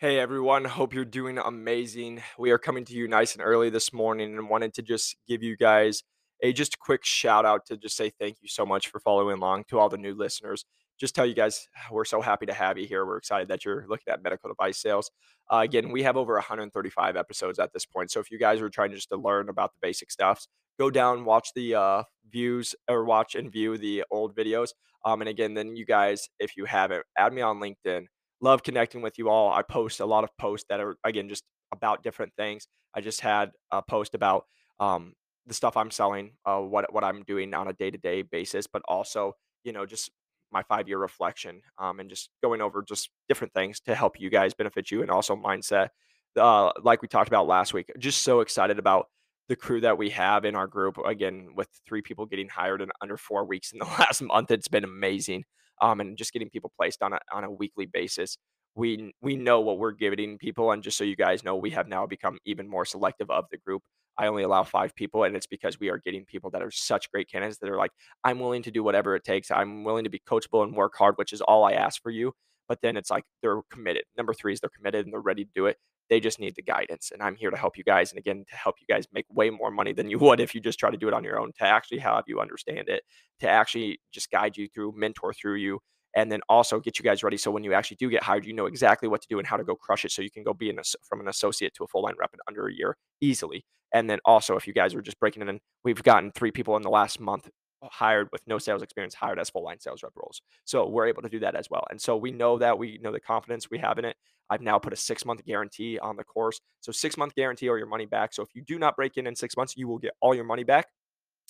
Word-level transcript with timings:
Hey 0.00 0.20
everyone, 0.20 0.64
hope 0.64 0.94
you're 0.94 1.04
doing 1.04 1.38
amazing. 1.38 2.22
We 2.38 2.52
are 2.52 2.58
coming 2.58 2.84
to 2.84 2.94
you 2.94 3.08
nice 3.08 3.34
and 3.34 3.42
early 3.42 3.68
this 3.68 3.92
morning 3.92 4.32
and 4.38 4.48
wanted 4.48 4.72
to 4.74 4.82
just 4.82 5.16
give 5.26 5.42
you 5.42 5.56
guys 5.56 6.04
a 6.40 6.52
just 6.52 6.78
quick 6.78 7.04
shout 7.04 7.44
out 7.44 7.66
to 7.66 7.76
just 7.76 7.96
say 7.96 8.12
thank 8.20 8.36
you 8.40 8.48
so 8.48 8.64
much 8.64 8.86
for 8.86 9.00
following 9.00 9.38
along 9.38 9.64
to 9.70 9.78
all 9.80 9.88
the 9.88 9.98
new 9.98 10.14
listeners. 10.14 10.64
Just 11.00 11.16
tell 11.16 11.26
you 11.26 11.34
guys 11.34 11.66
we're 11.90 12.04
so 12.04 12.20
happy 12.20 12.46
to 12.46 12.52
have 12.52 12.78
you 12.78 12.86
here. 12.86 13.04
We're 13.04 13.16
excited 13.16 13.48
that 13.48 13.64
you're 13.64 13.86
looking 13.88 14.12
at 14.12 14.22
medical 14.22 14.48
device 14.48 14.80
sales. 14.80 15.10
Uh, 15.52 15.62
again, 15.64 15.90
we 15.90 16.04
have 16.04 16.16
over 16.16 16.34
135 16.34 17.16
episodes 17.16 17.58
at 17.58 17.72
this 17.72 17.84
point. 17.84 18.12
So 18.12 18.20
if 18.20 18.30
you 18.30 18.38
guys 18.38 18.60
are 18.60 18.70
trying 18.70 18.92
just 18.92 19.08
to 19.08 19.16
learn 19.16 19.48
about 19.48 19.72
the 19.72 19.80
basic 19.82 20.12
stuffs, 20.12 20.46
go 20.78 20.92
down, 20.92 21.24
watch 21.24 21.48
the 21.56 21.74
uh, 21.74 22.02
views 22.30 22.72
or 22.88 23.04
watch 23.04 23.34
and 23.34 23.50
view 23.50 23.76
the 23.76 24.04
old 24.12 24.36
videos. 24.36 24.68
Um, 25.04 25.22
and 25.22 25.28
again, 25.28 25.54
then 25.54 25.74
you 25.74 25.84
guys, 25.84 26.28
if 26.38 26.56
you 26.56 26.66
haven't, 26.66 27.02
add 27.16 27.32
me 27.32 27.42
on 27.42 27.58
LinkedIn 27.58 28.04
love 28.40 28.62
connecting 28.62 29.02
with 29.02 29.18
you 29.18 29.28
all. 29.28 29.52
I 29.52 29.62
post 29.62 30.00
a 30.00 30.06
lot 30.06 30.24
of 30.24 30.30
posts 30.38 30.66
that 30.68 30.80
are 30.80 30.96
again 31.04 31.28
just 31.28 31.44
about 31.72 32.02
different 32.02 32.32
things. 32.36 32.66
I 32.94 33.00
just 33.00 33.20
had 33.20 33.50
a 33.70 33.82
post 33.82 34.14
about 34.14 34.44
um, 34.80 35.14
the 35.46 35.54
stuff 35.54 35.76
I'm 35.76 35.90
selling, 35.90 36.32
uh, 36.44 36.58
what 36.60 36.92
what 36.92 37.04
I'm 37.04 37.22
doing 37.24 37.54
on 37.54 37.68
a 37.68 37.72
day 37.72 37.90
to 37.90 37.98
day 37.98 38.22
basis, 38.22 38.66
but 38.66 38.82
also 38.88 39.34
you 39.64 39.72
know 39.72 39.86
just 39.86 40.10
my 40.50 40.62
five 40.62 40.88
year 40.88 40.98
reflection 40.98 41.60
um, 41.78 42.00
and 42.00 42.08
just 42.08 42.30
going 42.42 42.60
over 42.60 42.82
just 42.82 43.10
different 43.28 43.52
things 43.52 43.80
to 43.80 43.94
help 43.94 44.18
you 44.18 44.30
guys 44.30 44.54
benefit 44.54 44.90
you 44.90 45.02
and 45.02 45.10
also 45.10 45.36
mindset. 45.36 45.88
Uh, 46.36 46.70
like 46.82 47.02
we 47.02 47.08
talked 47.08 47.28
about 47.28 47.46
last 47.46 47.74
week, 47.74 47.90
just 47.98 48.22
so 48.22 48.40
excited 48.40 48.78
about 48.78 49.06
the 49.48 49.56
crew 49.56 49.80
that 49.80 49.98
we 49.98 50.10
have 50.10 50.44
in 50.44 50.54
our 50.54 50.66
group. 50.66 50.98
Again, 51.04 51.48
with 51.54 51.68
three 51.86 52.02
people 52.02 52.26
getting 52.26 52.48
hired 52.48 52.80
in 52.82 52.90
under 53.00 53.16
four 53.16 53.44
weeks 53.44 53.72
in 53.72 53.78
the 53.78 53.84
last 53.98 54.22
month, 54.22 54.50
it's 54.50 54.68
been 54.68 54.84
amazing 54.84 55.44
um, 55.80 56.00
and 56.00 56.16
just 56.16 56.32
getting 56.32 56.50
people 56.50 56.72
placed 56.76 57.02
on 57.02 57.12
a 57.12 57.18
on 57.32 57.44
a 57.44 57.50
weekly 57.50 57.86
basis. 57.86 58.38
We 58.74 59.12
we 59.22 59.36
know 59.36 59.60
what 59.60 59.78
we're 59.78 59.92
giving 59.92 60.38
people, 60.38 60.72
and 60.72 60.82
just 60.82 60.98
so 60.98 61.04
you 61.04 61.16
guys 61.16 61.44
know, 61.44 61.56
we 61.56 61.70
have 61.70 61.88
now 61.88 62.06
become 62.06 62.38
even 62.44 62.68
more 62.68 62.84
selective 62.84 63.30
of 63.30 63.46
the 63.50 63.58
group. 63.58 63.82
I 64.18 64.26
only 64.26 64.42
allow 64.42 64.64
five 64.64 64.94
people, 64.94 65.24
and 65.24 65.36
it's 65.36 65.46
because 65.46 65.78
we 65.80 65.90
are 65.90 65.98
getting 65.98 66.24
people 66.24 66.50
that 66.50 66.62
are 66.62 66.70
such 66.70 67.10
great 67.12 67.30
candidates 67.30 67.58
that 67.58 67.70
are 67.70 67.76
like, 67.76 67.92
I'm 68.24 68.40
willing 68.40 68.62
to 68.64 68.70
do 68.70 68.82
whatever 68.82 69.14
it 69.14 69.24
takes. 69.24 69.50
I'm 69.50 69.84
willing 69.84 70.04
to 70.04 70.10
be 70.10 70.20
coachable 70.28 70.64
and 70.64 70.74
work 70.74 70.94
hard, 70.96 71.14
which 71.16 71.32
is 71.32 71.40
all 71.40 71.64
I 71.64 71.72
ask 71.72 72.02
for 72.02 72.10
you. 72.10 72.32
But 72.68 72.80
then 72.82 72.96
it's 72.96 73.10
like 73.10 73.24
they're 73.42 73.62
committed. 73.70 74.04
Number 74.16 74.34
three 74.34 74.52
is 74.52 74.60
they're 74.60 74.70
committed 74.76 75.06
and 75.06 75.12
they're 75.12 75.20
ready 75.20 75.44
to 75.44 75.50
do 75.54 75.66
it. 75.66 75.78
They 76.10 76.20
just 76.20 76.40
need 76.40 76.54
the 76.56 76.62
guidance. 76.62 77.10
And 77.12 77.22
I'm 77.22 77.36
here 77.36 77.50
to 77.50 77.56
help 77.56 77.76
you 77.76 77.84
guys. 77.84 78.10
And 78.10 78.18
again, 78.18 78.44
to 78.48 78.56
help 78.56 78.76
you 78.80 78.86
guys 78.92 79.06
make 79.12 79.26
way 79.30 79.50
more 79.50 79.70
money 79.70 79.92
than 79.92 80.08
you 80.10 80.18
would 80.20 80.40
if 80.40 80.54
you 80.54 80.60
just 80.60 80.78
try 80.78 80.90
to 80.90 80.96
do 80.96 81.08
it 81.08 81.14
on 81.14 81.24
your 81.24 81.38
own, 81.38 81.52
to 81.58 81.64
actually 81.64 81.98
have 81.98 82.24
you 82.26 82.40
understand 82.40 82.88
it, 82.88 83.02
to 83.40 83.48
actually 83.48 84.00
just 84.12 84.30
guide 84.30 84.56
you 84.56 84.68
through, 84.68 84.94
mentor 84.96 85.32
through 85.32 85.56
you, 85.56 85.80
and 86.14 86.32
then 86.32 86.40
also 86.48 86.80
get 86.80 86.98
you 86.98 87.02
guys 87.02 87.22
ready 87.22 87.36
so 87.36 87.50
when 87.50 87.62
you 87.62 87.74
actually 87.74 87.96
do 87.96 88.10
get 88.10 88.22
hired, 88.22 88.46
you 88.46 88.52
know 88.52 88.66
exactly 88.66 89.08
what 89.08 89.20
to 89.20 89.28
do 89.28 89.38
and 89.38 89.46
how 89.46 89.56
to 89.56 89.64
go 89.64 89.76
crush 89.76 90.04
it 90.04 90.10
so 90.10 90.22
you 90.22 90.30
can 90.30 90.42
go 90.42 90.54
be 90.54 90.70
an, 90.70 90.78
from 91.08 91.20
an 91.20 91.28
associate 91.28 91.74
to 91.74 91.84
a 91.84 91.86
full 91.86 92.02
line 92.02 92.14
rep 92.18 92.30
in 92.32 92.40
under 92.48 92.66
a 92.66 92.74
year 92.74 92.96
easily. 93.20 93.64
And 93.92 94.08
then 94.08 94.18
also, 94.24 94.56
if 94.56 94.66
you 94.66 94.72
guys 94.72 94.94
are 94.94 95.02
just 95.02 95.18
breaking 95.18 95.46
in, 95.46 95.60
we've 95.84 96.02
gotten 96.02 96.32
three 96.32 96.50
people 96.50 96.76
in 96.76 96.82
the 96.82 96.90
last 96.90 97.20
month 97.20 97.48
hired 97.84 98.28
with 98.32 98.42
no 98.46 98.58
sales 98.58 98.82
experience 98.82 99.14
hired 99.14 99.38
as 99.38 99.50
full 99.50 99.64
line 99.64 99.80
sales 99.80 100.02
rep 100.02 100.12
roles. 100.16 100.42
So 100.64 100.88
we're 100.88 101.06
able 101.06 101.22
to 101.22 101.28
do 101.28 101.38
that 101.40 101.54
as 101.54 101.70
well. 101.70 101.84
And 101.90 102.00
so 102.00 102.16
we 102.16 102.32
know 102.32 102.58
that 102.58 102.78
we 102.78 102.98
know 103.02 103.12
the 103.12 103.20
confidence 103.20 103.70
we 103.70 103.78
have 103.78 103.98
in 103.98 104.04
it. 104.04 104.16
I've 104.50 104.60
now 104.60 104.78
put 104.78 104.92
a 104.92 104.96
six 104.96 105.24
month 105.24 105.44
guarantee 105.44 105.98
on 105.98 106.16
the 106.16 106.24
course. 106.24 106.60
So 106.80 106.92
six 106.92 107.16
month 107.16 107.34
guarantee 107.34 107.68
or 107.68 107.78
your 107.78 107.86
money 107.86 108.06
back. 108.06 108.32
So 108.32 108.42
if 108.42 108.48
you 108.54 108.62
do 108.62 108.78
not 108.78 108.96
break 108.96 109.16
in 109.16 109.26
in 109.26 109.36
six 109.36 109.56
months, 109.56 109.76
you 109.76 109.88
will 109.88 109.98
get 109.98 110.12
all 110.20 110.34
your 110.34 110.44
money 110.44 110.64
back. 110.64 110.86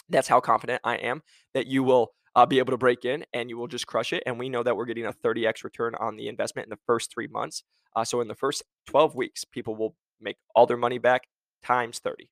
That's 0.08 0.28
how 0.28 0.40
confident 0.40 0.80
I 0.84 0.96
am 0.96 1.22
that 1.54 1.66
you 1.66 1.82
will 1.82 2.12
uh, 2.34 2.46
be 2.46 2.58
able 2.58 2.72
to 2.72 2.78
break 2.78 3.04
in 3.04 3.24
and 3.32 3.50
you 3.50 3.56
will 3.56 3.66
just 3.66 3.86
crush 3.86 4.12
it. 4.12 4.22
And 4.26 4.38
we 4.38 4.48
know 4.48 4.62
that 4.62 4.76
we're 4.76 4.86
getting 4.86 5.06
a 5.06 5.12
30x 5.12 5.64
return 5.64 5.94
on 5.96 6.16
the 6.16 6.28
investment 6.28 6.66
in 6.66 6.70
the 6.70 6.78
first 6.86 7.12
three 7.12 7.26
months. 7.26 7.62
Uh, 7.94 8.04
so 8.04 8.20
in 8.20 8.28
the 8.28 8.34
first 8.34 8.62
12 8.86 9.14
weeks, 9.14 9.44
people 9.44 9.74
will 9.74 9.94
make 10.20 10.36
all 10.54 10.66
their 10.66 10.76
money 10.76 10.98
back 10.98 11.22
times 11.64 11.98
30. 11.98 12.30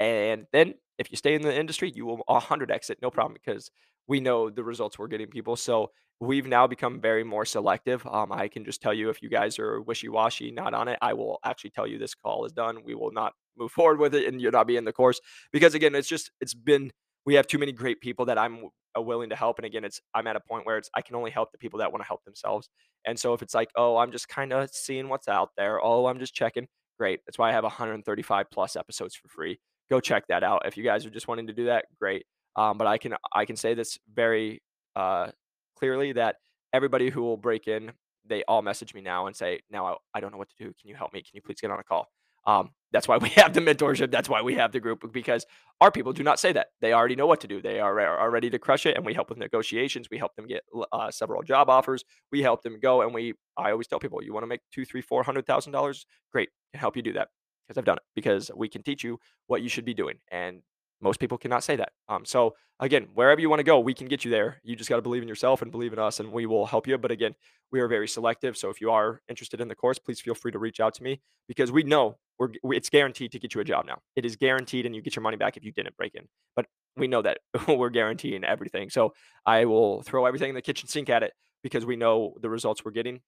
And 0.00 0.46
then 0.52 0.74
if 0.98 1.10
you 1.10 1.16
stay 1.16 1.34
in 1.34 1.42
the 1.42 1.56
industry, 1.56 1.92
you 1.94 2.06
will 2.06 2.24
100x 2.28 2.90
it, 2.90 2.98
no 3.02 3.10
problem, 3.10 3.34
because 3.34 3.70
we 4.06 4.20
know 4.20 4.50
the 4.50 4.64
results 4.64 4.98
we're 4.98 5.08
getting 5.08 5.28
people. 5.28 5.56
So 5.56 5.90
we've 6.20 6.46
now 6.46 6.66
become 6.66 7.00
very 7.00 7.24
more 7.24 7.44
selective. 7.44 8.06
Um, 8.06 8.32
I 8.32 8.48
can 8.48 8.64
just 8.64 8.80
tell 8.80 8.94
you 8.94 9.10
if 9.10 9.22
you 9.22 9.28
guys 9.28 9.58
are 9.58 9.80
wishy 9.80 10.08
washy, 10.08 10.50
not 10.50 10.74
on 10.74 10.88
it, 10.88 10.98
I 11.02 11.12
will 11.14 11.38
actually 11.44 11.70
tell 11.70 11.86
you 11.86 11.98
this 11.98 12.14
call 12.14 12.44
is 12.44 12.52
done. 12.52 12.82
We 12.84 12.94
will 12.94 13.12
not 13.12 13.32
move 13.56 13.72
forward 13.72 13.98
with 13.98 14.14
it 14.14 14.26
and 14.26 14.40
you'll 14.40 14.52
not 14.52 14.66
be 14.66 14.76
in 14.76 14.84
the 14.84 14.92
course 14.92 15.20
because 15.52 15.74
again, 15.74 15.94
it's 15.94 16.08
just, 16.08 16.30
it's 16.40 16.54
been, 16.54 16.92
we 17.26 17.34
have 17.34 17.46
too 17.46 17.58
many 17.58 17.72
great 17.72 18.00
people 18.00 18.26
that 18.26 18.38
I'm 18.38 18.68
uh, 18.96 19.02
willing 19.02 19.30
to 19.30 19.36
help. 19.36 19.58
And 19.58 19.66
again, 19.66 19.84
it's 19.84 20.00
I'm 20.14 20.26
at 20.26 20.36
a 20.36 20.40
point 20.40 20.66
where 20.66 20.78
it's 20.78 20.90
I 20.94 21.02
can 21.02 21.16
only 21.16 21.30
help 21.30 21.52
the 21.52 21.58
people 21.58 21.78
that 21.80 21.90
want 21.90 22.02
to 22.02 22.06
help 22.06 22.24
themselves. 22.24 22.68
And 23.04 23.18
so 23.18 23.32
if 23.34 23.42
it's 23.42 23.54
like, 23.54 23.70
oh, 23.76 23.96
I'm 23.96 24.12
just 24.12 24.28
kind 24.28 24.52
of 24.52 24.70
seeing 24.70 25.08
what's 25.08 25.28
out 25.28 25.50
there, 25.56 25.82
oh, 25.82 26.06
I'm 26.06 26.18
just 26.18 26.34
checking, 26.34 26.68
great. 26.98 27.20
That's 27.26 27.38
why 27.38 27.50
I 27.50 27.52
have 27.52 27.64
135 27.64 28.46
plus 28.50 28.76
episodes 28.76 29.14
for 29.14 29.28
free. 29.28 29.58
Go 29.90 30.00
check 30.00 30.26
that 30.28 30.42
out. 30.42 30.62
If 30.66 30.76
you 30.76 30.84
guys 30.84 31.04
are 31.04 31.10
just 31.10 31.28
wanting 31.28 31.46
to 31.48 31.52
do 31.52 31.66
that, 31.66 31.86
great. 31.98 32.24
Um, 32.56 32.78
but 32.78 32.86
I 32.86 32.98
can 32.98 33.14
I 33.32 33.44
can 33.44 33.56
say 33.56 33.74
this 33.74 33.98
very 34.12 34.62
uh, 34.96 35.28
clearly 35.76 36.12
that 36.12 36.36
everybody 36.72 37.10
who 37.10 37.22
will 37.22 37.36
break 37.36 37.68
in, 37.68 37.92
they 38.26 38.42
all 38.44 38.62
message 38.62 38.94
me 38.94 39.00
now 39.00 39.26
and 39.26 39.36
say, 39.36 39.60
now 39.70 39.86
I, 39.86 39.94
I 40.14 40.20
don't 40.20 40.32
know 40.32 40.38
what 40.38 40.48
to 40.50 40.56
do. 40.58 40.72
Can 40.80 40.88
you 40.88 40.94
help 40.94 41.12
me? 41.12 41.20
Can 41.20 41.32
you 41.34 41.42
please 41.42 41.60
get 41.60 41.70
on 41.70 41.78
a 41.78 41.84
call? 41.84 42.08
Um, 42.46 42.70
that's 42.92 43.08
why 43.08 43.16
we 43.18 43.28
have 43.30 43.52
the 43.54 43.60
mentorship. 43.60 44.10
That's 44.10 44.28
why 44.28 44.42
we 44.42 44.54
have 44.54 44.72
the 44.72 44.80
group 44.80 45.12
because 45.12 45.46
our 45.80 45.90
people 45.90 46.12
do 46.12 46.22
not 46.22 46.38
say 46.38 46.52
that. 46.52 46.68
They 46.80 46.92
already 46.92 47.16
know 47.16 47.26
what 47.26 47.40
to 47.40 47.48
do. 47.48 47.60
They 47.60 47.80
are, 47.80 47.98
are 48.00 48.30
ready 48.30 48.50
to 48.50 48.58
crush 48.58 48.86
it, 48.86 48.96
and 48.96 49.04
we 49.04 49.14
help 49.14 49.28
with 49.28 49.38
negotiations. 49.38 50.08
We 50.10 50.18
help 50.18 50.34
them 50.36 50.46
get 50.46 50.62
uh, 50.92 51.10
several 51.10 51.42
job 51.42 51.68
offers. 51.68 52.04
We 52.30 52.42
help 52.42 52.62
them 52.62 52.78
go, 52.80 53.02
and 53.02 53.14
we. 53.14 53.34
I 53.56 53.70
always 53.70 53.86
tell 53.86 53.98
people, 53.98 54.22
you 54.22 54.32
want 54.32 54.44
to 54.44 54.48
make 54.48 54.60
two, 54.72 54.84
three, 54.84 55.00
four 55.00 55.22
hundred 55.22 55.46
thousand 55.46 55.72
dollars? 55.72 56.06
Great, 56.32 56.50
can 56.72 56.80
help 56.80 56.96
you 56.96 57.02
do 57.02 57.12
that 57.14 57.28
because 57.66 57.78
I've 57.78 57.84
done 57.84 57.96
it. 57.96 58.02
Because 58.14 58.50
we 58.54 58.68
can 58.68 58.82
teach 58.82 59.02
you 59.04 59.18
what 59.46 59.62
you 59.62 59.68
should 59.68 59.84
be 59.84 59.94
doing, 59.94 60.16
and 60.30 60.62
most 61.04 61.20
people 61.20 61.36
cannot 61.36 61.62
say 61.62 61.76
that. 61.76 61.92
Um, 62.08 62.24
so 62.24 62.54
again, 62.80 63.08
wherever 63.12 63.40
you 63.40 63.50
want 63.50 63.60
to 63.60 63.64
go, 63.64 63.78
we 63.78 63.92
can 63.92 64.08
get 64.08 64.24
you 64.24 64.30
there. 64.30 64.60
You 64.64 64.74
just 64.74 64.88
got 64.88 64.96
to 64.96 65.02
believe 65.02 65.22
in 65.22 65.28
yourself 65.28 65.60
and 65.60 65.70
believe 65.70 65.92
in 65.92 65.98
us, 65.98 66.18
and 66.18 66.32
we 66.32 66.46
will 66.46 66.64
help 66.64 66.88
you. 66.88 66.96
But 66.96 67.10
again, 67.10 67.34
we 67.70 67.80
are 67.80 67.88
very 67.88 68.08
selective. 68.08 68.56
So 68.56 68.70
if 68.70 68.80
you 68.80 68.90
are 68.90 69.20
interested 69.28 69.60
in 69.60 69.68
the 69.68 69.74
course, 69.74 69.98
please 69.98 70.20
feel 70.20 70.34
free 70.34 70.50
to 70.50 70.58
reach 70.58 70.80
out 70.80 70.94
to 70.94 71.02
me 71.02 71.20
because 71.46 71.70
we 71.70 71.82
know 71.82 72.16
we're 72.38 72.48
it's 72.72 72.88
guaranteed 72.88 73.32
to 73.32 73.38
get 73.38 73.54
you 73.54 73.60
a 73.60 73.64
job 73.64 73.86
now. 73.86 74.00
It 74.16 74.24
is 74.24 74.34
guaranteed, 74.34 74.86
and 74.86 74.96
you 74.96 75.02
get 75.02 75.14
your 75.14 75.22
money 75.22 75.36
back 75.36 75.58
if 75.58 75.64
you 75.64 75.72
didn't 75.72 75.96
break 75.98 76.14
in. 76.14 76.26
But 76.56 76.66
we 76.96 77.06
know 77.06 77.20
that 77.20 77.38
we're 77.68 77.90
guaranteeing 77.90 78.42
everything. 78.42 78.88
So 78.88 79.12
I 79.44 79.66
will 79.66 80.02
throw 80.02 80.24
everything 80.24 80.48
in 80.48 80.54
the 80.54 80.62
kitchen 80.62 80.88
sink 80.88 81.10
at 81.10 81.22
it 81.22 81.34
because 81.62 81.84
we 81.84 81.96
know 81.96 82.34
the 82.40 82.48
results 82.48 82.84
we're 82.84 82.92
getting. 82.92 83.20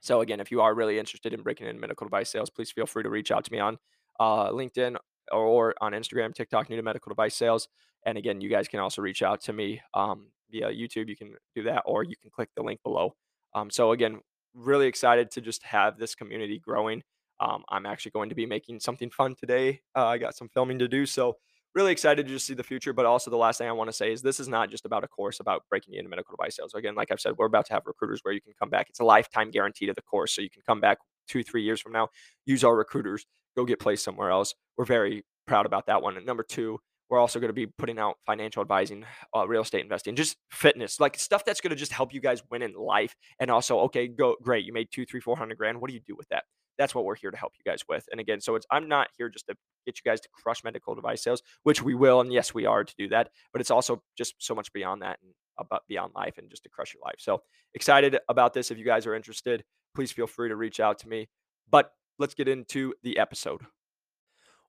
So 0.00 0.20
again, 0.20 0.40
if 0.40 0.50
you 0.50 0.60
are 0.60 0.74
really 0.74 0.98
interested 0.98 1.34
in 1.34 1.42
breaking 1.42 1.66
in 1.66 1.78
medical 1.78 2.06
device 2.06 2.30
sales, 2.30 2.50
please 2.50 2.70
feel 2.70 2.86
free 2.86 3.02
to 3.02 3.10
reach 3.10 3.30
out 3.30 3.44
to 3.44 3.52
me 3.52 3.58
on 3.58 3.78
uh, 4.18 4.50
LinkedIn 4.50 4.96
or 5.30 5.74
on 5.80 5.92
Instagram, 5.92 6.34
TikTok, 6.34 6.68
new 6.68 6.76
to 6.76 6.82
medical 6.82 7.10
device 7.10 7.34
sales. 7.34 7.68
And 8.06 8.16
again, 8.16 8.40
you 8.40 8.48
guys 8.48 8.68
can 8.68 8.80
also 8.80 9.02
reach 9.02 9.22
out 9.22 9.40
to 9.42 9.52
me 9.52 9.80
um, 9.94 10.28
via 10.50 10.68
YouTube. 10.68 11.08
You 11.08 11.16
can 11.16 11.34
do 11.54 11.62
that, 11.64 11.82
or 11.86 12.02
you 12.02 12.16
can 12.20 12.30
click 12.30 12.48
the 12.56 12.62
link 12.62 12.80
below. 12.82 13.14
Um, 13.54 13.70
so 13.70 13.92
again, 13.92 14.20
really 14.54 14.86
excited 14.86 15.30
to 15.32 15.40
just 15.40 15.62
have 15.64 15.98
this 15.98 16.14
community 16.14 16.58
growing. 16.58 17.02
Um, 17.40 17.62
I'm 17.68 17.86
actually 17.86 18.12
going 18.12 18.28
to 18.28 18.34
be 18.34 18.46
making 18.46 18.80
something 18.80 19.10
fun 19.10 19.34
today. 19.34 19.80
Uh, 19.96 20.06
I 20.06 20.18
got 20.18 20.36
some 20.36 20.48
filming 20.48 20.78
to 20.78 20.88
do, 20.88 21.06
so 21.06 21.36
really 21.74 21.92
excited 21.92 22.26
to 22.26 22.32
just 22.32 22.46
see 22.46 22.54
the 22.54 22.62
future. 22.62 22.92
But 22.92 23.06
also, 23.06 23.30
the 23.30 23.36
last 23.36 23.58
thing 23.58 23.68
I 23.68 23.72
want 23.72 23.88
to 23.88 23.96
say 23.96 24.12
is 24.12 24.22
this 24.22 24.40
is 24.40 24.48
not 24.48 24.70
just 24.70 24.84
about 24.84 25.04
a 25.04 25.08
course 25.08 25.40
about 25.40 25.62
breaking 25.70 25.94
into 25.94 26.10
medical 26.10 26.36
device 26.36 26.56
sales. 26.56 26.74
Again, 26.74 26.94
like 26.94 27.10
I've 27.10 27.20
said, 27.20 27.34
we're 27.38 27.46
about 27.46 27.66
to 27.66 27.72
have 27.72 27.84
recruiters 27.86 28.20
where 28.22 28.34
you 28.34 28.42
can 28.42 28.52
come 28.58 28.68
back. 28.68 28.88
It's 28.90 29.00
a 29.00 29.04
lifetime 29.04 29.50
guarantee 29.50 29.86
to 29.86 29.94
the 29.94 30.02
course, 30.02 30.34
so 30.34 30.42
you 30.42 30.50
can 30.50 30.62
come 30.66 30.80
back 30.80 30.98
two, 31.28 31.42
three 31.42 31.62
years 31.62 31.80
from 31.80 31.92
now, 31.92 32.08
use 32.44 32.64
our 32.64 32.76
recruiters, 32.76 33.24
go 33.56 33.64
get 33.64 33.80
placed 33.80 34.04
somewhere 34.04 34.30
else. 34.30 34.54
We're 34.76 34.84
very 34.84 35.24
proud 35.46 35.66
about 35.66 35.86
that 35.86 36.02
one. 36.02 36.16
And 36.16 36.26
number 36.26 36.42
two, 36.42 36.78
we're 37.08 37.18
also 37.18 37.40
going 37.40 37.48
to 37.48 37.54
be 37.54 37.66
putting 37.66 37.98
out 37.98 38.16
financial 38.24 38.62
advising, 38.62 39.04
uh, 39.36 39.46
real 39.46 39.62
estate 39.62 39.82
investing, 39.82 40.14
just 40.14 40.36
fitness, 40.52 41.00
like 41.00 41.18
stuff 41.18 41.44
that's 41.44 41.60
going 41.60 41.70
to 41.70 41.76
just 41.76 41.92
help 41.92 42.14
you 42.14 42.20
guys 42.20 42.42
win 42.50 42.62
in 42.62 42.72
life. 42.74 43.16
And 43.40 43.50
also, 43.50 43.80
okay, 43.80 44.06
go 44.06 44.36
great, 44.40 44.64
you 44.64 44.72
made 44.72 44.88
two, 44.92 45.04
three, 45.04 45.20
four 45.20 45.36
hundred 45.36 45.58
grand. 45.58 45.80
What 45.80 45.88
do 45.88 45.94
you 45.94 46.00
do 46.06 46.14
with 46.16 46.28
that? 46.28 46.44
That's 46.78 46.94
what 46.94 47.04
we're 47.04 47.16
here 47.16 47.30
to 47.30 47.36
help 47.36 47.52
you 47.58 47.70
guys 47.70 47.82
with. 47.88 48.06
And 48.10 48.20
again, 48.20 48.40
so 48.40 48.54
it's 48.54 48.66
I'm 48.70 48.88
not 48.88 49.08
here 49.18 49.28
just 49.28 49.46
to 49.48 49.56
get 49.86 49.98
you 49.98 50.08
guys 50.08 50.20
to 50.20 50.28
crush 50.32 50.62
medical 50.62 50.94
device 50.94 51.22
sales, 51.22 51.42
which 51.64 51.82
we 51.82 51.94
will, 51.94 52.20
and 52.20 52.32
yes, 52.32 52.54
we 52.54 52.64
are 52.64 52.84
to 52.84 52.94
do 52.96 53.08
that. 53.08 53.30
But 53.52 53.60
it's 53.60 53.72
also 53.72 54.02
just 54.16 54.34
so 54.38 54.54
much 54.54 54.72
beyond 54.72 55.02
that 55.02 55.18
and 55.22 55.32
about 55.58 55.82
beyond 55.88 56.12
life 56.14 56.38
and 56.38 56.48
just 56.48 56.62
to 56.62 56.68
crush 56.70 56.94
your 56.94 57.02
life. 57.04 57.16
So 57.18 57.42
excited 57.74 58.18
about 58.28 58.54
this. 58.54 58.70
If 58.70 58.78
you 58.78 58.84
guys 58.84 59.04
are 59.06 59.14
interested, 59.14 59.64
please 59.94 60.12
feel 60.12 60.26
free 60.26 60.48
to 60.48 60.56
reach 60.56 60.80
out 60.80 61.00
to 61.00 61.08
me. 61.08 61.28
But 61.68 61.92
let's 62.20 62.34
get 62.34 62.48
into 62.48 62.92
the 63.02 63.18
episode. 63.18 63.62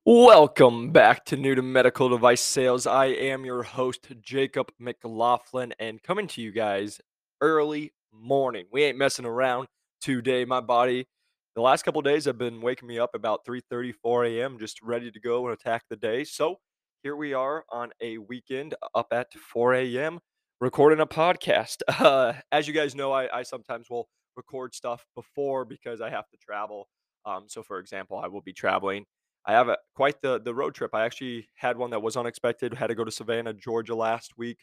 Welcome 0.06 0.90
back 0.90 1.26
to 1.26 1.36
New 1.36 1.54
to 1.54 1.60
Medical 1.62 2.08
Device 2.08 2.40
Sales. 2.40 2.86
I 2.86 3.06
am 3.06 3.44
your 3.44 3.62
host, 3.62 4.08
Jacob 4.22 4.72
McLaughlin, 4.80 5.74
and 5.78 6.02
coming 6.02 6.26
to 6.28 6.40
you 6.40 6.50
guys 6.50 6.98
early 7.42 7.92
morning. 8.10 8.64
We 8.72 8.84
ain't 8.84 8.96
messing 8.96 9.26
around 9.26 9.68
today. 10.00 10.46
My 10.46 10.60
body, 10.60 11.06
the 11.54 11.60
last 11.60 11.84
couple 11.84 12.00
days, 12.00 12.24
have 12.24 12.38
been 12.38 12.62
waking 12.62 12.88
me 12.88 12.98
up 12.98 13.10
about 13.14 13.44
3 13.44 13.60
30, 13.68 13.92
4 13.92 14.24
a.m., 14.24 14.58
just 14.58 14.80
ready 14.82 15.10
to 15.10 15.20
go 15.20 15.46
and 15.46 15.52
attack 15.52 15.82
the 15.90 15.96
day. 15.96 16.24
So 16.24 16.56
here 17.02 17.16
we 17.16 17.34
are 17.34 17.64
on 17.70 17.90
a 18.00 18.16
weekend 18.16 18.74
up 18.94 19.08
at 19.12 19.32
4 19.34 19.74
a.m., 19.74 20.20
recording 20.58 21.00
a 21.00 21.06
podcast. 21.06 21.82
Uh, 22.00 22.32
as 22.50 22.66
you 22.66 22.72
guys 22.72 22.94
know, 22.94 23.12
I, 23.12 23.40
I 23.40 23.42
sometimes 23.42 23.90
will 23.90 24.08
record 24.36 24.74
stuff 24.74 25.04
before 25.14 25.66
because 25.66 26.00
I 26.00 26.08
have 26.08 26.28
to 26.30 26.36
travel. 26.38 26.88
Um, 27.24 27.44
so, 27.48 27.62
for 27.62 27.78
example, 27.78 28.18
I 28.18 28.28
will 28.28 28.40
be 28.40 28.52
traveling. 28.52 29.06
I 29.44 29.52
have 29.52 29.68
a, 29.68 29.78
quite 29.94 30.22
the 30.22 30.40
the 30.40 30.54
road 30.54 30.74
trip. 30.74 30.94
I 30.94 31.04
actually 31.04 31.48
had 31.54 31.76
one 31.76 31.90
that 31.90 32.02
was 32.02 32.16
unexpected. 32.16 32.74
Had 32.74 32.88
to 32.88 32.94
go 32.94 33.04
to 33.04 33.10
Savannah, 33.10 33.52
Georgia 33.52 33.94
last 33.94 34.32
week. 34.36 34.58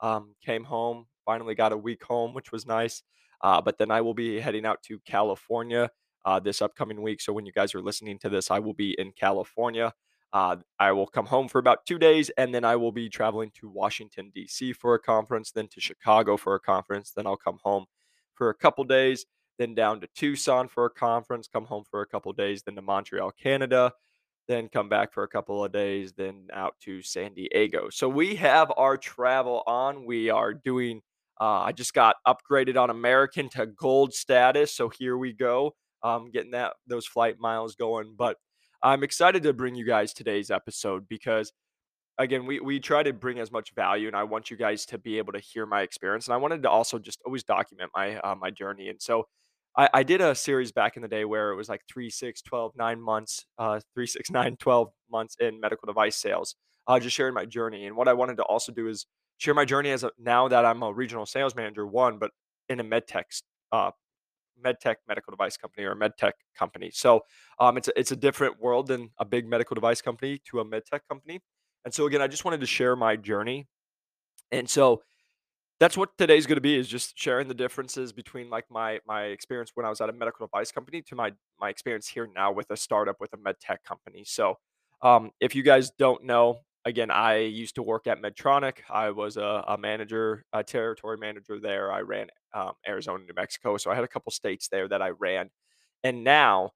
Um, 0.00 0.34
came 0.44 0.64
home, 0.64 1.06
finally 1.24 1.54
got 1.54 1.72
a 1.72 1.76
week 1.76 2.02
home, 2.02 2.34
which 2.34 2.50
was 2.50 2.66
nice. 2.66 3.02
Uh, 3.42 3.60
but 3.60 3.78
then 3.78 3.90
I 3.90 4.00
will 4.00 4.14
be 4.14 4.40
heading 4.40 4.64
out 4.64 4.82
to 4.84 4.98
California 5.00 5.90
uh, 6.24 6.40
this 6.40 6.62
upcoming 6.62 7.02
week. 7.02 7.20
So 7.20 7.32
when 7.32 7.46
you 7.46 7.52
guys 7.52 7.74
are 7.74 7.82
listening 7.82 8.18
to 8.20 8.28
this, 8.28 8.50
I 8.50 8.58
will 8.58 8.74
be 8.74 8.94
in 8.98 9.12
California. 9.12 9.92
Uh, 10.32 10.56
I 10.78 10.92
will 10.92 11.06
come 11.06 11.26
home 11.26 11.48
for 11.48 11.58
about 11.58 11.84
two 11.84 11.98
days, 11.98 12.30
and 12.38 12.54
then 12.54 12.64
I 12.64 12.76
will 12.76 12.92
be 12.92 13.10
traveling 13.10 13.50
to 13.60 13.68
Washington, 13.68 14.32
D.C. 14.34 14.72
for 14.72 14.94
a 14.94 14.98
conference, 14.98 15.50
then 15.50 15.68
to 15.68 15.80
Chicago 15.80 16.38
for 16.38 16.54
a 16.54 16.60
conference. 16.60 17.12
Then 17.14 17.26
I'll 17.26 17.36
come 17.36 17.58
home 17.62 17.84
for 18.34 18.48
a 18.48 18.54
couple 18.54 18.84
days, 18.84 19.26
then 19.58 19.74
down 19.74 20.00
to 20.00 20.08
Tucson 20.14 20.68
for 20.68 20.86
a 20.86 20.90
conference, 20.90 21.48
come 21.48 21.64
home 21.64 21.84
for 21.90 22.02
a 22.02 22.06
couple 22.06 22.32
days, 22.32 22.62
then 22.62 22.74
to 22.76 22.82
Montreal, 22.82 23.32
Canada, 23.32 23.92
then 24.48 24.68
come 24.68 24.88
back 24.88 25.12
for 25.12 25.22
a 25.22 25.28
couple 25.28 25.64
of 25.64 25.72
days, 25.72 26.12
then 26.12 26.48
out 26.52 26.74
to 26.82 27.02
San 27.02 27.34
Diego. 27.34 27.88
So 27.90 28.08
we 28.08 28.34
have 28.36 28.72
our 28.76 28.96
travel 28.96 29.62
on. 29.66 30.04
We 30.04 30.30
are 30.30 30.52
doing, 30.52 31.00
uh, 31.40 31.60
I 31.60 31.72
just 31.72 31.94
got 31.94 32.16
upgraded 32.26 32.76
on 32.76 32.90
American 32.90 33.48
to 33.50 33.66
gold 33.66 34.12
status. 34.14 34.74
So 34.74 34.88
here 34.88 35.16
we 35.16 35.32
go, 35.32 35.74
um, 36.02 36.30
getting 36.30 36.52
that 36.52 36.74
those 36.86 37.06
flight 37.06 37.36
miles 37.38 37.76
going. 37.76 38.14
But 38.16 38.36
I'm 38.82 39.04
excited 39.04 39.44
to 39.44 39.52
bring 39.52 39.74
you 39.74 39.86
guys 39.86 40.12
today's 40.12 40.50
episode 40.50 41.08
because 41.08 41.52
again, 42.18 42.46
we 42.46 42.60
we 42.60 42.80
try 42.80 43.02
to 43.02 43.12
bring 43.12 43.38
as 43.38 43.52
much 43.52 43.74
value, 43.74 44.06
and 44.06 44.16
I 44.16 44.24
want 44.24 44.50
you 44.50 44.56
guys 44.56 44.86
to 44.86 44.98
be 44.98 45.18
able 45.18 45.32
to 45.32 45.38
hear 45.38 45.66
my 45.66 45.82
experience. 45.82 46.26
And 46.26 46.34
I 46.34 46.38
wanted 46.38 46.62
to 46.62 46.70
also 46.70 46.98
just 46.98 47.20
always 47.24 47.44
document 47.44 47.90
my 47.94 48.16
uh, 48.18 48.34
my 48.34 48.50
journey. 48.50 48.88
And 48.88 49.00
so 49.00 49.26
I, 49.76 49.88
I 49.94 50.02
did 50.02 50.20
a 50.20 50.34
series 50.34 50.72
back 50.72 50.96
in 50.96 51.02
the 51.02 51.08
day 51.08 51.24
where 51.24 51.50
it 51.50 51.56
was 51.56 51.68
like 51.68 51.82
three, 51.88 52.10
six, 52.10 52.42
12, 52.42 52.72
nine 52.76 53.00
months, 53.00 53.46
uh, 53.58 53.80
three, 53.94 54.06
six, 54.06 54.30
nine, 54.32 54.56
12 54.56 54.90
months 55.10 55.36
in 55.40 55.60
medical 55.60 55.86
device 55.86 56.16
sales, 56.16 56.56
uh, 56.86 56.98
just 56.98 57.16
sharing 57.16 57.34
my 57.34 57.44
journey. 57.44 57.86
And 57.86 57.96
what 57.96 58.08
I 58.08 58.12
wanted 58.12 58.36
to 58.38 58.42
also 58.44 58.72
do 58.72 58.88
is 58.88 59.06
share 59.38 59.54
my 59.54 59.64
journey 59.64 59.90
as 59.90 60.04
a, 60.04 60.10
now 60.18 60.48
that 60.48 60.64
I'm 60.64 60.82
a 60.82 60.92
regional 60.92 61.26
sales 61.26 61.54
manager, 61.54 61.86
one, 61.86 62.18
but 62.18 62.30
in 62.68 62.80
a 62.80 62.84
med 62.84 63.06
tech 63.06 63.26
uh, 63.72 63.90
medtech 64.64 64.96
medical 65.08 65.30
device 65.30 65.56
company 65.56 65.84
or 65.84 65.92
a 65.92 65.96
medtech 65.96 66.32
company. 66.56 66.90
So 66.92 67.22
um, 67.58 67.76
it's 67.76 67.88
a, 67.88 67.98
it's 67.98 68.12
a 68.12 68.16
different 68.16 68.60
world 68.60 68.86
than 68.86 69.10
a 69.18 69.24
big 69.24 69.48
medical 69.48 69.74
device 69.74 70.00
company 70.00 70.40
to 70.50 70.60
a 70.60 70.64
medtech 70.64 71.00
company. 71.08 71.40
And 71.84 71.92
so 71.92 72.06
again, 72.06 72.22
I 72.22 72.28
just 72.28 72.44
wanted 72.44 72.60
to 72.60 72.66
share 72.66 72.94
my 72.94 73.16
journey. 73.16 73.66
And 74.50 74.68
so 74.68 75.02
that's 75.82 75.96
what 75.96 76.16
today's 76.16 76.46
going 76.46 76.56
to 76.56 76.60
be 76.60 76.76
is 76.76 76.86
just 76.86 77.18
sharing 77.18 77.48
the 77.48 77.54
differences 77.54 78.12
between 78.12 78.48
like 78.48 78.64
my 78.70 79.00
my 79.04 79.24
experience 79.24 79.72
when 79.74 79.84
I 79.84 79.88
was 79.88 80.00
at 80.00 80.08
a 80.08 80.12
medical 80.12 80.46
device 80.46 80.70
company 80.70 81.02
to 81.02 81.16
my 81.16 81.32
my 81.60 81.70
experience 81.70 82.06
here 82.06 82.28
now 82.32 82.52
with 82.52 82.70
a 82.70 82.76
startup 82.76 83.16
with 83.18 83.32
a 83.32 83.36
med 83.36 83.56
tech 83.60 83.82
company. 83.82 84.22
So 84.24 84.58
um, 85.02 85.32
if 85.40 85.56
you 85.56 85.64
guys 85.64 85.90
don't 85.90 86.22
know, 86.22 86.60
again, 86.84 87.10
I 87.10 87.38
used 87.38 87.74
to 87.74 87.82
work 87.82 88.06
at 88.06 88.22
Medtronic. 88.22 88.74
I 88.88 89.10
was 89.10 89.36
a, 89.36 89.64
a 89.66 89.76
manager, 89.76 90.44
a 90.52 90.62
territory 90.62 91.16
manager 91.18 91.58
there. 91.58 91.90
I 91.90 92.02
ran 92.02 92.28
um, 92.54 92.74
Arizona, 92.86 93.24
New 93.24 93.34
Mexico. 93.34 93.76
So 93.76 93.90
I 93.90 93.96
had 93.96 94.04
a 94.04 94.08
couple 94.08 94.30
states 94.30 94.68
there 94.68 94.86
that 94.86 95.02
I 95.02 95.08
ran. 95.08 95.50
And 96.04 96.22
now 96.22 96.70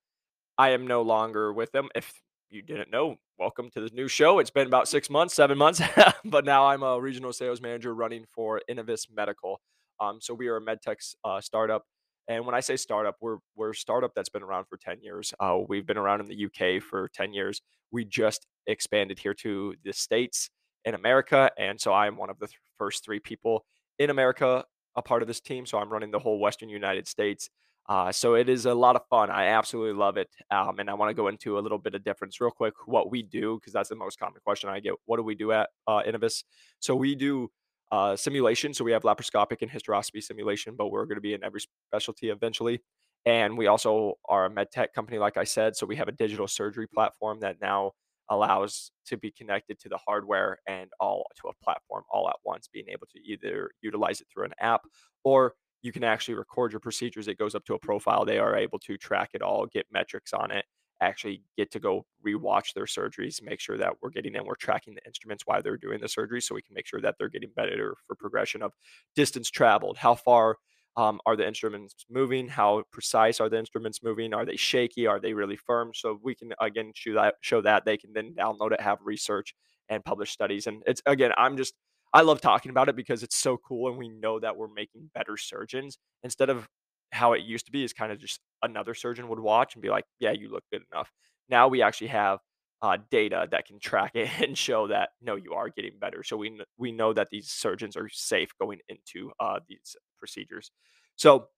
I 0.59 0.71
am 0.71 0.85
no 0.85 1.03
longer 1.03 1.53
with 1.53 1.71
them. 1.71 1.91
If 1.95 2.13
you 2.51 2.61
didn't 2.61 2.91
know, 2.91 3.19
welcome 3.39 3.69
to 3.71 3.81
the 3.81 3.91
new 3.95 4.09
show. 4.09 4.39
It's 4.39 4.51
been 4.51 4.67
about 4.67 4.89
six 4.89 5.11
months, 5.11 5.35
seven 5.35 5.59
months, 5.59 5.83
but 6.25 6.45
now 6.45 6.67
I'm 6.67 6.83
a 6.83 7.01
regional 7.01 7.33
sales 7.33 7.61
manager 7.61 7.95
running 7.95 8.25
for 8.35 8.61
Inovus 8.71 9.09
Medical. 9.15 9.61
Um, 10.01 10.19
so 10.21 10.33
we 10.35 10.49
are 10.49 10.57
a 10.57 10.61
medtech 10.61 10.97
uh, 11.25 11.41
startup. 11.41 11.85
And 12.29 12.47
when 12.47 12.55
I 12.55 12.61
say 12.61 12.77
startup, 12.77 13.17
we're 13.21 13.39
we're 13.55 13.71
a 13.71 13.75
startup 13.75 14.13
that's 14.15 14.29
been 14.29 14.43
around 14.43 14.65
for 14.69 14.79
10 14.79 15.03
years. 15.03 15.33
Uh, 15.39 15.59
we've 15.69 15.87
been 15.87 15.97
around 15.97 16.21
in 16.21 16.27
the 16.27 16.47
UK 16.47 16.83
for 16.83 17.09
10 17.15 17.33
years. 17.33 17.61
We 17.93 18.05
just 18.05 18.47
expanded 18.67 19.19
here 19.19 19.35
to 19.35 19.75
the 19.85 19.93
States 19.93 20.51
in 20.85 20.95
America. 20.95 21.51
And 21.59 21.81
so 21.81 21.93
I'm 21.93 22.17
one 22.17 22.31
of 22.31 22.39
the 22.39 22.47
th- 22.47 22.59
first 22.79 23.05
three 23.05 23.21
people 23.21 23.65
in 23.99 24.11
America 24.11 24.65
a 24.97 25.03
part 25.03 25.23
of 25.23 25.29
this 25.29 25.41
team. 25.41 25.67
So 25.67 25.79
I'm 25.79 25.91
running 25.91 26.11
the 26.11 26.19
whole 26.19 26.39
Western 26.39 26.69
United 26.69 27.07
States. 27.07 27.51
Uh, 27.89 28.11
so 28.11 28.35
it 28.35 28.49
is 28.49 28.67
a 28.67 28.75
lot 28.75 28.97
of 28.97 29.03
fun. 29.09 29.31
I 29.31 29.47
absolutely 29.47 29.95
love 29.95 30.17
it. 30.17 30.29
Um, 30.51 30.79
and 30.81 30.91
I 30.91 30.95
want 30.95 31.11
to 31.11 31.15
go 31.15 31.29
into 31.29 31.59
a 31.59 31.61
little 31.61 31.79
bit 31.79 31.95
of 31.95 32.03
difference 32.03 32.41
real 32.41 32.51
quick, 32.51 32.75
what 32.87 33.11
we 33.11 33.23
do, 33.23 33.59
because 33.59 33.73
that's 33.73 33.89
the 33.89 33.97
most 33.97 34.19
common 34.19 34.41
question 34.45 34.69
I 34.69 34.81
get. 34.81 34.95
What 35.05 35.19
do 35.19 35.23
we 35.23 35.35
do 35.35 35.53
at 35.53 35.69
uh, 35.87 36.03
Inovus? 36.03 36.43
So 36.81 36.97
we 36.97 37.15
do 37.15 37.49
uh, 37.93 38.17
simulation. 38.17 38.75
So 38.75 38.85
we 38.85 38.93
have 38.93 39.03
laparoscopic 39.03 39.63
and 39.63 39.71
hysteroscopy 39.71 40.23
simulation, 40.23 40.75
but 40.77 40.89
we're 40.89 41.05
going 41.05 41.17
to 41.17 41.21
be 41.23 41.35
in 41.35 41.45
every 41.45 41.61
specialty 41.89 42.31
eventually. 42.31 42.81
And 43.25 43.57
we 43.57 43.67
also 43.67 44.15
are 44.29 44.47
a 44.47 44.51
med 44.51 44.71
tech 44.73 44.93
company, 44.93 45.19
like 45.19 45.37
I 45.37 45.45
said. 45.45 45.77
So 45.77 45.87
we 45.87 45.97
have 45.97 46.09
a 46.09 46.13
digital 46.13 46.47
surgery 46.49 46.87
platform 46.87 47.41
that 47.41 47.61
now 47.61 47.93
allows 48.29 48.91
to 49.07 49.17
be 49.17 49.31
connected 49.31 49.79
to 49.79 49.89
the 49.89 49.99
hardware 49.99 50.59
and 50.67 50.91
all 50.99 51.25
to 51.41 51.49
a 51.49 51.65
platform 51.65 52.03
all 52.11 52.29
at 52.29 52.37
once, 52.45 52.69
being 52.73 52.89
able 52.89 53.07
to 53.13 53.21
either 53.25 53.71
utilize 53.83 54.21
it 54.21 54.27
through 54.33 54.45
an 54.45 54.55
app 54.61 54.83
or 55.25 55.55
you 55.87 55.93
can 55.93 56.05
actually 56.05 56.35
record 56.35 56.73
your 56.73 56.81
procedures. 56.81 57.29
It 57.29 57.39
goes 57.39 57.55
up 57.55 57.65
to 57.67 57.75
a 57.75 57.79
profile. 57.79 58.25
They 58.25 58.39
are 58.39 58.57
able 58.57 58.79
to 58.81 58.99
track 58.99 59.31
it 59.33 59.41
all, 59.41 59.67
get 59.67 59.87
metrics 59.91 60.33
on 60.33 60.51
it, 60.51 60.65
actually 61.01 61.43
get 61.57 61.71
to 61.71 61.79
go 61.79 62.05
rewatch 62.27 62.75
their 62.75 62.85
surgeries, 62.85 63.43
make 63.43 63.61
sure 63.61 63.79
that 63.79 63.95
we're 64.03 64.11
getting 64.11 64.35
in, 64.35 64.45
we're 64.45 64.57
tracking 64.57 64.95
the 64.95 65.07
instruments 65.07 65.45
while 65.47 65.63
they're 65.63 65.77
doing 65.77 66.01
the 66.01 66.09
surgery 66.09 66.41
so 66.41 66.55
we 66.55 66.63
can 66.63 66.75
make 66.75 66.87
sure 66.87 67.01
that 67.01 67.15
they're 67.19 67.29
getting 67.29 67.51
better 67.55 67.95
for 68.07 68.17
progression 68.17 68.63
of 68.63 68.73
distance 69.15 69.49
traveled, 69.49 69.97
how 69.97 70.15
far 70.15 70.57
um, 70.97 71.21
are 71.27 71.37
the 71.37 71.47
instruments 71.47 72.07
moving? 72.11 72.49
How 72.49 72.83
precise 72.91 73.39
are 73.41 73.51
the 73.51 73.59
instruments 73.59 74.03
moving? 74.03 74.33
Are 74.33 74.47
they 74.47 74.57
shaky? 74.57 75.07
Are 75.07 75.21
they 75.21 75.35
really 75.35 75.57
firm? 75.57 75.93
So 75.95 76.19
we 76.23 76.35
can 76.35 76.55
again 76.61 76.93
show 76.95 77.13
that 77.15 77.35
show 77.43 77.61
that 77.61 77.85
they 77.85 77.99
can 77.99 78.13
then 78.15 78.33
download 78.33 78.73
it, 78.73 78.81
have 78.81 78.99
research, 79.05 79.55
and 79.91 80.05
publish 80.05 80.31
studies. 80.31 80.67
And 80.67 80.83
it's 80.87 81.03
again, 81.05 81.33
I'm 81.37 81.57
just 81.57 81.75
I 82.17 82.23
love 82.23 82.41
talking 82.41 82.71
about 82.71 82.89
it 82.89 82.97
because 82.97 83.23
it's 83.23 83.37
so 83.37 83.59
cool, 83.59 83.89
and 83.91 83.99
we 83.99 84.09
know 84.09 84.41
that 84.41 84.57
we're 84.57 84.69
making 84.73 85.11
better 85.15 85.37
surgeons 85.37 85.99
instead 86.23 86.49
of 86.49 86.67
how 87.13 87.35
it 87.35 87.43
used 87.43 87.67
to 87.67 87.73
be 87.73 87.85
is 87.85 87.93
kind 87.93 88.11
of 88.11 88.19
just 88.19 88.41
another 88.63 88.95
surgeon 88.95 89.29
would 89.29 89.39
watch 89.39 89.75
and 89.75 89.83
be 89.83 89.91
like, 89.91 90.07
"Yeah, 90.19 90.33
you 90.33 90.49
look 90.51 90.65
good 90.73 90.83
enough." 90.93 91.13
Now 91.51 91.69
we 91.69 91.83
actually 91.83 92.07
have 92.09 92.41
uh, 92.81 92.97
data 93.11 93.47
that 93.51 93.67
can 93.67 93.79
track 93.81 94.13
it 94.15 94.31
and 94.41 94.57
show 94.57 94.87
that 94.89 95.11
no, 95.21 95.37
you 95.37 95.53
are 95.53 95.69
getting 95.69 95.99
better. 96.01 96.23
So 96.23 96.39
we 96.39 96.59
we 96.79 96.91
know 96.91 97.13
that 97.13 97.29
these 97.31 97.51
surgeons 97.51 97.97
are 97.99 98.09
safe 98.11 98.51
going 98.59 98.79
into 98.89 99.33
uh, 99.39 99.61
these 99.69 99.95
procedures. 100.19 100.71
So 101.17 101.49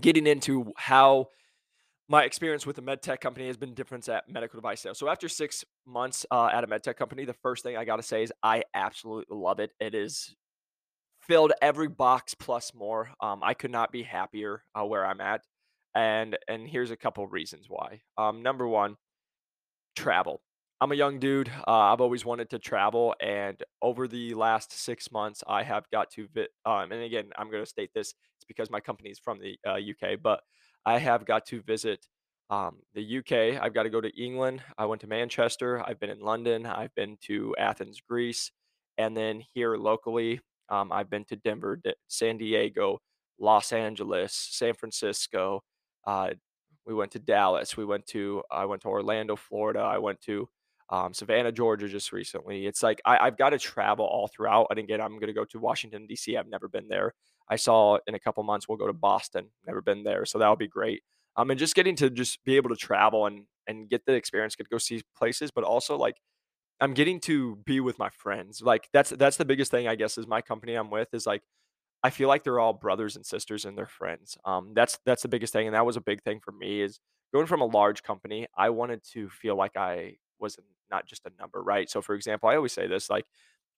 getting 0.00 0.26
into 0.26 0.72
how 0.76 1.26
my 2.08 2.22
experience 2.24 2.66
with 2.66 2.78
a 2.78 2.82
med 2.82 3.02
tech 3.02 3.20
company 3.20 3.46
has 3.46 3.56
been 3.56 3.74
different 3.74 4.08
at 4.08 4.28
medical 4.28 4.58
device 4.58 4.80
sales. 4.80 4.98
So 4.98 5.08
after 5.08 5.28
six 5.28 5.64
months 5.86 6.24
uh, 6.30 6.50
at 6.52 6.62
a 6.62 6.66
med 6.66 6.82
tech 6.82 6.96
company, 6.96 7.24
the 7.24 7.34
first 7.34 7.62
thing 7.62 7.76
I 7.76 7.84
got 7.84 7.96
to 7.96 8.02
say 8.02 8.22
is 8.22 8.32
I 8.42 8.62
absolutely 8.74 9.36
love 9.36 9.58
it. 9.58 9.72
It 9.80 9.94
is 9.94 10.34
filled 11.20 11.52
every 11.60 11.88
box 11.88 12.34
plus 12.34 12.72
more. 12.74 13.10
Um, 13.20 13.40
I 13.42 13.54
could 13.54 13.72
not 13.72 13.90
be 13.90 14.02
happier 14.02 14.62
uh, 14.78 14.84
where 14.84 15.04
I'm 15.04 15.20
at, 15.20 15.42
and 15.94 16.38
and 16.48 16.68
here's 16.68 16.92
a 16.92 16.96
couple 16.96 17.26
reasons 17.26 17.66
why. 17.68 18.02
Um, 18.16 18.42
number 18.42 18.68
one, 18.68 18.96
travel. 19.96 20.42
I'm 20.80 20.92
a 20.92 20.94
young 20.94 21.18
dude. 21.18 21.48
Uh, 21.66 21.70
I've 21.70 22.02
always 22.02 22.24
wanted 22.24 22.50
to 22.50 22.58
travel, 22.58 23.14
and 23.20 23.60
over 23.82 24.06
the 24.06 24.34
last 24.34 24.72
six 24.72 25.10
months, 25.10 25.42
I 25.48 25.62
have 25.62 25.90
got 25.90 26.10
to. 26.12 26.28
Vi- 26.34 26.48
um, 26.66 26.92
and 26.92 27.02
again, 27.02 27.30
I'm 27.36 27.50
going 27.50 27.62
to 27.62 27.68
state 27.68 27.90
this. 27.94 28.14
It's 28.36 28.44
because 28.46 28.70
my 28.70 28.80
company 28.80 29.10
is 29.10 29.18
from 29.18 29.40
the 29.40 29.58
uh, 29.66 29.76
UK, 29.76 30.20
but 30.22 30.40
I 30.86 30.98
have 30.98 31.26
got 31.26 31.44
to 31.46 31.60
visit 31.62 32.06
um, 32.48 32.76
the 32.94 33.18
UK. 33.18 33.60
I've 33.60 33.74
got 33.74 33.82
to 33.82 33.90
go 33.90 34.00
to 34.00 34.22
England. 34.22 34.62
I 34.78 34.86
went 34.86 35.00
to 35.02 35.08
Manchester. 35.08 35.82
I've 35.86 36.00
been 36.00 36.10
in 36.10 36.20
London. 36.20 36.64
I've 36.64 36.94
been 36.94 37.18
to 37.22 37.54
Athens, 37.58 38.00
Greece, 38.08 38.52
and 38.96 39.16
then 39.16 39.42
here 39.52 39.76
locally, 39.76 40.40
um, 40.68 40.92
I've 40.92 41.10
been 41.10 41.24
to 41.26 41.36
Denver, 41.36 41.80
San 42.08 42.38
Diego, 42.38 43.00
Los 43.38 43.72
Angeles, 43.72 44.32
San 44.32 44.74
Francisco. 44.74 45.62
Uh, 46.06 46.30
we 46.86 46.94
went 46.94 47.10
to 47.12 47.18
Dallas. 47.18 47.76
We 47.76 47.84
went 47.84 48.06
to 48.08 48.42
I 48.50 48.64
went 48.64 48.82
to 48.82 48.88
Orlando, 48.88 49.36
Florida. 49.36 49.80
I 49.80 49.98
went 49.98 50.20
to 50.22 50.48
um, 50.88 51.12
Savannah, 51.12 51.52
Georgia, 51.52 51.88
just 51.88 52.12
recently. 52.12 52.66
It's 52.66 52.82
like 52.82 53.02
I, 53.04 53.18
I've 53.18 53.36
got 53.36 53.50
to 53.50 53.58
travel 53.58 54.06
all 54.06 54.28
throughout. 54.28 54.68
And 54.70 54.78
again, 54.78 55.00
I'm 55.00 55.14
going 55.14 55.26
to 55.26 55.32
go 55.32 55.44
to 55.46 55.58
Washington 55.58 56.06
D.C. 56.06 56.36
I've 56.36 56.48
never 56.48 56.68
been 56.68 56.86
there. 56.88 57.12
I 57.48 57.56
saw 57.56 57.98
in 58.06 58.14
a 58.14 58.18
couple 58.18 58.42
months 58.42 58.68
we'll 58.68 58.78
go 58.78 58.86
to 58.86 58.92
Boston. 58.92 59.50
Never 59.66 59.80
been 59.82 60.02
there, 60.02 60.24
so 60.24 60.38
that'll 60.38 60.56
be 60.56 60.68
great. 60.68 61.02
Um, 61.36 61.50
and 61.50 61.58
just 61.58 61.74
getting 61.74 61.96
to 61.96 62.10
just 62.10 62.42
be 62.44 62.56
able 62.56 62.70
to 62.70 62.76
travel 62.76 63.26
and 63.26 63.44
and 63.66 63.88
get 63.88 64.06
the 64.06 64.14
experience, 64.14 64.56
get 64.56 64.64
to 64.64 64.70
go 64.70 64.78
see 64.78 65.02
places, 65.16 65.50
but 65.50 65.64
also 65.64 65.96
like 65.96 66.16
I'm 66.80 66.94
getting 66.94 67.20
to 67.20 67.56
be 67.64 67.80
with 67.80 67.98
my 67.98 68.10
friends. 68.10 68.60
Like 68.62 68.88
that's 68.92 69.10
that's 69.10 69.36
the 69.36 69.44
biggest 69.44 69.70
thing 69.70 69.88
I 69.88 69.94
guess 69.94 70.18
is 70.18 70.26
my 70.26 70.40
company 70.42 70.74
I'm 70.74 70.90
with 70.90 71.08
is 71.14 71.26
like 71.26 71.42
I 72.02 72.10
feel 72.10 72.28
like 72.28 72.44
they're 72.44 72.60
all 72.60 72.72
brothers 72.72 73.16
and 73.16 73.24
sisters 73.24 73.64
and 73.64 73.76
they're 73.76 73.86
friends. 73.86 74.36
Um, 74.44 74.72
that's 74.74 74.98
that's 75.06 75.22
the 75.22 75.28
biggest 75.28 75.52
thing, 75.52 75.66
and 75.66 75.74
that 75.74 75.86
was 75.86 75.96
a 75.96 76.00
big 76.00 76.22
thing 76.22 76.40
for 76.44 76.52
me 76.52 76.80
is 76.80 77.00
going 77.32 77.46
from 77.46 77.62
a 77.62 77.66
large 77.66 78.02
company. 78.02 78.46
I 78.56 78.70
wanted 78.70 79.02
to 79.12 79.28
feel 79.28 79.56
like 79.56 79.76
I 79.76 80.16
was 80.38 80.56
not 80.90 81.06
just 81.06 81.26
a 81.26 81.30
number, 81.40 81.62
right? 81.62 81.90
So, 81.90 82.02
for 82.02 82.14
example, 82.14 82.48
I 82.48 82.56
always 82.56 82.72
say 82.72 82.86
this: 82.86 83.10
like 83.10 83.24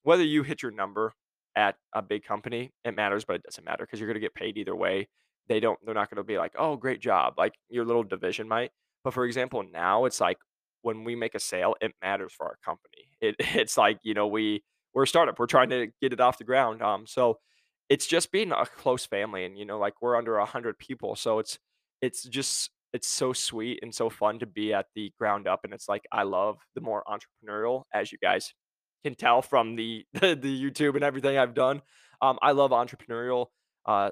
whether 0.03 0.23
you 0.23 0.43
hit 0.43 0.61
your 0.61 0.71
number 0.71 1.13
at 1.55 1.75
a 1.93 2.01
big 2.01 2.23
company, 2.23 2.71
it 2.85 2.95
matters, 2.95 3.25
but 3.25 3.35
it 3.37 3.43
doesn't 3.43 3.65
matter 3.65 3.85
because 3.85 3.99
you're 3.99 4.07
going 4.07 4.15
to 4.15 4.19
get 4.21 4.33
paid 4.35 4.57
either 4.57 4.75
way. 4.75 5.07
they 5.47 5.59
don't 5.59 5.79
they're 5.83 5.95
not 5.95 6.09
gonna 6.11 6.23
be 6.23 6.37
like, 6.37 6.53
"Oh, 6.57 6.75
great 6.77 7.01
job," 7.01 7.33
like, 7.37 7.55
your 7.69 7.85
little 7.85 8.03
division 8.03 8.47
might. 8.47 8.71
But 9.03 9.13
for 9.13 9.25
example, 9.25 9.63
now 9.63 10.05
it's 10.05 10.21
like 10.21 10.37
when 10.83 11.03
we 11.03 11.15
make 11.15 11.35
a 11.35 11.39
sale, 11.39 11.75
it 11.81 11.93
matters 12.03 12.33
for 12.33 12.45
our 12.47 12.57
company. 12.63 13.05
It 13.21 13.35
it's 13.39 13.77
like, 13.77 13.99
you 14.03 14.13
know, 14.13 14.27
we 14.27 14.63
we're 14.93 15.03
a 15.03 15.07
startup, 15.07 15.39
we're 15.39 15.47
trying 15.47 15.69
to 15.71 15.87
get 16.01 16.13
it 16.13 16.19
off 16.21 16.37
the 16.37 16.43
ground, 16.43 16.81
um, 16.81 17.05
so 17.07 17.39
it's 17.89 18.05
just 18.07 18.31
being 18.31 18.51
a 18.51 18.65
close 18.65 19.05
family 19.05 19.45
and, 19.45 19.57
you 19.57 19.65
know, 19.65 19.79
like, 19.79 19.93
we're 20.01 20.15
under 20.17 20.37
a 20.37 20.41
100 20.41 20.77
people, 20.79 21.15
so 21.15 21.39
it's 21.39 21.57
it's 22.01 22.23
just 22.23 22.71
it's 22.93 23.07
so 23.07 23.33
sweet 23.33 23.79
and 23.83 23.93
so 23.93 24.09
fun 24.09 24.39
to 24.39 24.45
be 24.47 24.73
at 24.73 24.87
the 24.95 25.11
ground 25.19 25.47
up, 25.47 25.61
and 25.63 25.73
it's 25.73 25.87
like, 25.89 26.03
I 26.11 26.23
love 26.23 26.57
the 26.75 26.81
more 26.81 27.03
entrepreneurial, 27.07 27.83
as 27.93 28.11
you 28.11 28.17
guys 28.21 28.53
can 29.03 29.15
tell 29.15 29.41
from 29.41 29.75
the 29.75 30.05
the 30.13 30.35
YouTube 30.71 30.95
and 30.95 31.03
everything 31.03 31.37
I've 31.37 31.53
done. 31.53 31.81
Um, 32.21 32.37
I 32.41 32.51
love 32.51 32.71
entrepreneurial, 32.71 33.47
uh, 33.85 34.11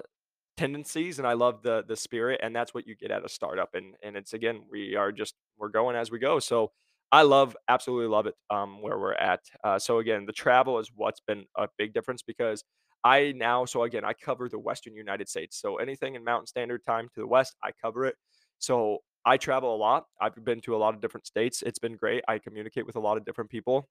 tendencies, 0.56 1.18
and 1.18 1.26
I 1.28 1.34
love 1.34 1.62
the 1.62 1.84
the 1.86 1.96
spirit, 1.96 2.40
and 2.42 2.54
that's 2.54 2.74
what 2.74 2.86
you 2.86 2.96
get 2.96 3.10
at 3.10 3.24
a 3.24 3.28
startup, 3.28 3.70
and 3.74 3.94
and 4.02 4.16
it's 4.16 4.32
again, 4.32 4.62
we 4.70 4.96
are 4.96 5.12
just 5.12 5.34
we're 5.58 5.68
going 5.68 5.96
as 5.96 6.10
we 6.10 6.18
go, 6.18 6.38
so 6.38 6.72
I 7.12 7.22
love 7.22 7.56
absolutely 7.68 8.08
love 8.08 8.26
it, 8.26 8.34
um, 8.50 8.82
where 8.82 8.98
we're 8.98 9.14
at. 9.14 9.40
Uh, 9.64 9.78
so 9.78 9.98
again, 9.98 10.26
the 10.26 10.32
travel 10.32 10.78
is 10.78 10.90
what's 10.94 11.20
been 11.20 11.44
a 11.56 11.68
big 11.78 11.94
difference 11.94 12.22
because 12.22 12.64
I 13.04 13.32
now 13.36 13.64
so 13.64 13.84
again, 13.84 14.04
I 14.04 14.12
cover 14.14 14.48
the 14.48 14.58
Western 14.58 14.94
United 14.94 15.28
States, 15.28 15.60
so 15.60 15.76
anything 15.76 16.14
in 16.16 16.24
Mountain 16.24 16.46
Standard 16.48 16.84
Time 16.86 17.08
to 17.14 17.20
the 17.20 17.26
west, 17.26 17.56
I 17.62 17.70
cover 17.82 18.04
it. 18.06 18.16
So 18.58 18.98
I 19.24 19.36
travel 19.36 19.74
a 19.74 19.76
lot. 19.76 20.04
I've 20.20 20.34
been 20.44 20.60
to 20.62 20.74
a 20.74 20.78
lot 20.78 20.94
of 20.94 21.00
different 21.00 21.26
states. 21.26 21.62
It's 21.62 21.78
been 21.78 21.96
great. 21.96 22.24
I 22.28 22.38
communicate 22.38 22.86
with 22.86 22.96
a 22.96 23.00
lot 23.00 23.16
of 23.16 23.24
different 23.24 23.50
people 23.50 23.88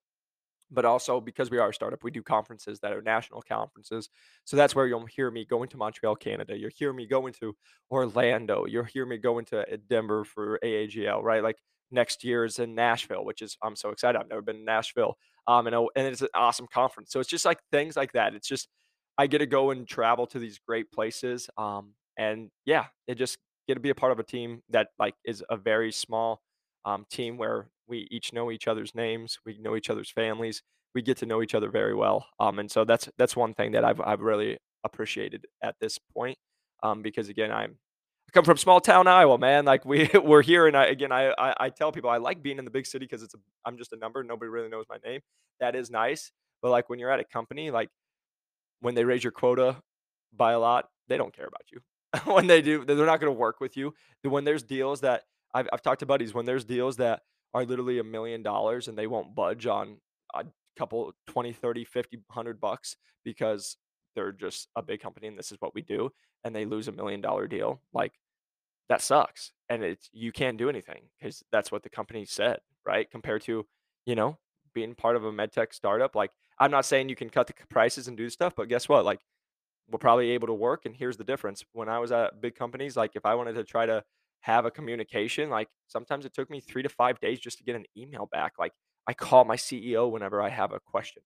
but 0.71 0.85
also 0.85 1.21
because 1.21 1.49
we 1.49 1.57
are 1.57 1.69
a 1.69 1.73
startup, 1.73 2.03
we 2.03 2.11
do 2.11 2.21
conferences 2.21 2.79
that 2.79 2.91
are 2.91 3.01
national 3.01 3.41
conferences. 3.41 4.09
So 4.45 4.57
that's 4.57 4.75
where 4.75 4.87
you'll 4.87 5.05
hear 5.05 5.31
me 5.31 5.45
going 5.45 5.69
to 5.69 5.77
Montreal, 5.77 6.15
Canada. 6.15 6.57
You'll 6.57 6.71
hear 6.75 6.91
me 6.93 7.05
going 7.05 7.33
to 7.39 7.55
Orlando. 7.89 8.65
You'll 8.65 8.83
hear 8.83 9.05
me 9.05 9.17
going 9.17 9.45
to 9.45 9.61
uh, 9.61 9.77
Denver 9.89 10.25
for 10.25 10.59
AAGL, 10.63 11.21
right? 11.23 11.41
Like 11.43 11.57
next 11.91 12.23
year 12.23 12.43
is 12.43 12.59
in 12.59 12.75
Nashville, 12.75 13.23
which 13.23 13.41
is 13.41 13.57
I'm 13.63 13.75
so 13.75 13.89
excited. 13.89 14.19
I've 14.19 14.29
never 14.29 14.41
been 14.41 14.57
to 14.57 14.63
Nashville. 14.63 15.17
Um, 15.47 15.67
and, 15.67 15.75
oh, 15.75 15.89
and 15.95 16.07
it's 16.07 16.21
an 16.21 16.27
awesome 16.33 16.67
conference. 16.71 17.11
So 17.11 17.19
it's 17.19 17.29
just 17.29 17.45
like 17.45 17.59
things 17.71 17.95
like 17.95 18.11
that. 18.13 18.35
It's 18.35 18.47
just 18.47 18.67
I 19.17 19.27
get 19.27 19.39
to 19.39 19.45
go 19.45 19.71
and 19.71 19.87
travel 19.87 20.27
to 20.27 20.39
these 20.39 20.59
great 20.59 20.91
places. 20.91 21.49
Um, 21.57 21.93
and 22.17 22.49
yeah, 22.65 22.85
it 23.07 23.15
just 23.15 23.37
get 23.67 23.75
to 23.75 23.79
be 23.79 23.89
a 23.89 23.95
part 23.95 24.11
of 24.11 24.19
a 24.19 24.23
team 24.23 24.61
that 24.69 24.89
like 24.99 25.15
is 25.25 25.43
a 25.49 25.57
very 25.57 25.91
small 25.91 26.41
um, 26.85 27.05
team 27.09 27.37
where 27.37 27.69
we 27.87 28.07
each 28.11 28.33
know 28.33 28.51
each 28.51 28.67
other's 28.67 28.93
names, 28.95 29.37
we 29.45 29.57
know 29.57 29.75
each 29.75 29.89
other's 29.89 30.09
families, 30.11 30.61
we 30.93 31.01
get 31.01 31.17
to 31.17 31.25
know 31.25 31.41
each 31.41 31.55
other 31.55 31.69
very 31.69 31.95
well. 31.95 32.25
Um, 32.39 32.59
and 32.59 32.69
so 32.71 32.83
that's 32.83 33.09
that's 33.17 33.35
one 33.35 33.53
thing 33.53 33.71
that 33.73 33.85
I've 33.85 34.01
I've 34.01 34.21
really 34.21 34.57
appreciated 34.83 35.45
at 35.61 35.75
this 35.79 35.99
point. 36.13 36.37
Um, 36.83 37.01
because 37.01 37.29
again, 37.29 37.51
I'm 37.51 37.77
I 38.27 38.31
come 38.33 38.45
from 38.45 38.57
small 38.57 38.81
town 38.81 39.07
Iowa, 39.07 39.37
man. 39.37 39.65
Like 39.65 39.85
we 39.85 40.09
we're 40.23 40.41
here, 40.41 40.67
and 40.67 40.75
I 40.75 40.85
again 40.85 41.11
I 41.11 41.33
I, 41.37 41.55
I 41.59 41.69
tell 41.69 41.91
people 41.91 42.09
I 42.09 42.17
like 42.17 42.41
being 42.41 42.57
in 42.57 42.65
the 42.65 42.71
big 42.71 42.85
city 42.85 43.05
because 43.05 43.23
it's 43.23 43.33
a, 43.33 43.37
I'm 43.65 43.77
just 43.77 43.93
a 43.93 43.97
number. 43.97 44.23
Nobody 44.23 44.49
really 44.49 44.69
knows 44.69 44.85
my 44.89 44.97
name. 45.05 45.21
That 45.59 45.75
is 45.75 45.89
nice, 45.89 46.31
but 46.61 46.71
like 46.71 46.89
when 46.89 46.99
you're 46.99 47.11
at 47.11 47.19
a 47.19 47.23
company, 47.23 47.71
like 47.71 47.89
when 48.81 48.95
they 48.95 49.03
raise 49.03 49.23
your 49.23 49.31
quota 49.31 49.77
by 50.35 50.51
a 50.51 50.59
lot, 50.59 50.89
they 51.07 51.17
don't 51.17 51.35
care 51.35 51.47
about 51.47 51.63
you. 51.71 51.81
when 52.33 52.47
they 52.47 52.61
do, 52.61 52.85
they're 52.85 53.05
not 53.05 53.19
going 53.19 53.33
to 53.33 53.37
work 53.37 53.59
with 53.59 53.75
you. 53.75 53.93
When 54.23 54.43
there's 54.43 54.63
deals 54.63 55.01
that 55.01 55.23
I've, 55.53 55.67
I've 55.73 55.81
talked 55.81 55.99
to 56.01 56.05
buddies, 56.05 56.33
when 56.33 56.45
there's 56.45 56.65
deals 56.65 56.97
that 56.97 57.21
are 57.57 57.65
literally 57.65 57.99
a 57.99 58.03
million 58.03 58.43
dollars 58.43 58.87
and 58.87 58.97
they 58.97 59.07
won't 59.07 59.35
budge 59.35 59.65
on 59.65 59.97
a 60.35 60.45
couple 60.77 61.13
20 61.27 61.53
30 61.53 61.85
50 61.85 62.17
100 62.27 62.61
bucks 62.61 62.95
because 63.23 63.77
they're 64.15 64.31
just 64.31 64.67
a 64.75 64.81
big 64.81 64.99
company 64.99 65.27
and 65.27 65.37
this 65.37 65.51
is 65.51 65.57
what 65.59 65.73
we 65.75 65.81
do 65.81 66.09
and 66.43 66.55
they 66.55 66.65
lose 66.65 66.87
a 66.87 66.91
million 66.91 67.21
dollar 67.21 67.47
deal 67.47 67.81
like 67.93 68.13
that 68.89 69.01
sucks 69.01 69.51
and 69.69 69.83
it's 69.83 70.09
you 70.13 70.31
can't 70.31 70.57
do 70.57 70.69
anything 70.69 71.01
because 71.19 71.43
that's 71.51 71.71
what 71.71 71.83
the 71.83 71.89
company 71.89 72.25
said 72.25 72.59
right? 72.85 73.11
Compared 73.11 73.41
to 73.43 73.65
you 74.05 74.15
know 74.15 74.37
being 74.73 74.95
part 74.95 75.15
of 75.15 75.25
a 75.25 75.31
medtech 75.31 75.73
startup 75.73 76.15
like 76.15 76.29
i'm 76.59 76.69
not 76.69 76.85
saying 76.85 77.09
you 77.09 77.15
can 77.15 77.29
cut 77.29 77.47
the 77.47 77.53
prices 77.69 78.07
and 78.07 78.15
do 78.15 78.29
stuff 78.29 78.53
but 78.55 78.69
guess 78.69 78.87
what? 78.87 79.05
Like 79.05 79.19
we're 79.89 79.99
probably 79.99 80.31
able 80.31 80.47
to 80.47 80.53
work 80.53 80.85
and 80.85 80.95
here's 80.95 81.17
the 81.17 81.23
difference. 81.23 81.63
When 81.73 81.89
i 81.89 81.99
was 81.99 82.11
at 82.11 82.41
big 82.41 82.55
companies 82.55 82.95
like 82.95 83.15
if 83.15 83.25
i 83.25 83.35
wanted 83.35 83.55
to 83.55 83.63
try 83.63 83.85
to 83.85 84.03
have 84.41 84.65
a 84.65 84.71
communication. 84.71 85.49
Like 85.49 85.67
sometimes 85.87 86.25
it 86.25 86.33
took 86.33 86.49
me 86.49 86.59
three 86.59 86.83
to 86.83 86.89
five 86.89 87.19
days 87.19 87.39
just 87.39 87.57
to 87.59 87.63
get 87.63 87.75
an 87.75 87.85
email 87.97 88.27
back. 88.31 88.53
Like 88.59 88.73
I 89.07 89.13
call 89.13 89.45
my 89.45 89.55
CEO 89.55 90.09
whenever 90.09 90.41
I 90.41 90.49
have 90.49 90.71
a 90.71 90.79
question. 90.79 91.23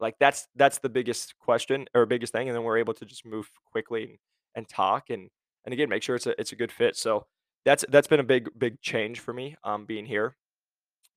Like 0.00 0.16
that's 0.18 0.48
that's 0.56 0.78
the 0.78 0.88
biggest 0.88 1.38
question 1.38 1.86
or 1.94 2.06
biggest 2.06 2.32
thing, 2.32 2.48
and 2.48 2.56
then 2.56 2.64
we're 2.64 2.78
able 2.78 2.94
to 2.94 3.04
just 3.04 3.26
move 3.26 3.50
quickly 3.70 4.02
and, 4.04 4.18
and 4.54 4.68
talk 4.68 5.10
and 5.10 5.28
and 5.64 5.72
again 5.74 5.88
make 5.88 6.02
sure 6.02 6.16
it's 6.16 6.26
a 6.26 6.40
it's 6.40 6.52
a 6.52 6.56
good 6.56 6.72
fit. 6.72 6.96
So 6.96 7.26
that's 7.64 7.84
that's 7.88 8.08
been 8.08 8.20
a 8.20 8.24
big 8.24 8.48
big 8.58 8.80
change 8.80 9.20
for 9.20 9.34
me 9.34 9.56
um, 9.62 9.84
being 9.84 10.06
here. 10.06 10.36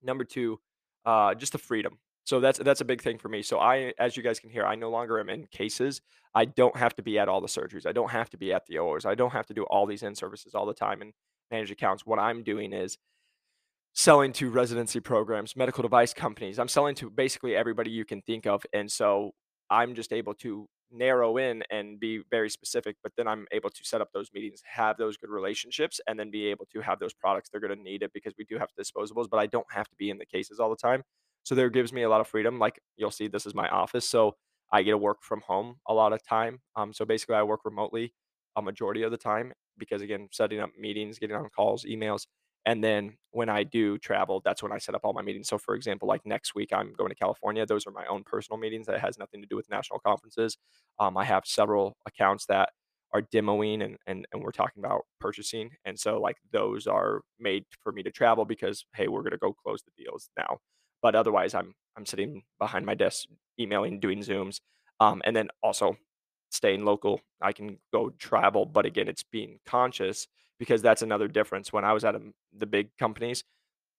Number 0.02 0.26
two, 0.26 0.60
uh, 1.06 1.34
just 1.34 1.54
the 1.54 1.58
freedom. 1.58 1.98
So 2.26 2.40
that's 2.40 2.60
that's 2.60 2.82
a 2.82 2.86
big 2.86 3.02
thing 3.02 3.18
for 3.18 3.28
me. 3.28 3.42
So 3.42 3.60
I, 3.60 3.94
as 4.00 4.16
you 4.16 4.24
guys 4.24 4.40
can 4.40 4.50
hear, 4.50 4.66
I 4.66 4.76
no 4.76 4.90
longer 4.90 5.20
am 5.20 5.30
in 5.30 5.46
cases. 5.48 6.02
I 6.34 6.46
don't 6.46 6.76
have 6.78 6.96
to 6.96 7.04
be 7.04 7.20
at 7.20 7.28
all 7.28 7.42
the 7.42 7.48
surgeries. 7.48 7.86
I 7.86 7.92
don't 7.92 8.12
have 8.12 8.30
to 8.32 8.38
be 8.38 8.54
at 8.54 8.66
the 8.66 8.78
ORs. 8.80 9.06
I 9.06 9.16
don't 9.16 9.34
have 9.34 9.46
to 9.48 9.54
do 9.54 9.64
all 9.64 9.86
these 9.86 10.04
in 10.04 10.16
services 10.16 10.56
all 10.56 10.66
the 10.66 10.74
time 10.74 11.02
and 11.02 11.14
manage 11.52 11.70
accounts. 11.72 12.06
What 12.06 12.20
I'm 12.20 12.44
doing 12.44 12.74
is 12.74 12.98
selling 13.94 14.34
to 14.34 14.50
residency 14.50 15.00
programs, 15.00 15.56
medical 15.56 15.84
device 15.84 16.14
companies. 16.14 16.60
I'm 16.60 16.68
selling 16.70 16.96
to 16.96 17.10
basically 17.10 17.56
everybody 17.56 17.92
you 17.92 18.06
can 18.06 18.22
think 18.22 18.48
of, 18.48 18.66
and 18.74 18.92
so 18.92 19.32
I'm 19.70 19.94
just 19.94 20.14
able 20.14 20.34
to 20.36 20.68
narrow 20.94 21.38
in 21.38 21.64
and 21.72 22.00
be 22.00 22.22
very 22.30 22.50
specific. 22.50 22.96
But 23.04 23.12
then 23.18 23.28
I'm 23.28 23.46
able 23.52 23.70
to 23.70 23.84
set 23.84 24.00
up 24.02 24.10
those 24.14 24.30
meetings, 24.34 24.62
have 24.66 24.98
those 24.98 25.18
good 25.18 25.30
relationships, 25.30 26.00
and 26.08 26.18
then 26.18 26.32
be 26.32 26.48
able 26.48 26.68
to 26.74 26.82
have 26.82 27.00
those 27.00 27.14
products. 27.14 27.50
They're 27.50 27.62
going 27.62 27.76
to 27.76 27.84
need 27.84 28.04
it 28.04 28.12
because 28.14 28.34
we 28.38 28.46
do 28.46 28.58
have 28.58 28.70
disposables, 28.80 29.30
but 29.30 29.40
I 29.40 29.48
don't 29.48 29.66
have 29.72 29.90
to 29.90 29.96
be 29.98 30.10
in 30.10 30.18
the 30.18 30.26
cases 30.26 30.60
all 30.60 30.70
the 30.70 30.76
time. 30.76 31.04
So 31.44 31.56
there 31.56 31.70
gives 31.70 31.94
me 31.94 32.04
a 32.04 32.10
lot 32.10 32.22
of 32.22 32.28
freedom. 32.28 32.60
Like 32.60 32.80
you'll 32.98 33.12
see, 33.12 33.28
this 33.28 33.46
is 33.46 33.54
my 33.56 33.68
office, 33.70 34.08
so 34.08 34.36
I 34.72 34.82
get 34.84 34.92
to 34.92 34.98
work 34.98 35.20
from 35.22 35.42
home 35.42 35.76
a 35.88 35.94
lot 35.94 36.14
of 36.14 36.24
time. 36.26 36.60
Um, 36.76 36.94
so 36.94 37.06
basically, 37.06 37.36
I 37.36 37.44
work 37.44 37.62
remotely 37.66 38.14
a 38.56 38.62
majority 38.62 39.04
of 39.04 39.12
the 39.12 39.18
time 39.18 39.54
because 39.78 40.02
again, 40.02 40.28
setting 40.32 40.60
up 40.60 40.70
meetings, 40.78 41.20
getting 41.20 41.36
on 41.36 41.50
calls, 41.56 41.86
emails, 41.86 42.28
and 42.66 42.84
then 42.84 43.18
when 43.32 43.50
I 43.50 43.64
do 43.64 43.98
travel, 43.98 44.42
that's 44.46 44.64
when 44.64 44.72
I 44.72 44.78
set 44.78 44.96
up 44.96 45.02
all 45.04 45.14
my 45.14 45.22
meetings. 45.22 45.50
So 45.50 45.58
for 45.58 45.76
example, 45.76 46.08
like 46.08 46.26
next 46.26 46.56
week, 46.56 46.70
I'm 46.74 46.94
going 46.94 47.10
to 47.10 47.16
California. 47.16 47.66
Those 47.66 47.86
are 47.88 47.92
my 47.92 48.06
own 48.06 48.24
personal 48.24 48.58
meetings. 48.60 48.88
That 48.88 49.00
has 49.02 49.18
nothing 49.18 49.42
to 49.42 49.48
do 49.48 49.56
with 49.56 49.70
national 49.70 50.00
conferences. 50.00 50.58
Um, 51.00 51.18
I 51.18 51.26
have 51.26 51.46
several 51.46 51.98
accounts 52.06 52.46
that 52.48 52.70
are 53.14 53.22
demoing 53.22 53.84
and, 53.84 53.98
and 54.08 54.26
and 54.34 54.42
we're 54.42 54.52
talking 54.52 54.84
about 54.84 55.04
purchasing 55.20 55.70
and 55.86 56.00
so 56.00 56.20
like 56.20 56.38
those 56.52 56.88
are 56.88 57.22
made 57.40 57.64
for 57.84 57.92
me 57.92 58.02
to 58.02 58.10
travel 58.10 58.44
because 58.44 58.86
hey 58.96 59.08
we're 59.08 59.22
going 59.22 59.32
to 59.32 59.38
go 59.38 59.54
close 59.54 59.84
the 59.84 60.04
deals 60.04 60.30
now 60.36 60.58
but 61.04 61.16
otherwise, 61.16 61.56
I'm 61.56 61.76
I'm 61.98 62.08
sitting 62.08 62.44
behind 62.60 62.88
my 62.88 62.96
desk, 62.96 63.28
emailing, 63.60 64.00
doing 64.02 64.22
Zooms, 64.22 64.62
um, 65.02 65.22
and 65.26 65.36
then 65.36 65.50
also 65.64 65.98
staying 66.52 66.86
local. 66.86 67.22
I 67.42 67.54
can 67.54 67.80
go 67.94 68.12
travel, 68.12 68.66
but 68.66 68.88
again, 68.88 69.10
it's 69.10 69.24
being 69.24 69.60
conscious 69.68 70.28
because 70.60 70.82
that's 70.82 71.04
another 71.04 71.28
difference. 71.28 71.74
When 71.74 71.86
I 71.86 71.94
was 71.94 72.06
at 72.06 72.16
a, 72.16 72.22
the 72.58 72.68
big 72.68 72.90
companies, 72.98 73.44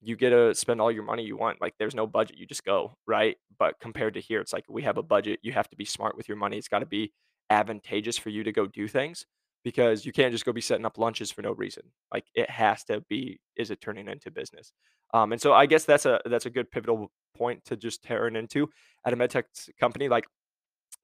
you 0.02 0.16
get 0.16 0.30
to 0.30 0.54
spend 0.54 0.80
all 0.80 0.92
your 0.92 1.04
money 1.04 1.24
you 1.24 1.36
want. 1.36 1.60
Like 1.60 1.74
there's 1.78 1.94
no 1.94 2.06
budget, 2.06 2.38
you 2.38 2.46
just 2.46 2.64
go, 2.64 2.94
right? 3.06 3.36
But 3.58 3.80
compared 3.80 4.14
to 4.14 4.20
here, 4.20 4.40
it's 4.40 4.52
like 4.52 4.64
we 4.68 4.82
have 4.82 4.98
a 4.98 5.02
budget. 5.02 5.40
You 5.42 5.52
have 5.52 5.68
to 5.70 5.76
be 5.76 5.84
smart 5.86 6.16
with 6.16 6.28
your 6.28 6.38
money. 6.38 6.58
It's 6.58 6.68
got 6.68 6.80
to 6.80 6.86
be 6.86 7.12
advantageous 7.50 8.18
for 8.18 8.30
you 8.30 8.44
to 8.44 8.52
go 8.52 8.66
do 8.66 8.88
things 8.88 9.26
because 9.64 10.04
you 10.04 10.12
can't 10.12 10.32
just 10.32 10.44
go 10.44 10.52
be 10.52 10.60
setting 10.60 10.86
up 10.86 10.98
lunches 10.98 11.30
for 11.30 11.42
no 11.42 11.52
reason. 11.52 11.82
Like 12.12 12.26
it 12.34 12.48
has 12.50 12.84
to 12.84 13.02
be 13.08 13.40
is 13.56 13.70
it 13.70 13.80
turning 13.80 14.08
into 14.08 14.30
business? 14.30 14.72
Um, 15.12 15.32
and 15.32 15.40
so 15.40 15.52
I 15.52 15.66
guess 15.66 15.84
that's 15.84 16.06
a 16.06 16.20
that's 16.26 16.46
a 16.46 16.50
good 16.50 16.70
pivotal 16.70 17.10
point 17.36 17.64
to 17.64 17.76
just 17.76 18.04
turn 18.04 18.36
into 18.36 18.68
at 19.04 19.12
a 19.12 19.16
medtech 19.16 19.44
company. 19.80 20.08
Like 20.08 20.26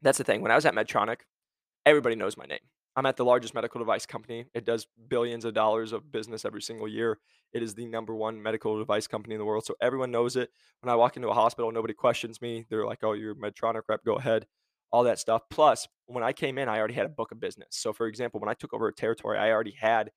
that's 0.02 0.18
the 0.18 0.24
thing. 0.24 0.42
When 0.42 0.52
I 0.52 0.54
was 0.54 0.66
at 0.66 0.74
Medtronic, 0.74 1.20
everybody 1.86 2.14
knows 2.14 2.36
my 2.36 2.44
name. 2.44 2.60
I'm 2.96 3.06
at 3.06 3.16
the 3.16 3.24
largest 3.24 3.54
medical 3.54 3.78
device 3.78 4.04
company. 4.04 4.46
It 4.52 4.66
does 4.66 4.86
billions 5.08 5.44
of 5.44 5.54
dollars 5.54 5.92
of 5.92 6.10
business 6.10 6.44
every 6.44 6.60
single 6.60 6.88
year. 6.88 7.18
It 7.52 7.62
is 7.62 7.74
the 7.74 7.86
number 7.86 8.14
one 8.14 8.42
medical 8.42 8.78
device 8.78 9.06
company 9.06 9.34
in 9.34 9.38
the 9.38 9.44
world. 9.44 9.64
So 9.64 9.74
everyone 9.80 10.10
knows 10.10 10.36
it. 10.36 10.50
When 10.80 10.92
I 10.92 10.96
walk 10.96 11.16
into 11.16 11.28
a 11.28 11.34
hospital, 11.34 11.70
nobody 11.70 11.94
questions 11.94 12.42
me. 12.42 12.66
They're 12.68 12.84
like, 12.84 12.98
oh, 13.02 13.12
you're 13.12 13.36
Medtronic 13.36 13.82
rep, 13.88 14.04
go 14.04 14.16
ahead 14.16 14.46
all 14.92 15.04
that 15.04 15.18
stuff. 15.18 15.42
Plus, 15.50 15.86
when 16.06 16.24
I 16.24 16.32
came 16.32 16.58
in, 16.58 16.68
I 16.68 16.78
already 16.78 16.94
had 16.94 17.06
a 17.06 17.10
book 17.10 17.32
of 17.32 17.40
business. 17.40 17.68
So, 17.70 17.92
for 17.92 18.06
example, 18.06 18.40
when 18.40 18.48
I 18.48 18.54
took 18.54 18.74
over 18.74 18.88
a 18.88 18.94
territory, 18.94 19.38
I 19.38 19.50
already 19.50 19.76
had 19.78 20.10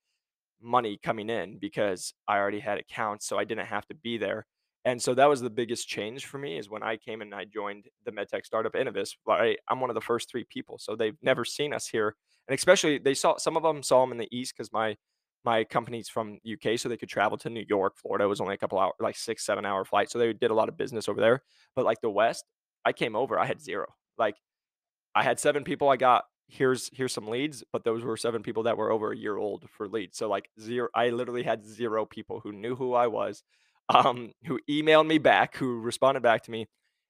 money 0.60 0.98
coming 1.02 1.30
in 1.30 1.58
because 1.58 2.14
I 2.26 2.38
already 2.38 2.60
had 2.60 2.78
accounts, 2.78 3.26
so 3.26 3.38
I 3.38 3.44
didn't 3.44 3.66
have 3.66 3.86
to 3.86 3.94
be 3.94 4.18
there. 4.18 4.46
And 4.86 5.00
so 5.00 5.14
that 5.14 5.28
was 5.28 5.40
the 5.40 5.50
biggest 5.50 5.88
change 5.88 6.26
for 6.26 6.36
me 6.36 6.58
is 6.58 6.68
when 6.68 6.82
I 6.82 6.96
came 6.96 7.22
and 7.22 7.34
I 7.34 7.44
joined 7.46 7.86
the 8.04 8.12
medtech 8.12 8.44
startup 8.44 8.74
Inovus. 8.74 9.12
Right, 9.26 9.58
I'm 9.68 9.80
one 9.80 9.90
of 9.90 9.94
the 9.94 10.00
first 10.00 10.30
three 10.30 10.44
people, 10.44 10.78
so 10.78 10.94
they've 10.94 11.16
never 11.22 11.44
seen 11.44 11.72
us 11.72 11.86
here, 11.86 12.14
and 12.48 12.56
especially 12.56 12.98
they 12.98 13.14
saw 13.14 13.36
some 13.38 13.56
of 13.56 13.62
them 13.62 13.82
saw 13.82 14.02
them 14.02 14.12
in 14.12 14.18
the 14.18 14.28
east 14.30 14.54
because 14.56 14.72
my 14.72 14.96
my 15.44 15.64
company's 15.64 16.08
from 16.08 16.38
UK, 16.50 16.78
so 16.78 16.88
they 16.88 16.96
could 16.96 17.08
travel 17.08 17.38
to 17.38 17.50
New 17.50 17.64
York, 17.68 17.96
Florida. 17.96 18.24
It 18.24 18.28
was 18.28 18.40
only 18.40 18.54
a 18.54 18.58
couple 18.58 18.78
hour, 18.78 18.92
like 19.00 19.16
six, 19.16 19.44
seven 19.44 19.64
hour 19.64 19.84
flight, 19.84 20.10
so 20.10 20.18
they 20.18 20.32
did 20.32 20.50
a 20.50 20.54
lot 20.54 20.68
of 20.68 20.76
business 20.76 21.08
over 21.08 21.20
there. 21.20 21.42
But 21.76 21.84
like 21.86 22.00
the 22.02 22.10
West, 22.10 22.44
I 22.84 22.92
came 22.92 23.16
over, 23.16 23.38
I 23.38 23.46
had 23.46 23.62
zero. 23.62 23.86
Like 24.18 24.36
I 25.14 25.22
had 25.22 25.38
seven 25.40 25.64
people 25.64 25.88
I 25.88 25.96
got 25.96 26.24
here's 26.48 26.90
here's 26.92 27.12
some 27.12 27.28
leads, 27.28 27.64
but 27.72 27.84
those 27.84 28.02
were 28.04 28.16
7 28.16 28.42
people 28.42 28.64
that 28.64 28.76
were 28.76 28.90
over 28.90 29.12
a 29.12 29.16
year 29.16 29.36
old 29.36 29.68
for 29.70 29.88
leads. 29.88 30.16
So, 30.18 30.28
like, 30.28 30.50
0 30.60 30.88
I 30.94 31.10
literally 31.10 31.42
had 31.42 31.64
0 31.64 32.06
people 32.06 32.40
who 32.40 32.52
knew 32.52 32.76
who 32.76 32.94
I 32.94 33.06
was, 33.06 33.42
um, 33.88 34.32
who 34.46 34.60
emailed 34.70 35.06
me 35.06 35.18
back, 35.18 35.56
who 35.56 35.80
responded 35.80 36.22
back 36.22 36.42
to 36.44 36.50
me, 36.50 36.66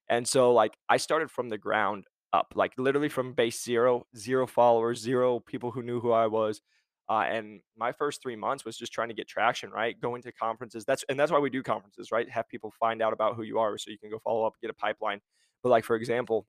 and 0.08 0.26
so, 0.28 0.52
like, 0.52 0.76
I 0.88 0.96
started 0.98 1.30
from 1.30 1.48
the 1.48 1.58
ground 1.58 2.06
up, 2.32 2.52
like, 2.56 2.72
literally 2.78 3.08
from 3.08 3.32
base 3.32 3.62
0, 3.64 4.06
0 4.16 4.46
followers, 4.46 5.00
0 5.00 5.40
people 5.40 5.70
who 5.70 5.82
knew 5.82 6.00
who 6.00 6.12
I 6.12 6.26
was, 6.26 6.60
uh, 7.08 7.24
and 7.28 7.60
my 7.76 7.92
first 7.92 8.22
3 8.22 8.36
months 8.36 8.64
was 8.64 8.76
just 8.76 8.92
trying 8.92 9.08
to 9.08 9.14
get 9.14 9.28
traction, 9.28 9.70
right? 9.70 9.98
Going 10.00 10.22
to 10.22 10.32
conferences, 10.32 10.84
that's 10.84 11.04
and 11.08 11.18
that's 11.18 11.32
why 11.32 11.38
we 11.38 11.50
do 11.50 11.62
conferences, 11.62 12.10
right? 12.12 12.28
Have 12.30 12.48
people 12.48 12.72
find 12.80 13.02
out 13.02 13.12
about 13.12 13.36
who 13.36 13.42
you 13.42 13.58
are 13.58 13.76
so 13.78 13.90
you 13.90 13.98
can 13.98 14.10
go 14.10 14.18
follow 14.18 14.44
up, 14.46 14.54
get 14.60 14.70
a 14.70 14.74
pipeline. 14.74 15.20
But, 15.62 15.70
like, 15.70 15.84
for 15.84 15.96
example, 15.96 16.46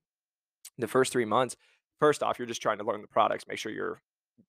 the 0.82 0.88
first 0.88 1.12
3 1.14 1.26
months, 1.26 1.56
first 2.00 2.24
off, 2.24 2.40
you're 2.40 2.48
just 2.48 2.62
trying 2.62 2.78
to 2.78 2.84
learn 2.84 3.02
the 3.02 3.08
products, 3.08 3.46
make 3.48 3.58
sure 3.58 3.72
you're 3.72 4.02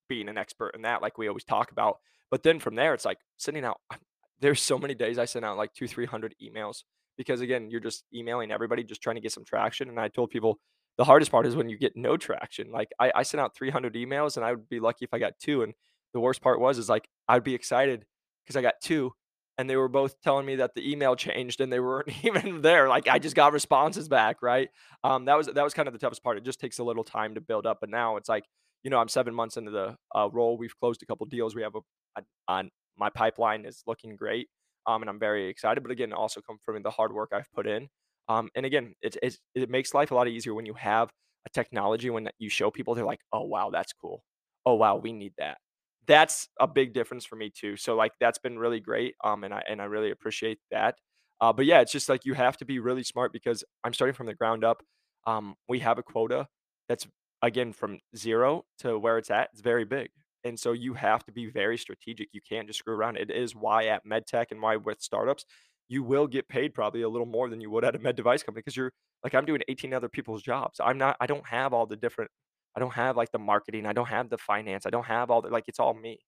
being 0.09 0.29
an 0.29 0.39
expert 0.39 0.71
in 0.75 0.83
that, 0.83 1.03
like 1.03 1.19
we 1.19 1.29
always 1.29 1.45
talk 1.45 1.71
about. 1.71 1.99
But 2.31 2.43
then 2.43 2.59
from 2.59 2.75
there, 2.75 2.95
it's 2.95 3.05
like 3.05 3.19
sending 3.37 3.65
out 3.65 3.81
there's 4.41 4.61
so 4.61 4.79
many 4.79 4.95
days 4.95 5.19
I 5.19 5.25
sent 5.25 5.45
out 5.45 5.57
like 5.57 5.73
two, 5.73 5.89
300 5.89 6.35
emails 6.43 6.83
because 7.17 7.41
again, 7.41 7.71
you're 7.71 7.81
just 7.81 8.05
emailing 8.15 8.51
everybody, 8.51 8.85
just 8.85 9.03
trying 9.03 9.17
to 9.17 9.23
get 9.23 9.33
some 9.33 9.45
traction. 9.45 9.89
And 9.89 9.99
I 9.99 10.09
told 10.09 10.31
people 10.31 10.59
the 10.99 11.05
hardest 11.05 11.31
part 11.31 11.47
is 11.47 11.57
when 11.57 11.69
you 11.69 11.79
get 11.79 11.97
no 11.97 12.17
traction. 12.17 12.71
Like 12.71 12.91
I, 12.99 13.13
I 13.15 13.23
sent 13.23 13.41
out 13.41 13.55
300 13.57 13.95
emails 13.95 14.37
and 14.37 14.45
I 14.45 14.53
would 14.53 14.69
be 14.69 14.81
lucky 14.81 15.05
if 15.05 15.15
I 15.15 15.19
got 15.19 15.39
two. 15.41 15.63
And 15.63 15.73
the 16.13 16.21
worst 16.21 16.43
part 16.43 16.61
was, 16.61 16.79
is 16.79 16.89
like, 16.89 17.09
I'd 17.29 17.45
be 17.45 17.55
excited 17.55 18.05
because 18.45 18.57
I 18.57 18.63
got 18.63 18.75
two 18.83 19.13
and 19.59 19.69
they 19.71 19.77
were 19.77 19.89
both 19.89 20.21
telling 20.21 20.45
me 20.47 20.57
that 20.57 20.75
the 20.75 20.91
email 20.91 21.17
changed 21.17 21.61
and 21.61 21.73
they 21.73 21.81
weren't 21.81 22.09
even 22.25 22.63
there. 22.63 22.89
Like 22.89 23.09
I 23.09 23.19
just 23.19 23.37
got 23.37 23.53
responses 23.53 24.09
back, 24.09 24.43
right? 24.43 24.69
Um, 25.05 25.25
that 25.27 25.37
was 25.37 25.47
that 25.49 25.65
was 25.65 25.75
kind 25.75 25.89
of 25.89 25.93
the 25.95 25.99
toughest 25.99 26.23
part. 26.23 26.37
It 26.37 26.45
just 26.45 26.61
takes 26.61 26.79
a 26.79 26.85
little 26.85 27.05
time 27.05 27.35
to 27.35 27.41
build 27.41 27.67
up, 27.67 27.79
but 27.81 27.91
now 27.91 28.17
it's 28.17 28.29
like, 28.29 28.45
you 28.83 28.91
know, 28.91 28.99
I'm 28.99 29.09
seven 29.09 29.35
months 29.35 29.57
into 29.57 29.71
the 29.71 29.97
uh, 30.15 30.29
role. 30.33 30.57
We've 30.59 30.79
closed 30.79 31.03
a 31.03 31.07
couple 31.07 31.27
deals. 31.27 31.55
We 31.55 31.63
have 31.63 31.75
a, 31.75 31.81
a 32.19 32.23
on 32.49 32.71
my 32.97 33.11
pipeline 33.11 33.65
is 33.65 33.83
looking 33.87 34.17
great, 34.17 34.49
um, 34.87 35.03
and 35.03 35.11
I'm 35.11 35.19
very 35.19 35.49
excited. 35.49 35.83
But 35.83 35.91
again, 35.93 36.13
also 36.13 36.41
come 36.41 36.59
from 36.65 36.83
the 36.83 36.91
hard 36.91 37.13
work 37.13 37.31
I've 37.33 37.51
put 37.53 37.67
in. 37.67 37.89
Um, 38.29 38.51
and 38.55 38.67
again, 38.67 38.95
it, 39.03 39.17
it 39.23 39.39
it 39.55 39.71
makes 39.71 39.95
life 39.95 40.11
a 40.11 40.15
lot 40.15 40.29
easier 40.29 40.55
when 40.55 40.67
you 40.67 40.75
have 40.75 41.11
a 41.47 41.51
technology 41.51 42.11
when 42.11 42.29
you 42.39 42.49
show 42.51 42.71
people 42.71 42.95
they're 42.95 43.05
like, 43.05 43.21
oh 43.33 43.43
wow, 43.45 43.71
that's 43.71 43.93
cool. 43.93 44.23
Oh 44.67 44.75
wow, 44.75 44.97
we 44.97 45.13
need 45.13 45.33
that 45.39 45.59
that's 46.07 46.49
a 46.61 46.67
big 46.67 46.93
difference 46.93 47.25
for 47.25 47.37
me 47.37 47.51
too. 47.51 47.77
So 47.77 47.95
like 47.97 48.13
that's 48.21 48.39
been 48.39 48.59
really 48.59 48.81
great. 48.81 49.15
Um, 49.25 49.45
and 49.45 49.53
I 49.53 49.63
and 49.69 49.81
I 49.81 49.85
really 49.87 50.11
appreciate 50.11 50.59
that. 50.71 50.97
Uh, 51.41 51.53
but 51.53 51.67
yeah, 51.67 51.81
it's 51.81 51.93
just 51.93 52.09
like 52.09 52.25
you 52.25 52.35
have 52.35 52.57
to 52.59 52.65
be 52.65 52.79
really 52.79 53.03
smart 53.03 53.33
because 53.33 53.65
I'm 53.85 53.93
starting 53.93 54.15
from 54.15 54.27
the 54.27 54.35
ground 54.35 54.65
up. 54.65 54.83
Um, 55.27 55.55
we 55.69 55.81
have 55.81 55.99
a 55.99 56.03
quota 56.03 56.47
that's 56.89 57.07
again 57.43 57.73
from 57.73 57.99
zero 58.17 58.65
to 58.81 58.99
where 58.99 59.19
it's 59.19 59.31
at. 59.31 59.51
It's 59.53 59.63
very 59.63 59.85
big, 59.85 60.11
and 60.45 60.59
so 60.59 60.73
you 60.73 60.95
have 60.95 61.25
to 61.27 61.33
be 61.33 61.47
very 61.47 61.77
strategic. 61.79 62.29
You 62.33 62.41
can't 62.49 62.67
just 62.67 62.79
screw 62.79 62.95
around. 62.95 63.19
It 63.19 63.31
is 63.31 63.55
why 63.55 63.87
at 63.87 64.07
medtech 64.07 64.47
and 64.51 64.63
why 64.63 64.77
with 64.77 65.01
startups, 65.01 65.45
you 65.89 66.03
will 66.03 66.27
get 66.27 66.49
paid 66.49 66.75
probably 66.75 67.03
a 67.03 67.09
little 67.09 67.27
more 67.27 67.49
than 67.51 67.61
you 67.61 67.71
would 67.71 67.85
at 67.85 67.97
a 67.97 67.99
med 67.99 68.17
device 68.17 68.43
company 68.43 68.63
because 68.63 68.77
you're 68.77 68.93
like 69.25 69.35
I'm 69.35 69.45
doing 69.45 69.63
18 69.69 69.93
other 69.93 70.09
people's 70.09 70.43
jobs. 70.43 70.81
I'm 70.83 70.99
not. 70.99 71.17
I 71.21 71.27
don't 71.27 71.47
have 71.47 71.73
all 71.75 71.87
the 71.87 71.97
different 71.97 72.31
I 72.77 72.81
don't 72.81 72.93
have 72.95 73.17
like 73.17 73.33
the 73.33 73.39
marketing. 73.39 73.87
I 73.87 73.93
don't 73.93 74.09
have 74.09 74.29
the 74.31 74.39
finance. 74.39 74.87
I 74.87 74.91
don't 74.91 75.07
have 75.07 75.31
all 75.31 75.43
the 75.43 75.49
like 75.49 75.65
it's 75.69 75.81
all 75.81 75.95
me. 75.95 76.19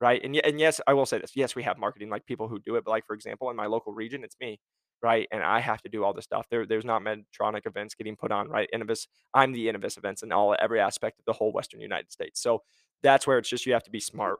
Right. 0.00 0.22
And, 0.22 0.36
and 0.36 0.60
yes, 0.60 0.80
I 0.86 0.94
will 0.94 1.06
say 1.06 1.18
this. 1.18 1.32
Yes, 1.34 1.56
we 1.56 1.64
have 1.64 1.76
marketing 1.78 2.08
like 2.08 2.24
people 2.24 2.46
who 2.48 2.60
do 2.60 2.76
it. 2.76 2.84
But 2.84 2.92
like, 2.92 3.06
for 3.06 3.14
example, 3.14 3.50
in 3.50 3.56
my 3.56 3.66
local 3.66 3.92
region, 3.92 4.22
it's 4.24 4.36
me. 4.40 4.60
Right. 5.02 5.28
And 5.32 5.42
I 5.42 5.60
have 5.60 5.82
to 5.82 5.88
do 5.88 6.04
all 6.04 6.12
this 6.12 6.24
stuff. 6.24 6.46
There, 6.50 6.66
there's 6.66 6.84
not 6.84 7.02
Medtronic 7.02 7.66
events 7.66 7.94
getting 7.94 8.16
put 8.16 8.32
on, 8.32 8.48
right? 8.48 8.68
Inovus, 8.74 9.06
I'm 9.34 9.52
the 9.52 9.66
Inovus 9.66 9.98
events 9.98 10.22
in 10.22 10.32
all 10.32 10.56
every 10.60 10.80
aspect 10.80 11.18
of 11.18 11.24
the 11.24 11.32
whole 11.32 11.52
Western 11.52 11.80
United 11.80 12.12
States. 12.12 12.40
So 12.40 12.62
that's 13.02 13.26
where 13.26 13.38
it's 13.38 13.48
just 13.48 13.66
you 13.66 13.72
have 13.72 13.84
to 13.84 13.90
be 13.90 14.00
smart 14.00 14.38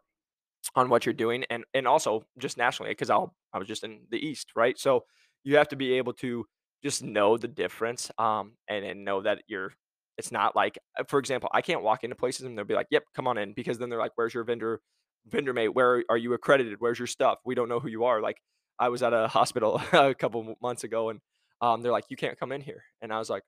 on 0.75 0.89
what 0.89 1.07
you're 1.07 1.13
doing 1.13 1.45
and 1.51 1.65
and 1.75 1.87
also 1.87 2.25
just 2.39 2.57
nationally 2.59 2.91
because 2.91 3.11
I'll 3.11 3.35
I 3.53 3.59
was 3.59 3.69
just 3.69 3.85
in 3.85 4.01
the 4.11 4.19
East, 4.19 4.53
right? 4.57 4.79
So 4.79 5.05
you 5.45 5.57
have 5.57 5.69
to 5.69 5.77
be 5.77 5.95
able 5.95 6.13
to 6.15 6.45
just 6.83 7.03
know 7.03 7.37
the 7.37 7.49
difference 7.49 8.11
um 8.19 8.53
and, 8.69 8.85
and 8.85 9.05
know 9.05 9.23
that 9.23 9.42
you're 9.47 9.73
it's 10.18 10.33
not 10.33 10.57
like, 10.57 10.78
uh, 10.98 11.04
for 11.04 11.18
example, 11.18 11.48
I 11.52 11.62
can't 11.62 11.83
walk 11.83 12.04
into 12.04 12.16
places 12.16 12.46
and 12.46 12.57
they'll 12.59 12.64
be 12.64 12.74
like, 12.74 12.88
"Yep, 12.90 13.04
come 13.14 13.26
on 13.28 13.38
in," 13.38 13.52
because 13.54 13.78
then 13.78 13.88
they're 13.90 13.98
like, 13.98 14.12
"Where's 14.16 14.35
your 14.35 14.44
vendor 14.44 14.81
vendor 15.26 15.52
mate? 15.52 15.68
Where 15.68 16.04
are 16.11 16.16
you 16.16 16.33
accredited? 16.35 16.76
Where's 16.81 16.98
your 16.98 17.07
stuff? 17.07 17.38
We 17.44 17.54
don't 17.54 17.68
know 17.68 17.81
who 17.81 17.88
you 17.88 18.04
are." 18.04 18.20
Like, 18.20 18.38
I 18.78 18.88
was 18.90 19.02
at 19.02 19.12
a 19.14 19.28
hospital 19.28 19.81
a 19.92 20.14
couple 20.14 20.57
months 20.62 20.85
ago, 20.85 21.11
and 21.11 21.20
um, 21.61 21.83
they're 21.83 21.92
like, 21.92 22.07
"You 22.11 22.16
can't 22.16 22.38
come 22.38 22.52
in 22.52 22.61
here," 22.62 22.85
and 23.02 23.12
I 23.12 23.18
was 23.18 23.31
like, 23.31 23.42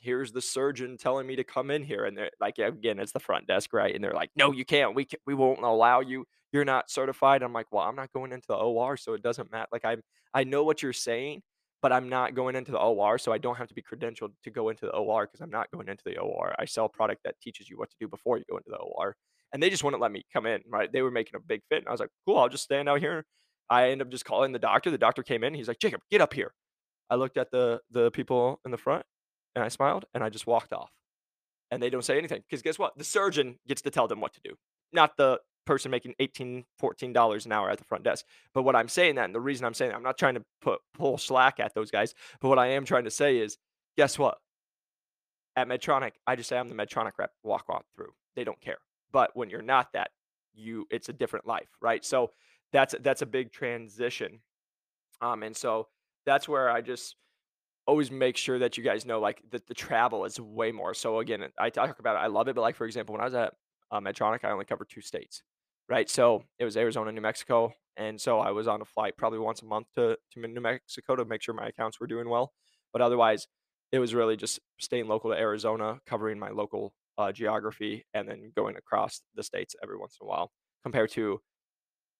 "Here's 0.00 0.32
the 0.32 0.40
surgeon 0.42 0.96
telling 0.96 1.26
me 1.26 1.36
to 1.36 1.44
come 1.44 1.70
in 1.70 1.82
here," 1.82 2.04
and 2.04 2.16
they're 2.16 2.30
like, 2.40 2.58
again, 2.58 2.98
it's 3.00 3.12
the 3.12 3.20
front 3.20 3.46
desk, 3.48 3.72
right? 3.72 3.94
And 3.94 4.02
they're 4.04 4.12
like, 4.14 4.30
"No, 4.36 4.52
you 4.52 4.64
can't. 4.64 4.94
We 4.94 5.04
can, 5.06 5.18
we 5.26 5.34
won't 5.34 5.62
allow 5.62 6.00
you. 6.00 6.24
You're 6.52 6.64
not 6.64 6.90
certified." 6.90 7.42
I'm 7.42 7.52
like, 7.52 7.66
"Well, 7.72 7.84
I'm 7.84 7.96
not 7.96 8.12
going 8.12 8.32
into 8.32 8.46
the 8.48 8.54
OR, 8.56 8.96
so 8.96 9.14
it 9.14 9.22
doesn't 9.22 9.50
matter." 9.50 9.68
Like, 9.72 9.84
I 9.84 9.96
I 10.34 10.44
know 10.44 10.62
what 10.64 10.82
you're 10.82 10.92
saying, 10.92 11.42
but 11.82 11.92
I'm 11.92 12.08
not 12.08 12.34
going 12.34 12.56
into 12.56 12.72
the 12.72 12.78
OR, 12.78 13.18
so 13.18 13.32
I 13.32 13.38
don't 13.38 13.56
have 13.56 13.68
to 13.68 13.74
be 13.74 13.82
credentialed 13.82 14.32
to 14.42 14.50
go 14.50 14.68
into 14.68 14.86
the 14.86 14.92
OR 14.92 15.26
because 15.26 15.40
I'm 15.40 15.50
not 15.50 15.70
going 15.70 15.88
into 15.88 16.02
the 16.04 16.18
OR. 16.18 16.54
I 16.58 16.64
sell 16.64 16.88
product 16.88 17.22
that 17.24 17.40
teaches 17.40 17.68
you 17.68 17.78
what 17.78 17.90
to 17.90 17.96
do 18.00 18.08
before 18.08 18.38
you 18.38 18.44
go 18.50 18.56
into 18.56 18.70
the 18.70 18.78
OR. 18.78 19.16
And 19.52 19.62
they 19.62 19.70
just 19.70 19.84
wouldn't 19.84 20.02
let 20.02 20.12
me 20.12 20.24
come 20.32 20.46
in, 20.46 20.60
right? 20.68 20.92
They 20.92 21.02
were 21.02 21.10
making 21.10 21.36
a 21.36 21.40
big 21.40 21.62
fit. 21.70 21.78
And 21.78 21.88
I 21.88 21.90
was 21.90 22.00
like, 22.00 22.10
cool, 22.26 22.38
I'll 22.38 22.48
just 22.48 22.64
stand 22.64 22.88
out 22.88 23.00
here. 23.00 23.24
I 23.70 23.90
end 23.90 24.02
up 24.02 24.10
just 24.10 24.24
calling 24.24 24.52
the 24.52 24.58
doctor. 24.58 24.90
The 24.90 24.98
doctor 24.98 25.22
came 25.22 25.44
in. 25.44 25.54
He's 25.54 25.68
like, 25.68 25.78
Jacob, 25.78 26.00
get 26.10 26.20
up 26.20 26.34
here. 26.34 26.52
I 27.10 27.14
looked 27.14 27.38
at 27.38 27.50
the 27.50 27.80
the 27.90 28.10
people 28.10 28.60
in 28.64 28.70
the 28.70 28.76
front 28.76 29.04
and 29.54 29.64
I 29.64 29.68
smiled 29.68 30.04
and 30.14 30.22
I 30.22 30.28
just 30.28 30.46
walked 30.46 30.72
off. 30.72 30.90
And 31.70 31.82
they 31.82 31.90
don't 31.90 32.04
say 32.04 32.18
anything 32.18 32.42
because 32.48 32.62
guess 32.62 32.78
what? 32.78 32.96
The 32.96 33.04
surgeon 33.04 33.58
gets 33.66 33.82
to 33.82 33.90
tell 33.90 34.08
them 34.08 34.20
what 34.20 34.32
to 34.34 34.40
do, 34.42 34.54
not 34.92 35.16
the 35.16 35.40
person 35.68 35.90
making 35.90 36.14
18 36.18 36.64
14 36.78 37.12
dollars 37.12 37.44
an 37.44 37.52
hour 37.52 37.68
at 37.68 37.76
the 37.76 37.84
front 37.84 38.02
desk. 38.02 38.24
But 38.54 38.62
what 38.62 38.74
i'm 38.74 38.88
saying 38.88 39.16
that 39.16 39.26
and 39.26 39.34
the 39.34 39.40
reason 39.40 39.66
i'm 39.66 39.74
saying 39.74 39.90
that, 39.90 39.96
i'm 39.98 40.02
not 40.02 40.16
trying 40.16 40.34
to 40.34 40.42
put 40.62 40.80
pull 40.94 41.18
slack 41.18 41.60
at 41.60 41.74
those 41.74 41.90
guys 41.90 42.14
but 42.40 42.48
what 42.48 42.58
i 42.58 42.68
am 42.68 42.86
trying 42.86 43.04
to 43.04 43.10
say 43.10 43.36
is 43.36 43.58
guess 43.96 44.18
what? 44.18 44.38
At 45.56 45.68
medtronic 45.68 46.12
i 46.26 46.36
just 46.36 46.48
say 46.48 46.56
i'm 46.58 46.70
the 46.70 46.74
medtronic 46.74 47.12
rep 47.18 47.32
walk 47.42 47.66
on 47.68 47.82
through. 47.94 48.12
They 48.34 48.44
don't 48.44 48.60
care. 48.62 48.78
But 49.12 49.32
when 49.34 49.50
you're 49.50 49.60
not 49.60 49.92
that 49.92 50.10
you 50.54 50.86
it's 50.90 51.10
a 51.10 51.12
different 51.12 51.46
life 51.46 51.68
right? 51.82 52.02
So 52.02 52.30
that's 52.72 52.94
that's 53.02 53.20
a 53.20 53.26
big 53.26 53.52
transition. 53.52 54.40
Um 55.20 55.42
and 55.42 55.54
so 55.54 55.88
that's 56.24 56.48
where 56.48 56.70
i 56.70 56.80
just 56.80 57.14
always 57.86 58.10
make 58.10 58.38
sure 58.38 58.58
that 58.58 58.78
you 58.78 58.84
guys 58.84 59.04
know 59.04 59.20
like 59.20 59.42
that 59.50 59.66
the 59.66 59.74
travel 59.74 60.24
is 60.24 60.40
way 60.40 60.72
more. 60.72 60.94
So 60.94 61.18
again 61.18 61.42
i 61.58 61.68
talk 61.68 61.98
about 61.98 62.16
it 62.16 62.20
i 62.20 62.26
love 62.26 62.48
it 62.48 62.54
but 62.54 62.62
like 62.62 62.76
for 62.76 62.86
example 62.86 63.12
when 63.12 63.20
i 63.20 63.24
was 63.26 63.34
at 63.34 63.52
uh, 63.90 64.00
medtronic 64.00 64.44
i 64.44 64.50
only 64.50 64.64
covered 64.64 64.88
two 64.88 65.02
states 65.02 65.42
right? 65.88 66.08
So 66.08 66.44
it 66.58 66.64
was 66.64 66.76
Arizona, 66.76 67.12
New 67.12 67.20
Mexico, 67.20 67.72
and 67.96 68.20
so 68.20 68.38
I 68.38 68.50
was 68.52 68.68
on 68.68 68.80
a 68.80 68.84
flight 68.84 69.16
probably 69.16 69.38
once 69.38 69.62
a 69.62 69.66
month 69.66 69.88
to 69.96 70.16
to 70.32 70.40
New 70.46 70.60
Mexico 70.60 71.16
to 71.16 71.24
make 71.24 71.42
sure 71.42 71.54
my 71.54 71.68
accounts 71.68 72.00
were 72.00 72.06
doing 72.06 72.28
well. 72.28 72.52
But 72.92 73.02
otherwise, 73.02 73.46
it 73.92 73.98
was 73.98 74.14
really 74.14 74.36
just 74.36 74.60
staying 74.78 75.08
local 75.08 75.30
to 75.30 75.36
Arizona, 75.36 76.00
covering 76.06 76.38
my 76.38 76.50
local 76.50 76.94
uh, 77.18 77.32
geography, 77.32 78.06
and 78.14 78.28
then 78.28 78.52
going 78.54 78.76
across 78.76 79.20
the 79.34 79.42
states 79.42 79.74
every 79.82 79.96
once 79.98 80.16
in 80.20 80.26
a 80.26 80.28
while. 80.28 80.52
Compared 80.84 81.10
to, 81.12 81.40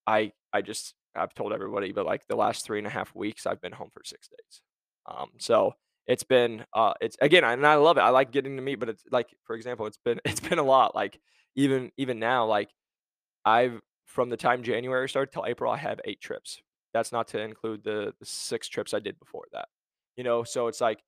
I 0.07 0.33
I 0.53 0.63
just 0.63 0.95
I've 1.15 1.35
told 1.35 1.53
everybody, 1.53 1.93
but 1.93 2.07
like 2.07 2.27
the 2.29 2.37
last 2.37 2.65
three 2.65 2.79
and 2.79 2.87
a 2.87 2.91
half 2.91 3.15
weeks, 3.15 3.47
I've 3.47 3.61
been 3.61 3.73
home 3.73 3.91
for 3.93 4.03
six 4.05 4.29
days. 4.29 4.63
Um, 5.07 5.31
so 5.39 5.73
it's 6.07 6.23
been 6.25 6.65
uh, 6.75 6.95
it's 7.01 7.17
again, 7.21 7.45
and 7.45 7.67
I 7.67 7.77
love 7.77 7.99
it. 7.99 8.03
I 8.03 8.11
like 8.11 8.33
getting 8.33 8.57
to 8.57 8.63
meet, 8.63 8.77
but 8.77 8.89
it's 8.89 9.05
like 9.11 9.29
for 9.45 9.57
example, 9.57 9.87
it's 9.87 9.99
been 10.05 10.21
it's 10.25 10.41
been 10.41 10.59
a 10.59 10.63
lot. 10.63 10.95
Like 10.95 11.19
even 11.57 11.91
even 11.97 12.19
now, 12.19 12.47
like 12.47 12.71
I've 13.45 13.81
from 14.07 14.31
the 14.31 14.37
time 14.37 14.63
January 14.63 15.09
started 15.09 15.33
till 15.33 15.47
April, 15.47 15.71
I 15.71 15.77
have 15.77 16.01
8 16.05 16.21
trips. 16.21 16.61
That's 16.95 17.13
not 17.13 17.29
to 17.29 17.41
include 17.41 17.85
the, 17.85 18.15
the 18.19 18.27
6 18.27 18.69
trips 18.69 18.95
I 18.95 19.01
did 19.01 19.19
before 19.19 19.45
that. 19.53 19.69
You 20.17 20.25
know, 20.25 20.45
so 20.45 20.69
it's 20.69 20.81
like 20.81 21.03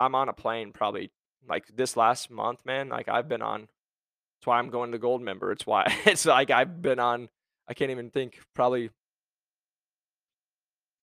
I'm 0.00 0.14
on 0.14 0.28
a 0.28 0.32
plane 0.32 0.72
probably 0.72 1.12
like 1.48 1.64
this 1.74 1.96
last 1.96 2.30
month, 2.30 2.60
man. 2.64 2.88
Like 2.88 3.08
I've 3.08 3.28
been 3.28 3.42
on. 3.42 3.60
That's 3.60 4.46
why 4.46 4.58
I'm 4.58 4.70
going 4.70 4.90
to 4.90 4.96
the 4.96 5.02
gold 5.02 5.22
member. 5.22 5.52
It's 5.52 5.66
why 5.66 5.84
it's 6.06 6.26
like 6.26 6.50
I've 6.50 6.82
been 6.82 6.98
on. 6.98 7.28
I 7.68 7.74
can't 7.74 7.90
even 7.90 8.10
think. 8.10 8.40
Probably 8.54 8.90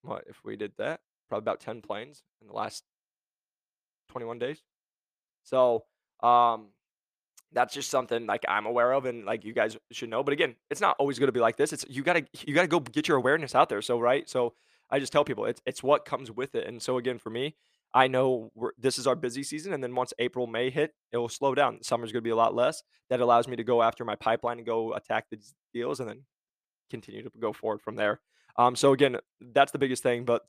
what 0.01 0.23
if 0.27 0.37
we 0.43 0.55
did 0.55 0.73
that? 0.77 1.01
Probably 1.29 1.43
about 1.43 1.59
10 1.59 1.81
planes 1.81 2.23
in 2.41 2.47
the 2.47 2.53
last 2.53 2.83
21 4.09 4.39
days. 4.39 4.61
So, 5.43 5.83
um, 6.21 6.67
that's 7.53 7.73
just 7.73 7.89
something 7.89 8.25
like 8.25 8.45
I'm 8.47 8.65
aware 8.65 8.91
of 8.91 9.05
and 9.05 9.25
like 9.25 9.43
you 9.45 9.53
guys 9.53 9.77
should 9.91 10.09
know. 10.09 10.23
But 10.23 10.33
again, 10.33 10.55
it's 10.69 10.81
not 10.81 10.95
always 10.99 11.19
going 11.19 11.27
to 11.27 11.33
be 11.33 11.39
like 11.39 11.57
this. 11.57 11.73
It's 11.73 11.85
you 11.89 12.03
got 12.03 12.13
to 12.13 12.25
you 12.45 12.53
got 12.53 12.63
to 12.63 12.67
go 12.67 12.79
get 12.79 13.07
your 13.07 13.17
awareness 13.17 13.55
out 13.55 13.69
there. 13.69 13.81
So 13.81 13.99
right, 13.99 14.29
so 14.29 14.53
I 14.89 14.99
just 14.99 15.11
tell 15.11 15.23
people 15.23 15.45
it's 15.45 15.61
it's 15.65 15.83
what 15.83 16.05
comes 16.05 16.31
with 16.31 16.55
it. 16.55 16.67
And 16.67 16.81
so 16.81 16.97
again, 16.97 17.17
for 17.17 17.29
me, 17.29 17.55
I 17.93 18.07
know 18.07 18.51
this 18.77 18.97
is 18.97 19.07
our 19.07 19.15
busy 19.15 19.43
season, 19.43 19.73
and 19.73 19.83
then 19.83 19.95
once 19.95 20.13
April 20.19 20.45
May 20.45 20.69
hit, 20.69 20.93
it 21.11 21.17
will 21.17 21.29
slow 21.29 21.55
down. 21.55 21.81
Summer's 21.83 22.11
going 22.11 22.21
to 22.21 22.27
be 22.27 22.31
a 22.31 22.35
lot 22.35 22.53
less. 22.53 22.83
That 23.09 23.21
allows 23.21 23.47
me 23.47 23.55
to 23.55 23.63
go 23.63 23.81
after 23.81 24.03
my 24.03 24.15
pipeline 24.15 24.57
and 24.57 24.65
go 24.65 24.93
attack 24.93 25.25
the 25.31 25.39
deals, 25.73 25.99
and 25.99 26.09
then 26.09 26.23
continue 26.89 27.23
to 27.23 27.31
go 27.39 27.53
forward 27.53 27.81
from 27.81 27.95
there. 27.95 28.19
Um, 28.57 28.75
so 28.75 28.91
again, 28.91 29.17
that's 29.39 29.71
the 29.71 29.79
biggest 29.79 30.03
thing. 30.03 30.25
But 30.25 30.43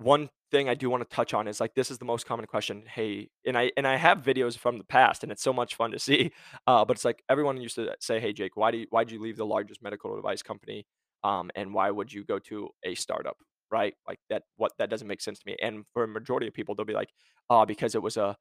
one 0.00 0.30
thing 0.50 0.68
I 0.68 0.74
do 0.74 0.90
wanna 0.90 1.04
touch 1.04 1.34
on 1.34 1.48
is, 1.48 1.60
like, 1.60 1.74
this 1.74 1.90
is 1.90 1.98
the 1.98 2.04
most 2.04 2.26
common 2.26 2.46
question, 2.46 2.84
"Hey" 2.86 3.30
and 3.46 3.56
I 3.58 3.72
and 3.76 3.86
I 3.86 3.96
have 3.96 4.22
videos 4.22 4.58
from 4.58 4.78
the 4.78 4.84
past, 4.84 5.22
and 5.22 5.32
it's 5.32 5.42
so 5.42 5.52
much 5.52 5.74
fun 5.76 5.92
to 5.92 5.98
see, 5.98 6.32
uh, 6.66 6.84
but 6.84 6.96
it's 6.96 7.04
like 7.04 7.22
everyone 7.28 7.60
used 7.60 7.76
to 7.76 7.94
say, 8.00 8.20
"Hey, 8.20 8.32
Jake, 8.32 8.56
why 8.56 8.70
do 8.70 8.78
you 8.78 8.86
why'd 8.90 9.10
you 9.10 9.20
leave 9.20 9.36
the 9.36 9.46
largest 9.46 9.82
medical 9.82 10.14
device 10.16 10.42
company, 10.42 10.86
um, 11.24 11.50
and 11.54 11.74
why 11.74 11.90
would 11.90 12.12
you 12.12 12.24
go 12.24 12.38
to 12.40 12.70
a 12.84 12.94
startup?" 12.94 13.36
Right? 13.70 13.94
Like, 14.08 14.18
that 14.30 14.44
what 14.56 14.72
that 14.78 14.90
doesn't 14.90 15.06
make 15.08 15.20
sense 15.20 15.38
to 15.40 15.46
me, 15.46 15.56
and 15.62 15.84
for 15.92 16.04
a 16.04 16.08
majority 16.08 16.46
of 16.48 16.54
people, 16.54 16.74
they'll 16.74 16.86
be 16.86 16.94
like, 16.94 17.10
"Oh, 17.50 17.66
because 17.66 17.94
it 17.94 18.02
was 18.02 18.16
a 18.16 18.36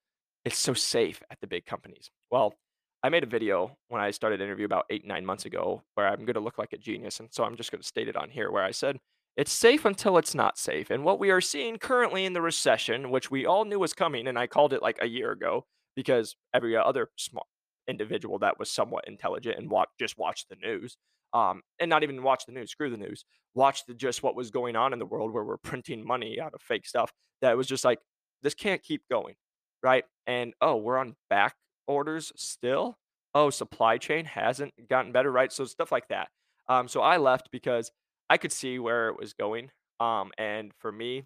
it's 0.46 0.58
so 0.58 0.74
safe 0.74 1.22
at 1.32 1.40
the 1.42 1.48
big 1.48 1.66
companies." 1.66 2.10
Well, 2.32 2.56
I 3.04 3.10
made 3.10 3.24
a 3.24 3.28
video 3.28 3.78
when 3.90 4.02
I 4.02 4.12
started 4.12 4.42
interview 4.42 4.66
about 4.66 4.86
8, 4.90 5.06
9 5.06 5.26
months 5.26 5.46
ago 5.46 5.84
where 5.96 6.08
I'm 6.08 6.26
gonna 6.26 6.40
look 6.42 6.58
like 6.58 6.74
a 6.74 6.78
genius, 6.78 7.20
and 7.20 7.30
so 7.34 7.44
I'm 7.44 7.56
just 7.58 7.72
gonna 7.72 7.84
state 7.84 8.08
it 8.10 8.16
on 8.18 8.30
here 8.30 8.52
where 8.52 8.64
I 8.64 8.72
said, 8.72 9.00
"It's 9.38 9.52
safe 9.52 9.86
until 9.86 10.18
it's 10.18 10.36
not 10.36 10.58
safe." 10.58 10.90
And 10.90 11.04
what 11.04 11.20
we 11.20 11.32
are 11.32 11.42
seeing 11.42 11.78
currently 11.78 12.26
in 12.26 12.34
the 12.34 12.42
recession, 12.42 13.10
which 13.12 13.32
we 13.32 13.46
all 13.46 13.66
knew 13.66 13.80
was 13.80 13.94
coming, 13.94 14.28
and 14.28 14.38
I 14.38 14.48
called 14.48 14.74
it 14.74 14.82
like 14.82 14.98
a 15.02 15.08
year 15.08 15.32
ago 15.32 15.66
because 15.96 16.36
every 16.54 16.76
other 16.76 17.10
smart 17.18 17.48
individual 17.88 18.40
that 18.40 18.60
was 18.60 18.72
somewhat 18.72 19.08
intelligent 19.08 19.58
and 19.58 19.70
watch 19.70 19.90
just 20.00 20.18
watched 20.18 20.50
the 20.50 20.56
news, 20.56 20.98
um, 21.34 21.62
and 21.80 21.90
not 21.90 22.04
even 22.04 22.24
watch 22.24 22.46
the 22.46 22.52
news, 22.52 22.72
screw 22.72 22.90
the 22.90 22.98
news, 22.98 23.26
watched 23.56 23.88
the, 23.88 23.94
just 23.94 24.24
what 24.24 24.36
was 24.36 24.52
going 24.52 24.76
on 24.76 24.94
in 24.94 25.00
the 25.00 25.06
world 25.06 25.34
where 25.34 25.44
we're 25.44 25.58
printing 25.58 26.06
money 26.06 26.40
out 26.40 26.54
of 26.54 26.62
fake 26.62 26.86
stuff. 26.86 27.12
That 27.42 27.58
was 27.58 27.68
just 27.68 27.86
like, 27.86 28.00
this 28.42 28.54
can't 28.54 28.84
keep 28.84 29.04
going, 29.10 29.36
right? 29.84 30.06
And 30.28 30.54
oh, 30.62 30.78
we're 30.78 30.98
on 30.98 31.16
back 31.30 31.56
orders 31.88 32.32
still? 32.36 32.98
Oh, 33.36 33.50
supply 33.50 33.98
chain 33.98 34.26
hasn't 34.26 34.74
gotten 34.90 35.12
better, 35.12 35.32
right? 35.32 35.52
So 35.52 35.66
stuff 35.66 35.92
like 35.92 36.08
that. 36.10 36.30
Um, 36.68 36.88
so 36.88 37.02
I 37.02 37.18
left 37.18 37.50
because 37.52 37.92
I 38.30 38.38
could 38.38 38.52
see 38.52 38.80
where 38.80 39.10
it 39.10 39.18
was 39.18 39.34
going. 39.34 39.72
Um, 40.00 40.32
and 40.38 40.72
for 40.78 40.92
me, 40.92 41.24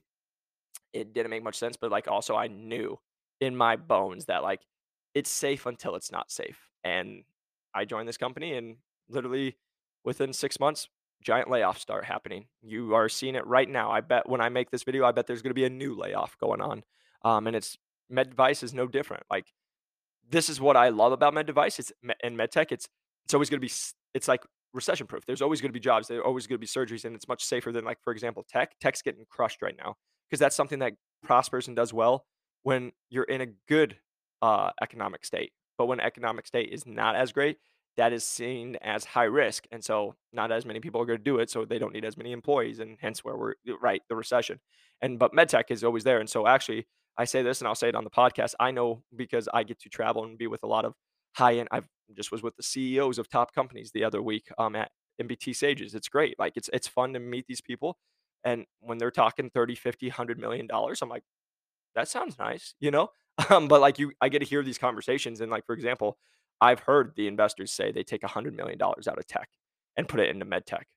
it 0.94 1.14
didn't 1.14 1.32
make 1.32 1.44
much 1.44 1.58
sense, 1.58 1.76
but 1.78 1.92
like 1.92 2.08
also 2.08 2.36
I 2.36 2.48
knew 2.48 3.00
in 3.42 3.56
my 3.56 3.76
bones 3.76 4.26
that 4.26 4.44
like 4.44 4.62
it's 5.14 5.30
safe 5.30 5.66
until 5.66 5.96
it's 5.96 6.12
not 6.12 6.32
safe. 6.32 6.70
And 6.84 7.24
I 7.74 7.86
joined 7.86 8.08
this 8.08 8.18
company 8.18 8.56
and 8.56 8.78
literally 9.10 9.58
within 10.04 10.34
six 10.34 10.60
months, 10.60 10.88
giant 11.22 11.50
layoffs 11.50 11.80
start 11.80 12.06
happening. 12.06 12.46
You 12.62 12.94
are 12.94 13.10
seeing 13.10 13.36
it 13.36 13.46
right 13.48 13.70
now. 13.70 13.92
I 13.92 14.02
bet 14.02 14.30
when 14.30 14.42
I 14.42 14.50
make 14.50 14.72
this 14.72 14.84
video, 14.84 15.06
I 15.06 15.12
bet 15.12 15.28
there's 15.28 15.42
gonna 15.42 15.54
be 15.54 15.66
a 15.66 15.70
new 15.70 15.96
layoff 15.96 16.38
going 16.38 16.62
on. 16.62 16.84
Um, 17.24 17.48
and 17.48 17.56
it's 17.56 17.78
med 18.10 18.30
device 18.30 18.64
is 18.64 18.74
no 18.74 18.88
different. 18.88 19.24
Like 19.30 19.48
this 20.30 20.50
is 20.50 20.60
what 20.62 20.78
I 20.78 20.90
love 20.90 21.12
about 21.12 21.34
med 21.34 21.48
device. 21.48 21.80
It's 21.80 21.92
and 22.24 22.38
med 22.38 22.52
tech, 22.52 22.72
it's 22.72 22.88
it's 23.26 23.34
always 23.34 23.50
gonna 23.50 23.60
be 23.60 23.72
it's 24.14 24.28
like 24.28 24.44
recession 24.74 25.08
proof. 25.08 25.26
There's 25.26 25.42
always 25.42 25.62
gonna 25.62 25.74
be 25.74 25.80
jobs, 25.80 26.08
there 26.08 26.20
are 26.20 26.26
always 26.26 26.48
gonna 26.48 26.60
be 26.60 26.68
surgeries, 26.68 27.06
and 27.06 27.16
it's 27.16 27.28
much 27.28 27.44
safer 27.44 27.72
than, 27.72 27.86
like, 27.86 28.02
for 28.02 28.12
example, 28.14 28.44
tech. 28.48 28.78
Tech's 28.80 29.02
getting 29.02 29.26
crushed 29.30 29.62
right 29.62 29.76
now 29.78 29.96
because 30.30 30.40
that's 30.40 30.56
something 30.56 30.80
that 30.80 30.94
prospers 31.24 31.68
and 31.68 31.76
does 31.76 31.94
well 31.94 32.26
when 32.64 32.92
you're 33.10 33.24
in 33.26 33.42
a 33.42 33.48
good, 33.68 33.98
uh, 34.42 34.72
economic 34.82 35.26
state. 35.26 35.54
But 35.78 35.88
when 35.88 36.00
economic 36.00 36.48
state 36.48 36.70
is 36.72 36.86
not 36.86 37.16
as 37.16 37.32
great, 37.32 37.58
that 37.98 38.12
is 38.14 38.24
seen 38.24 38.76
as 38.78 39.06
high 39.06 39.24
risk, 39.26 39.66
and 39.72 39.84
so 39.84 40.16
not 40.32 40.52
as 40.52 40.66
many 40.66 40.80
people 40.80 41.02
are 41.02 41.06
gonna 41.06 41.20
do 41.20 41.40
it, 41.40 41.50
so 41.50 41.66
they 41.66 41.80
don't 41.80 41.94
need 41.94 42.06
as 42.06 42.18
many 42.18 42.32
employees, 42.32 42.80
and 42.80 42.98
hence 43.00 43.24
where 43.24 43.38
we're 43.38 43.54
right, 43.82 44.02
the 44.10 44.16
recession. 44.16 44.60
And 45.02 45.20
but 45.20 45.34
med 45.34 45.50
tech 45.50 45.70
is 45.72 45.84
always 45.84 46.04
there, 46.04 46.20
and 46.20 46.30
so 46.30 46.48
actually 46.48 46.88
I 47.18 47.26
say 47.26 47.44
this 47.44 47.62
and 47.62 47.68
I'll 47.68 47.76
say 47.76 47.90
it 47.90 47.96
on 47.96 48.04
the 48.04 48.10
podcast. 48.10 48.56
I 48.60 48.72
know 48.72 49.04
because 49.16 49.48
I 49.54 49.64
get 49.64 49.80
to 49.82 49.90
travel 49.90 50.24
and 50.24 50.38
be 50.38 50.48
with 50.48 50.64
a 50.64 50.68
lot 50.68 50.86
of 50.86 50.94
high 51.36 51.56
end. 51.58 51.70
I 51.72 51.82
just 52.16 52.32
was 52.32 52.44
with 52.44 52.56
the 52.58 52.64
CEOs 52.64 53.18
of 53.20 53.30
top 53.30 53.54
companies 53.54 53.92
the 53.92 54.04
other 54.04 54.22
week 54.22 54.50
um, 54.58 54.76
at 54.76 54.92
MBT 55.20 55.56
Sages. 55.56 55.96
It's 55.96 56.10
great. 56.10 56.38
Like 56.40 56.54
it's 56.58 56.70
it's 56.74 56.88
fun 56.88 57.14
to 57.14 57.20
meet 57.20 57.46
these 57.48 57.62
people. 57.62 57.98
And 58.44 58.66
when 58.82 58.98
they're 58.98 59.12
talking 59.12 59.50
30, 59.50 59.76
50, 59.76 60.08
100 60.08 60.40
million 60.40 60.68
dollars, 60.68 61.02
I'm 61.02 61.10
like, 61.10 61.24
that 61.96 62.08
sounds 62.08 62.38
nice, 62.40 62.76
you 62.80 62.92
know? 62.92 63.10
Um, 63.50 63.68
but 63.68 63.82
like 63.82 63.98
you, 63.98 64.12
I 64.22 64.30
get 64.30 64.40
to 64.40 64.46
hear 64.46 64.62
these 64.62 64.78
conversations. 64.78 65.42
And 65.42 65.50
like, 65.52 65.66
for 65.66 65.74
example, 65.74 66.20
I've 66.62 66.82
heard 66.82 67.14
the 67.16 67.28
investors 67.28 67.72
say 67.72 67.92
they 67.92 68.04
take 68.04 68.22
$100 68.22 68.54
million 68.54 68.80
out 68.80 69.00
of 69.18 69.26
tech 69.26 69.50
and 69.98 70.08
put 70.08 70.20
it 70.20 70.30
into 70.30 70.46
med 70.46 70.68
tech, 70.68 70.88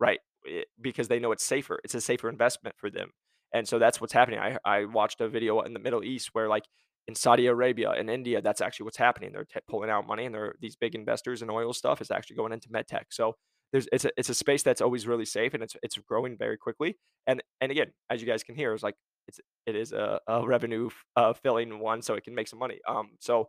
right? 0.00 0.18
It- 0.44 0.68
because 0.80 1.08
they 1.08 1.18
know 1.18 1.32
it's 1.32 1.44
safer. 1.44 1.80
It's 1.84 1.94
a 1.94 2.00
safer 2.00 2.30
investment 2.30 2.76
for 2.78 2.88
them. 2.88 3.10
And 3.52 3.68
so 3.68 3.78
that's 3.78 4.00
what's 4.00 4.14
happening. 4.14 4.40
I 4.40 4.56
I 4.64 4.86
watched 4.86 5.20
a 5.20 5.28
video 5.28 5.60
in 5.60 5.74
the 5.74 5.80
Middle 5.80 6.02
East 6.02 6.30
where 6.32 6.48
like 6.48 6.64
in 7.08 7.14
Saudi 7.14 7.46
Arabia 7.46 7.90
and 7.90 8.08
India, 8.08 8.40
that's 8.40 8.60
actually 8.60 8.84
what's 8.84 8.96
happening. 8.96 9.32
They're 9.32 9.44
t- 9.44 9.60
pulling 9.68 9.90
out 9.90 10.06
money, 10.06 10.24
and 10.24 10.34
they're 10.34 10.54
these 10.60 10.76
big 10.76 10.94
investors 10.94 11.42
in 11.42 11.50
oil 11.50 11.72
stuff 11.72 12.00
is 12.00 12.10
actually 12.10 12.36
going 12.36 12.52
into 12.52 12.70
med 12.70 12.86
tech. 12.86 13.08
So 13.10 13.34
there's 13.72 13.88
it's 13.92 14.04
a 14.04 14.10
it's 14.16 14.28
a 14.28 14.34
space 14.34 14.62
that's 14.62 14.80
always 14.80 15.06
really 15.06 15.24
safe, 15.24 15.54
and 15.54 15.62
it's 15.62 15.76
it's 15.82 15.98
growing 15.98 16.36
very 16.36 16.56
quickly. 16.56 16.96
And 17.26 17.42
and 17.60 17.72
again, 17.72 17.92
as 18.10 18.20
you 18.20 18.26
guys 18.26 18.42
can 18.42 18.54
hear, 18.54 18.72
it's 18.72 18.82
like 18.82 18.94
it's 19.26 19.40
it 19.66 19.74
is 19.76 19.92
a, 19.92 20.20
a 20.28 20.46
revenue 20.46 20.90
uh, 21.16 21.32
filling 21.32 21.78
one, 21.78 22.02
so 22.02 22.14
it 22.14 22.24
can 22.24 22.34
make 22.34 22.48
some 22.48 22.58
money. 22.58 22.80
Um, 22.88 23.10
so 23.18 23.48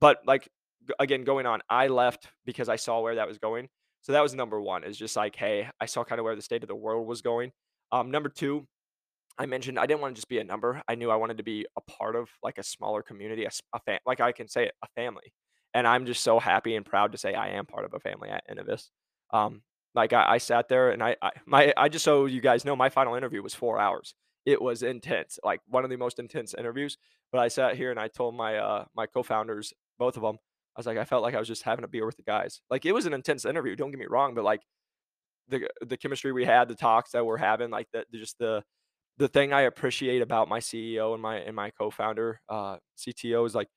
but 0.00 0.18
like 0.26 0.48
again, 0.98 1.24
going 1.24 1.46
on, 1.46 1.60
I 1.68 1.88
left 1.88 2.28
because 2.44 2.68
I 2.68 2.76
saw 2.76 3.00
where 3.00 3.16
that 3.16 3.28
was 3.28 3.38
going. 3.38 3.68
So 4.02 4.12
that 4.12 4.22
was 4.22 4.34
number 4.34 4.60
one. 4.60 4.84
Is 4.84 4.96
just 4.96 5.16
like, 5.16 5.36
hey, 5.36 5.68
I 5.80 5.86
saw 5.86 6.04
kind 6.04 6.18
of 6.18 6.24
where 6.24 6.36
the 6.36 6.42
state 6.42 6.62
of 6.62 6.68
the 6.68 6.74
world 6.74 7.06
was 7.06 7.22
going. 7.22 7.52
Um, 7.92 8.10
number 8.10 8.28
two, 8.28 8.66
I 9.38 9.46
mentioned 9.46 9.78
I 9.78 9.86
didn't 9.86 10.00
wanna 10.00 10.14
just 10.14 10.28
be 10.28 10.38
a 10.38 10.44
number. 10.44 10.82
I 10.88 10.94
knew 10.94 11.10
I 11.10 11.16
wanted 11.16 11.38
to 11.38 11.42
be 11.44 11.66
a 11.76 11.80
part 11.80 12.14
of, 12.16 12.28
like, 12.42 12.58
a 12.58 12.62
smaller 12.62 13.02
community, 13.02 13.44
a 13.46 13.80
fa 13.80 13.98
like, 14.06 14.20
I 14.20 14.32
can 14.32 14.48
say 14.48 14.66
it, 14.66 14.74
a 14.82 14.88
family, 14.94 15.32
and 15.74 15.86
I'm 15.86 16.06
just 16.06 16.22
so 16.22 16.38
happy 16.38 16.76
and 16.76 16.86
proud 16.86 17.12
to 17.12 17.18
say 17.18 17.34
I 17.34 17.48
am 17.50 17.66
part 17.66 17.84
of 17.84 17.94
a 17.94 18.00
family 18.00 18.28
at 18.30 18.44
Inovus. 18.48 18.90
Um, 19.32 19.62
like, 19.94 20.12
I 20.12 20.34
I 20.34 20.38
sat 20.38 20.68
there 20.68 20.90
and 20.90 21.02
I 21.02 21.16
I 21.22 21.30
my 21.46 21.72
I 21.76 21.88
just 21.88 22.04
so 22.04 22.26
you 22.26 22.40
guys 22.40 22.64
know, 22.64 22.76
my 22.76 22.88
final 22.90 23.14
interview 23.16 23.42
was 23.42 23.54
4 23.54 23.78
hours. 23.80 24.14
It 24.46 24.60
was 24.62 24.82
intense, 24.82 25.38
like, 25.42 25.60
one 25.66 25.84
of 25.84 25.90
the 25.90 25.96
most 25.96 26.18
intense 26.18 26.54
interviews, 26.54 26.96
but 27.32 27.40
I 27.40 27.48
sat 27.48 27.76
here 27.76 27.90
and 27.90 27.98
I 28.00 28.08
told 28.08 28.34
my, 28.36 28.56
uh 28.58 28.84
my 28.94 29.06
co-founders, 29.06 29.72
both 29.98 30.16
of 30.16 30.22
them, 30.22 30.36
I 30.76 30.80
was 30.80 30.86
like, 30.86 30.98
"I 30.98 31.04
felt 31.04 31.22
like 31.22 31.34
I 31.34 31.38
was 31.38 31.48
just 31.48 31.62
having 31.64 31.84
a 31.84 31.88
beer 31.88 32.06
with 32.06 32.16
the 32.16 32.22
guys." 32.22 32.60
Like, 32.70 32.84
it 32.86 32.92
was 32.92 33.06
an 33.06 33.14
intense 33.14 33.44
interview, 33.44 33.74
don't 33.76 33.90
get 33.90 33.98
me 34.00 34.06
wrong, 34.08 34.34
but, 34.34 34.44
like, 34.44 34.62
the 35.48 35.68
the 35.86 35.96
chemistry 35.96 36.32
we 36.32 36.44
had, 36.44 36.68
the 36.68 36.74
talks 36.74 37.10
that 37.12 37.26
we're 37.26 37.36
having, 37.38 37.70
like, 37.70 37.88
the 37.92 38.04
just 38.14 38.38
the 38.38 38.64
the 39.18 39.28
thing 39.28 39.52
I 39.52 39.62
appreciate 39.62 40.22
about 40.22 40.48
my 40.48 40.60
CEO 40.60 41.12
and 41.14 41.22
my 41.22 41.36
and 41.36 41.54
my 41.54 41.70
co-founder, 41.70 42.40
uh, 42.48 42.78
CTO 42.96 43.46
is 43.46 43.54
like 43.54 43.68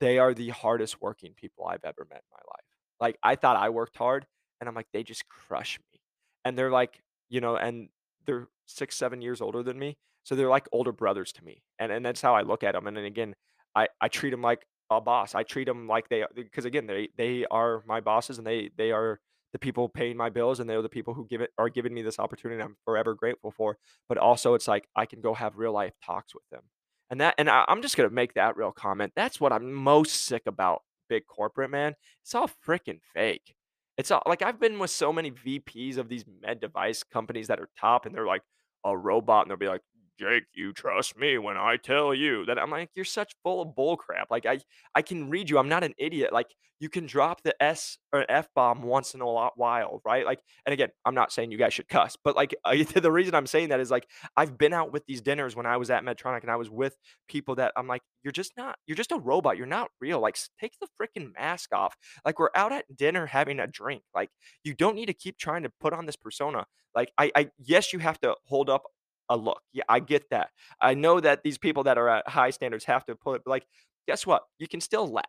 they 0.00 0.18
are 0.18 0.34
the 0.34 0.50
hardest 0.50 1.00
working 1.00 1.34
people 1.34 1.66
I've 1.66 1.84
ever 1.84 2.06
met 2.10 2.18
in 2.18 2.30
my 2.32 2.42
life. 2.50 2.64
Like 3.00 3.18
I 3.22 3.36
thought 3.36 3.56
I 3.56 3.70
worked 3.70 3.96
hard, 3.96 4.26
and 4.60 4.68
I'm 4.68 4.74
like 4.74 4.88
they 4.92 5.02
just 5.02 5.28
crush 5.28 5.78
me, 5.92 6.00
and 6.44 6.58
they're 6.58 6.70
like 6.70 7.02
you 7.28 7.40
know, 7.40 7.56
and 7.56 7.88
they're 8.26 8.48
six 8.66 8.96
seven 8.96 9.22
years 9.22 9.40
older 9.40 9.62
than 9.62 9.78
me, 9.78 9.96
so 10.24 10.34
they're 10.34 10.48
like 10.48 10.68
older 10.72 10.92
brothers 10.92 11.32
to 11.34 11.44
me, 11.44 11.62
and 11.78 11.92
and 11.92 12.04
that's 12.04 12.20
how 12.22 12.34
I 12.34 12.42
look 12.42 12.64
at 12.64 12.74
them. 12.74 12.86
And 12.86 12.96
then 12.96 13.04
again, 13.04 13.34
I 13.74 13.88
I 14.00 14.08
treat 14.08 14.30
them 14.30 14.42
like 14.42 14.66
a 14.90 15.00
boss. 15.00 15.34
I 15.34 15.44
treat 15.44 15.66
them 15.66 15.86
like 15.86 16.08
they 16.08 16.24
because 16.34 16.64
again 16.64 16.86
they 16.86 17.08
they 17.16 17.46
are 17.50 17.82
my 17.86 18.00
bosses 18.00 18.38
and 18.38 18.46
they 18.46 18.70
they 18.76 18.90
are 18.92 19.20
the 19.52 19.58
people 19.58 19.88
paying 19.88 20.16
my 20.16 20.30
bills 20.30 20.60
and 20.60 20.68
they're 20.68 20.82
the 20.82 20.88
people 20.88 21.14
who 21.14 21.26
give 21.26 21.40
it 21.40 21.50
are 21.58 21.68
giving 21.68 21.92
me 21.94 22.02
this 22.02 22.18
opportunity 22.18 22.62
I'm 22.62 22.76
forever 22.84 23.14
grateful 23.14 23.50
for 23.50 23.78
but 24.08 24.18
also 24.18 24.54
it's 24.54 24.68
like 24.68 24.88
I 24.94 25.06
can 25.06 25.20
go 25.20 25.34
have 25.34 25.56
real 25.56 25.72
life 25.72 25.94
talks 26.04 26.34
with 26.34 26.44
them. 26.50 26.62
And 27.10 27.20
that 27.20 27.34
and 27.38 27.50
I, 27.50 27.64
I'm 27.68 27.82
just 27.82 27.96
gonna 27.96 28.10
make 28.10 28.34
that 28.34 28.56
real 28.56 28.72
comment. 28.72 29.12
That's 29.16 29.40
what 29.40 29.52
I'm 29.52 29.72
most 29.72 30.26
sick 30.26 30.42
about 30.46 30.82
big 31.08 31.26
corporate, 31.26 31.70
man. 31.70 31.94
It's 32.22 32.34
all 32.34 32.50
freaking 32.66 33.00
fake. 33.14 33.54
It's 33.98 34.10
all 34.10 34.22
like 34.26 34.42
I've 34.42 34.60
been 34.60 34.78
with 34.78 34.90
so 34.90 35.12
many 35.12 35.30
VPs 35.30 35.98
of 35.98 36.08
these 36.08 36.24
med 36.40 36.60
device 36.60 37.02
companies 37.02 37.48
that 37.48 37.60
are 37.60 37.68
top 37.78 38.06
and 38.06 38.14
they're 38.14 38.26
like 38.26 38.42
a 38.84 38.96
robot 38.96 39.44
and 39.44 39.50
they'll 39.50 39.58
be 39.58 39.68
like, 39.68 39.82
Jake, 40.20 40.44
you 40.54 40.74
trust 40.74 41.16
me 41.16 41.38
when 41.38 41.56
I 41.56 41.76
tell 41.76 42.14
you 42.14 42.44
that 42.44 42.58
I'm 42.58 42.70
like, 42.70 42.90
you're 42.94 43.06
such 43.06 43.32
full 43.42 43.62
of 43.62 43.74
bull 43.74 43.96
crap. 43.96 44.30
Like 44.30 44.44
I 44.44 44.60
I 44.94 45.00
can 45.00 45.30
read 45.30 45.48
you. 45.48 45.58
I'm 45.58 45.68
not 45.70 45.82
an 45.82 45.94
idiot. 45.96 46.30
Like 46.30 46.48
you 46.78 46.90
can 46.90 47.06
drop 47.06 47.42
the 47.42 47.54
S 47.62 47.96
or 48.12 48.26
F 48.28 48.48
bomb 48.54 48.82
once 48.82 49.14
in 49.14 49.22
a 49.22 49.26
while, 49.26 50.00
right? 50.04 50.26
Like, 50.26 50.40
and 50.66 50.72
again, 50.72 50.88
I'm 51.06 51.14
not 51.14 51.32
saying 51.32 51.52
you 51.52 51.58
guys 51.58 51.72
should 51.72 51.88
cuss, 51.88 52.18
but 52.22 52.36
like 52.36 52.54
I, 52.64 52.82
the 52.82 53.10
reason 53.10 53.34
I'm 53.34 53.46
saying 53.46 53.70
that 53.70 53.80
is 53.80 53.90
like 53.90 54.06
I've 54.36 54.58
been 54.58 54.74
out 54.74 54.92
with 54.92 55.06
these 55.06 55.22
dinners 55.22 55.56
when 55.56 55.66
I 55.66 55.78
was 55.78 55.90
at 55.90 56.04
Medtronic 56.04 56.42
and 56.42 56.50
I 56.50 56.56
was 56.56 56.68
with 56.68 56.96
people 57.26 57.54
that 57.54 57.72
I'm 57.76 57.86
like, 57.86 58.02
you're 58.22 58.32
just 58.32 58.52
not, 58.56 58.76
you're 58.86 58.96
just 58.96 59.12
a 59.12 59.18
robot. 59.18 59.56
You're 59.56 59.66
not 59.66 59.90
real. 60.00 60.20
Like, 60.20 60.38
take 60.60 60.72
the 60.80 60.88
freaking 61.00 61.32
mask 61.38 61.72
off. 61.72 61.96
Like, 62.24 62.38
we're 62.38 62.50
out 62.54 62.72
at 62.72 62.84
dinner 62.94 63.26
having 63.26 63.60
a 63.60 63.66
drink. 63.66 64.02
Like, 64.14 64.28
you 64.64 64.74
don't 64.74 64.94
need 64.94 65.06
to 65.06 65.14
keep 65.14 65.38
trying 65.38 65.62
to 65.62 65.72
put 65.80 65.92
on 65.94 66.06
this 66.06 66.16
persona. 66.16 66.66
Like, 66.94 67.12
I, 67.16 67.32
I, 67.34 67.50
yes, 67.58 67.92
you 67.92 67.98
have 68.00 68.20
to 68.20 68.34
hold 68.44 68.68
up 68.68 68.82
a 69.30 69.36
look. 69.36 69.62
Yeah, 69.72 69.84
I 69.88 70.00
get 70.00 70.28
that. 70.30 70.50
I 70.82 70.92
know 70.94 71.20
that 71.20 71.42
these 71.42 71.56
people 71.56 71.84
that 71.84 71.96
are 71.96 72.08
at 72.08 72.28
high 72.28 72.50
standards 72.50 72.84
have 72.84 73.06
to 73.06 73.14
put 73.14 73.36
it, 73.36 73.42
but 73.44 73.50
like, 73.50 73.66
guess 74.06 74.26
what? 74.26 74.42
You 74.58 74.68
can 74.68 74.80
still 74.82 75.06
laugh. 75.06 75.24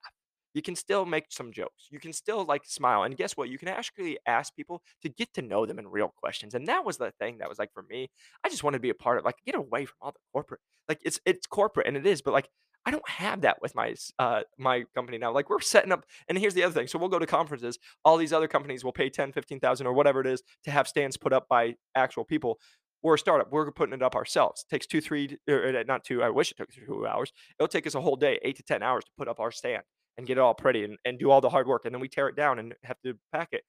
You 0.54 0.62
can 0.62 0.76
still 0.76 1.06
make 1.06 1.26
some 1.30 1.54
jokes. 1.54 1.88
You 1.90 2.00
can 2.00 2.12
still 2.12 2.44
like 2.44 2.64
smile. 2.66 3.04
And 3.04 3.16
guess 3.16 3.38
what? 3.38 3.50
You 3.50 3.58
can 3.58 3.70
actually 3.70 4.18
ask 4.26 4.54
people 4.54 4.82
to 5.02 5.08
get 5.08 5.34
to 5.36 5.42
know 5.42 5.66
them 5.66 5.80
in 5.80 5.88
real 5.88 6.14
questions. 6.18 6.54
And 6.54 6.68
that 6.68 6.84
was 6.84 6.98
the 6.98 7.14
thing 7.20 7.38
that 7.38 7.48
was 7.48 7.58
like 7.58 7.72
for 7.74 7.84
me, 7.84 8.10
I 8.44 8.50
just 8.50 8.64
want 8.64 8.74
to 8.74 8.80
be 8.80 8.90
a 8.90 8.94
part 8.96 9.18
of 9.18 9.24
like 9.24 9.36
get 9.46 9.56
away 9.56 9.86
from 9.86 9.96
all 10.02 10.12
the 10.12 10.20
corporate. 10.34 10.60
Like 10.90 11.00
it's 11.06 11.20
it's 11.26 11.48
corporate 11.48 11.88
and 11.88 11.96
it 11.96 12.06
is, 12.06 12.22
but 12.22 12.34
like 12.34 12.50
I 12.86 12.92
don't 12.92 13.08
have 13.08 13.42
that 13.42 13.62
with 13.62 13.76
my 13.76 13.96
uh 14.20 14.42
my 14.58 14.84
company 14.96 15.18
now. 15.18 15.32
Like 15.32 15.50
we're 15.50 15.62
setting 15.62 15.92
up 15.92 16.06
and 16.28 16.38
here's 16.38 16.54
the 16.54 16.64
other 16.64 16.74
thing. 16.74 16.88
So 16.88 17.00
we'll 17.00 17.10
go 17.10 17.20
to 17.20 17.28
conferences. 17.28 17.78
All 18.04 18.18
these 18.18 18.34
other 18.34 18.48
companies 18.48 18.84
will 18.84 18.92
pay 18.92 19.10
10, 19.10 19.32
15,000 19.32 19.88
or 19.88 19.94
whatever 19.94 20.20
it 20.20 20.28
is 20.28 20.42
to 20.66 20.72
have 20.72 20.88
stands 20.88 21.16
put 21.16 21.32
up 21.32 21.48
by 21.48 21.76
actual 21.96 22.26
people 22.26 22.60
We're 23.04 23.16
a 23.16 23.20
startup. 23.20 23.52
We're 23.52 23.72
putting 23.72 23.94
it 23.94 24.04
up 24.04 24.16
ourselves. 24.16 24.64
It 24.64 24.74
takes 24.74 24.86
two, 24.86 25.02
three, 25.02 25.38
or 25.50 25.56
er, 25.56 25.76
er, 25.76 25.84
not 25.86 26.04
two. 26.04 26.22
I 26.22 26.30
wish 26.30 26.52
it 26.52 26.58
took 26.58 26.70
two 26.72 27.08
hours. 27.08 27.32
It'll 27.60 27.68
take 27.68 27.88
us 27.88 27.96
a 27.96 28.02
whole 28.02 28.16
day, 28.16 28.40
eight 28.44 28.58
to 28.58 28.64
ten 28.64 28.84
hours 28.84 29.04
to 29.06 29.12
put 29.18 29.28
up 29.28 29.40
our 29.40 29.52
stand 29.52 29.84
and 30.18 30.28
get 30.28 30.38
it 30.38 30.42
all 30.42 30.54
pretty 30.54 30.84
and, 30.84 30.98
and 31.06 31.18
do 31.18 31.32
all 31.32 31.42
the 31.42 31.50
hard 31.50 31.68
work. 31.68 31.86
And 31.86 31.94
then 31.94 32.02
we 32.02 32.08
tear 32.08 32.28
it 32.28 32.36
down 32.36 32.60
and 32.60 32.76
have 32.84 33.02
to 33.04 33.16
pack 33.34 33.50
it. 33.52 33.64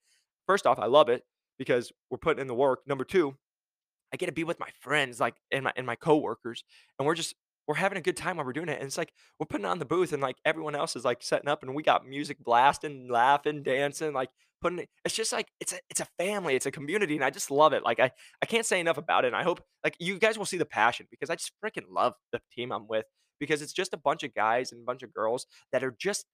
First 0.47 0.67
off, 0.67 0.77
I 0.77 0.85
love 0.85 1.09
it 1.09 1.23
because 1.57 1.91
we're 2.09 2.17
putting 2.17 2.41
in 2.41 2.47
the 2.47 2.53
work. 2.53 2.81
Number 2.85 3.03
two, 3.03 3.35
I 4.13 4.17
get 4.17 4.27
to 4.27 4.31
be 4.31 4.43
with 4.43 4.59
my 4.59 4.69
friends, 4.79 5.19
like 5.19 5.35
and 5.51 5.63
my 5.63 5.73
and 5.75 5.87
my 5.87 5.95
coworkers, 5.95 6.63
and 6.99 7.05
we're 7.07 7.15
just 7.15 7.35
we're 7.67 7.75
having 7.75 7.97
a 7.97 8.01
good 8.01 8.17
time 8.17 8.37
while 8.37 8.45
we're 8.45 8.53
doing 8.53 8.69
it. 8.69 8.77
And 8.77 8.83
it's 8.83 8.97
like 8.97 9.13
we're 9.39 9.47
putting 9.47 9.65
on 9.65 9.79
the 9.79 9.85
booth, 9.85 10.13
and 10.13 10.21
like 10.21 10.35
everyone 10.45 10.75
else 10.75 10.95
is 10.95 11.05
like 11.05 11.23
setting 11.23 11.49
up, 11.49 11.63
and 11.63 11.73
we 11.73 11.81
got 11.81 12.07
music 12.07 12.37
blasting, 12.43 13.09
laughing, 13.09 13.63
dancing, 13.63 14.13
like 14.13 14.29
putting 14.63 14.79
it. 14.79 14.89
It's 15.05 15.13
just 15.13 15.31
like 15.31 15.47
it's 15.59 15.73
a 15.73 15.79
it's 15.89 15.99
a 15.99 16.07
family, 16.17 16.55
it's 16.55 16.65
a 16.65 16.71
community, 16.71 17.15
and 17.15 17.23
I 17.23 17.29
just 17.29 17.51
love 17.51 17.73
it. 17.73 17.83
Like 17.83 17.99
I 17.99 18.11
I 18.41 18.45
can't 18.45 18.65
say 18.65 18.79
enough 18.79 18.97
about 18.97 19.25
it. 19.25 19.27
And 19.27 19.35
I 19.35 19.43
hope 19.43 19.61
like 19.83 19.95
you 19.99 20.17
guys 20.17 20.37
will 20.37 20.45
see 20.45 20.57
the 20.57 20.65
passion 20.65 21.05
because 21.11 21.29
I 21.29 21.35
just 21.35 21.51
freaking 21.63 21.85
love 21.91 22.13
the 22.31 22.39
team 22.51 22.71
I'm 22.71 22.87
with 22.87 23.05
because 23.39 23.61
it's 23.61 23.73
just 23.73 23.93
a 23.93 23.97
bunch 23.97 24.23
of 24.23 24.33
guys 24.33 24.71
and 24.71 24.81
a 24.81 24.85
bunch 24.85 25.03
of 25.03 25.13
girls 25.13 25.45
that 25.71 25.83
are 25.83 25.95
just 25.99 26.25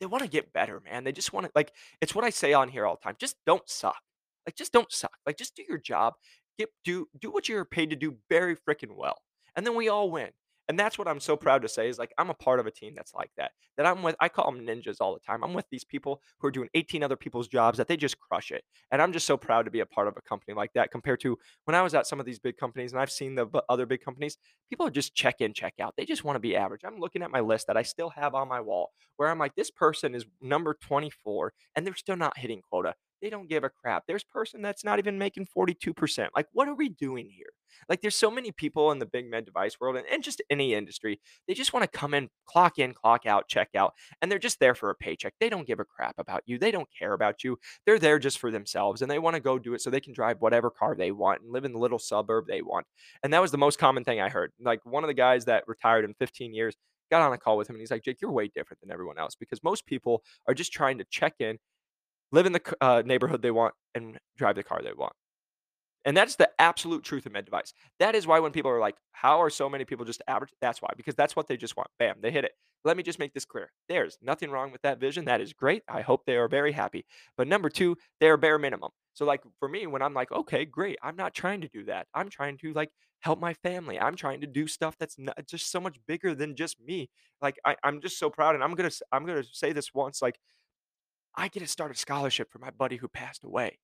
they 0.00 0.06
want 0.06 0.22
to 0.22 0.30
get 0.30 0.52
better, 0.52 0.80
man. 0.80 1.04
They 1.04 1.12
just 1.12 1.32
want 1.32 1.46
to 1.46 1.52
like 1.54 1.72
it's 2.00 2.14
what 2.14 2.24
I 2.24 2.30
say 2.30 2.52
on 2.52 2.68
here 2.68 2.86
all 2.86 2.96
the 2.96 3.04
time. 3.04 3.16
Just 3.18 3.36
don't 3.44 3.68
suck. 3.68 4.00
Like 4.46 4.56
just 4.56 4.72
don't 4.72 4.90
suck. 4.92 5.16
Like 5.26 5.36
just 5.36 5.56
do 5.56 5.64
your 5.68 5.78
job. 5.78 6.14
Get 6.58 6.70
do 6.84 7.08
do 7.20 7.30
what 7.30 7.48
you're 7.48 7.64
paid 7.64 7.90
to 7.90 7.96
do 7.96 8.16
very 8.30 8.56
freaking 8.56 8.96
well. 8.96 9.18
And 9.56 9.66
then 9.66 9.74
we 9.74 9.88
all 9.88 10.10
win. 10.10 10.30
And 10.68 10.78
that's 10.78 10.98
what 10.98 11.08
I'm 11.08 11.20
so 11.20 11.36
proud 11.36 11.62
to 11.62 11.68
say 11.68 11.88
is 11.88 11.98
like 11.98 12.12
I'm 12.18 12.30
a 12.30 12.34
part 12.34 12.60
of 12.60 12.66
a 12.66 12.70
team 12.70 12.94
that's 12.96 13.14
like 13.14 13.30
that. 13.36 13.52
That 13.76 13.86
I'm 13.86 14.02
with 14.02 14.16
I 14.20 14.28
call 14.28 14.50
them 14.50 14.66
ninjas 14.66 14.96
all 15.00 15.14
the 15.14 15.20
time. 15.20 15.44
I'm 15.44 15.52
with 15.52 15.66
these 15.70 15.84
people 15.84 16.20
who 16.38 16.48
are 16.48 16.52
doing 16.52 16.68
18 16.74 17.02
other 17.02 17.16
people's 17.16 17.48
jobs 17.48 17.78
that 17.78 17.88
they 17.88 17.96
just 17.96 18.18
crush 18.18 18.50
it. 18.50 18.64
And 18.90 19.02
I'm 19.02 19.12
just 19.12 19.26
so 19.26 19.36
proud 19.36 19.64
to 19.64 19.70
be 19.70 19.80
a 19.80 19.86
part 19.86 20.08
of 20.08 20.16
a 20.16 20.22
company 20.22 20.54
like 20.54 20.72
that 20.74 20.90
compared 20.90 21.20
to 21.20 21.38
when 21.64 21.74
I 21.74 21.82
was 21.82 21.94
at 21.94 22.06
some 22.06 22.20
of 22.20 22.26
these 22.26 22.38
big 22.38 22.56
companies 22.56 22.92
and 22.92 23.00
I've 23.00 23.10
seen 23.10 23.34
the 23.34 23.46
other 23.68 23.86
big 23.86 24.02
companies, 24.02 24.38
people 24.70 24.88
just 24.90 25.14
check 25.14 25.40
in, 25.40 25.52
check 25.52 25.74
out. 25.80 25.94
They 25.96 26.04
just 26.04 26.24
want 26.24 26.36
to 26.36 26.40
be 26.40 26.56
average. 26.56 26.82
I'm 26.84 26.98
looking 26.98 27.22
at 27.22 27.30
my 27.30 27.40
list 27.40 27.66
that 27.66 27.76
I 27.76 27.82
still 27.82 28.10
have 28.10 28.34
on 28.34 28.48
my 28.48 28.60
wall 28.60 28.90
where 29.16 29.28
I'm 29.28 29.38
like 29.38 29.54
this 29.54 29.70
person 29.70 30.14
is 30.14 30.24
number 30.40 30.74
24 30.80 31.52
and 31.76 31.86
they're 31.86 31.94
still 31.94 32.16
not 32.16 32.38
hitting 32.38 32.62
quota. 32.68 32.94
They 33.24 33.30
don't 33.30 33.48
give 33.48 33.64
a 33.64 33.70
crap. 33.70 34.04
There's 34.06 34.22
person 34.22 34.60
that's 34.60 34.84
not 34.84 34.98
even 34.98 35.16
making 35.16 35.46
42%. 35.56 36.28
Like 36.36 36.46
what 36.52 36.68
are 36.68 36.74
we 36.74 36.90
doing 36.90 37.30
here? 37.34 37.46
Like 37.88 38.02
there's 38.02 38.14
so 38.14 38.30
many 38.30 38.52
people 38.52 38.92
in 38.92 38.98
the 38.98 39.06
big 39.06 39.30
med 39.30 39.46
device 39.46 39.80
world 39.80 39.96
and, 39.96 40.04
and 40.12 40.22
just 40.22 40.42
any 40.50 40.74
industry. 40.74 41.18
They 41.48 41.54
just 41.54 41.72
want 41.72 41.90
to 41.90 41.98
come 41.98 42.12
in, 42.12 42.28
clock 42.44 42.78
in, 42.78 42.92
clock 42.92 43.24
out, 43.24 43.48
check 43.48 43.70
out, 43.74 43.94
and 44.20 44.30
they're 44.30 44.38
just 44.38 44.60
there 44.60 44.74
for 44.74 44.90
a 44.90 44.94
paycheck. 44.94 45.32
They 45.40 45.48
don't 45.48 45.66
give 45.66 45.80
a 45.80 45.86
crap 45.86 46.16
about 46.18 46.42
you. 46.44 46.58
They 46.58 46.70
don't 46.70 46.86
care 46.98 47.14
about 47.14 47.42
you. 47.42 47.58
They're 47.86 47.98
there 47.98 48.18
just 48.18 48.38
for 48.38 48.50
themselves 48.50 49.00
and 49.00 49.10
they 49.10 49.18
want 49.18 49.36
to 49.36 49.40
go 49.40 49.58
do 49.58 49.72
it 49.72 49.80
so 49.80 49.88
they 49.88 50.00
can 50.00 50.12
drive 50.12 50.42
whatever 50.42 50.68
car 50.68 50.94
they 50.94 51.10
want 51.10 51.40
and 51.40 51.50
live 51.50 51.64
in 51.64 51.72
the 51.72 51.78
little 51.78 51.98
suburb 51.98 52.46
they 52.46 52.60
want. 52.60 52.84
And 53.22 53.32
that 53.32 53.40
was 53.40 53.52
the 53.52 53.56
most 53.56 53.78
common 53.78 54.04
thing 54.04 54.20
I 54.20 54.28
heard. 54.28 54.52
Like 54.60 54.84
one 54.84 55.02
of 55.02 55.08
the 55.08 55.14
guys 55.14 55.46
that 55.46 55.64
retired 55.66 56.04
in 56.04 56.12
15 56.12 56.52
years 56.52 56.76
got 57.10 57.22
on 57.22 57.32
a 57.32 57.38
call 57.38 57.56
with 57.56 57.70
him 57.70 57.76
and 57.76 57.80
he's 57.80 57.90
like, 57.90 58.02
Jake, 58.02 58.18
you're 58.20 58.30
way 58.30 58.48
different 58.48 58.80
than 58.80 58.90
everyone 58.90 59.18
else 59.18 59.34
because 59.34 59.62
most 59.62 59.86
people 59.86 60.22
are 60.46 60.54
just 60.54 60.72
trying 60.72 60.98
to 60.98 61.04
check 61.10 61.34
in, 61.38 61.58
live 62.34 62.46
in 62.46 62.52
the 62.52 62.74
uh, 62.80 63.02
neighborhood 63.04 63.42
they 63.42 63.50
want, 63.50 63.74
and 63.94 64.18
drive 64.36 64.56
the 64.56 64.62
car 64.62 64.80
they 64.82 64.92
want. 64.92 65.12
And 66.04 66.16
that's 66.16 66.36
the 66.36 66.50
absolute 66.58 67.02
truth 67.02 67.24
of 67.24 67.32
med 67.32 67.46
device. 67.46 67.72
That 67.98 68.14
is 68.14 68.26
why 68.26 68.38
when 68.40 68.52
people 68.52 68.70
are 68.70 68.80
like, 68.80 68.96
how 69.12 69.40
are 69.40 69.48
so 69.48 69.70
many 69.70 69.84
people 69.84 70.04
just 70.04 70.22
average? 70.28 70.52
That's 70.60 70.82
why, 70.82 70.90
because 70.96 71.14
that's 71.14 71.34
what 71.34 71.48
they 71.48 71.56
just 71.56 71.76
want. 71.76 71.88
Bam, 71.98 72.16
they 72.20 72.30
hit 72.30 72.44
it. 72.44 72.52
Let 72.84 72.98
me 72.98 73.02
just 73.02 73.18
make 73.18 73.32
this 73.32 73.46
clear. 73.46 73.70
There's 73.88 74.18
nothing 74.20 74.50
wrong 74.50 74.70
with 74.70 74.82
that 74.82 75.00
vision. 75.00 75.24
That 75.24 75.40
is 75.40 75.54
great. 75.54 75.82
I 75.88 76.02
hope 76.02 76.26
they 76.26 76.36
are 76.36 76.48
very 76.48 76.72
happy. 76.72 77.06
But 77.38 77.48
number 77.48 77.70
two, 77.70 77.96
they're 78.20 78.36
bare 78.36 78.58
minimum. 78.58 78.90
So, 79.14 79.24
like 79.24 79.42
for 79.58 79.68
me, 79.68 79.86
when 79.86 80.02
I'm 80.02 80.12
like, 80.12 80.30
okay, 80.30 80.66
great, 80.66 80.98
I'm 81.02 81.16
not 81.16 81.32
trying 81.32 81.62
to 81.62 81.68
do 81.68 81.84
that. 81.84 82.06
I'm 82.14 82.28
trying 82.28 82.58
to 82.58 82.74
like 82.74 82.90
help 83.20 83.40
my 83.40 83.54
family. 83.54 83.98
I'm 83.98 84.16
trying 84.16 84.42
to 84.42 84.46
do 84.46 84.66
stuff 84.66 84.96
that's 84.98 85.18
not, 85.18 85.38
just 85.46 85.70
so 85.70 85.80
much 85.80 85.96
bigger 86.06 86.34
than 86.34 86.56
just 86.56 86.78
me. 86.78 87.08
Like 87.40 87.56
I, 87.64 87.76
I'm 87.82 88.02
just 88.02 88.18
so 88.18 88.28
proud, 88.28 88.54
and 88.54 88.62
I'm 88.62 88.74
gonna 88.74 88.90
I'm 89.12 89.24
gonna 89.24 89.44
say 89.44 89.72
this 89.72 89.94
once. 89.94 90.20
Like 90.20 90.38
I 91.36 91.48
get 91.48 91.60
to 91.60 91.66
start 91.66 91.90
a 91.90 91.96
scholarship 91.96 92.50
for 92.50 92.58
my 92.58 92.70
buddy 92.70 92.96
who 92.96 93.08
passed 93.08 93.44
away. 93.44 93.78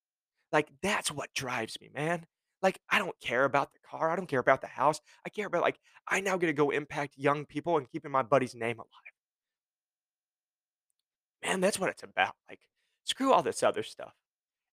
Like, 0.52 0.68
that's 0.82 1.10
what 1.10 1.34
drives 1.34 1.78
me, 1.80 1.90
man. 1.94 2.26
Like, 2.62 2.78
I 2.90 2.98
don't 2.98 3.18
care 3.20 3.44
about 3.44 3.72
the 3.72 3.78
car. 3.88 4.10
I 4.10 4.16
don't 4.16 4.28
care 4.28 4.40
about 4.40 4.60
the 4.60 4.66
house. 4.66 5.00
I 5.24 5.30
care 5.30 5.46
about, 5.46 5.62
like, 5.62 5.78
I 6.06 6.20
now 6.20 6.36
get 6.36 6.46
to 6.46 6.52
go 6.52 6.70
impact 6.70 7.14
young 7.16 7.46
people 7.46 7.78
and 7.78 7.90
keeping 7.90 8.10
my 8.10 8.22
buddy's 8.22 8.54
name 8.54 8.78
alive. 8.78 8.88
Man, 11.44 11.60
that's 11.60 11.78
what 11.78 11.90
it's 11.90 12.02
about. 12.02 12.34
Like, 12.48 12.60
screw 13.04 13.32
all 13.32 13.42
this 13.42 13.62
other 13.62 13.82
stuff. 13.82 14.12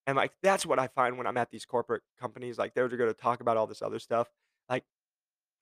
And, 0.06 0.16
like, 0.16 0.32
that's 0.42 0.66
what 0.66 0.78
I 0.78 0.88
find 0.88 1.16
when 1.16 1.26
I'm 1.26 1.36
at 1.36 1.50
these 1.50 1.64
corporate 1.64 2.02
companies. 2.20 2.58
Like, 2.58 2.74
they're 2.74 2.88
going 2.88 3.12
to 3.12 3.14
talk 3.14 3.40
about 3.40 3.56
all 3.56 3.66
this 3.66 3.82
other 3.82 3.98
stuff. 3.98 4.28
Like, 4.68 4.84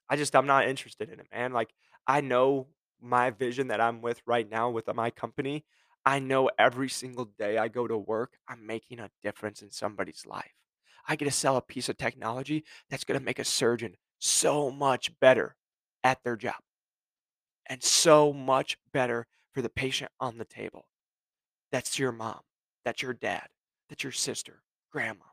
I 0.09 0.16
just, 0.16 0.35
I'm 0.35 0.46
not 0.46 0.68
interested 0.68 1.09
in 1.09 1.20
it, 1.20 1.26
man. 1.33 1.52
Like, 1.52 1.70
I 2.07 2.20
know 2.20 2.68
my 3.00 3.31
vision 3.31 3.68
that 3.68 3.81
I'm 3.81 4.00
with 4.00 4.20
right 4.26 4.48
now 4.48 4.70
with 4.70 4.92
my 4.94 5.11
company. 5.11 5.64
I 6.07 6.21
know 6.21 6.51
every 6.59 6.88
single 6.88 7.27
day 7.27 7.59
I 7.59 7.69
go 7.69 7.87
to 7.88 7.99
work, 7.99 8.38
I'm 8.49 8.66
making 8.66 9.01
a 9.01 9.11
difference 9.23 9.62
in 9.62 9.71
somebody's 9.73 10.25
life. 10.27 10.53
I 11.09 11.16
get 11.16 11.27
to 11.27 11.33
sell 11.33 11.57
a 11.59 11.62
piece 11.62 11.88
of 11.88 11.99
technology 11.99 12.64
that's 12.90 13.05
going 13.05 13.19
to 13.19 13.25
make 13.25 13.40
a 13.40 13.45
surgeon 13.45 13.97
so 14.21 14.71
much 14.71 15.11
better 15.21 15.57
at 16.05 16.25
their 16.25 16.37
job 16.37 16.57
and 17.69 17.83
so 17.83 18.33
much 18.33 18.79
better 18.92 19.27
for 19.53 19.62
the 19.62 19.69
patient 19.69 20.11
on 20.21 20.38
the 20.38 20.45
table. 20.45 20.87
That's 21.73 21.99
your 21.99 22.12
mom, 22.12 22.40
that's 22.85 23.03
your 23.03 23.14
dad, 23.14 23.49
that's 23.88 24.05
your 24.05 24.12
sister, 24.12 24.62
grandma, 24.92 25.25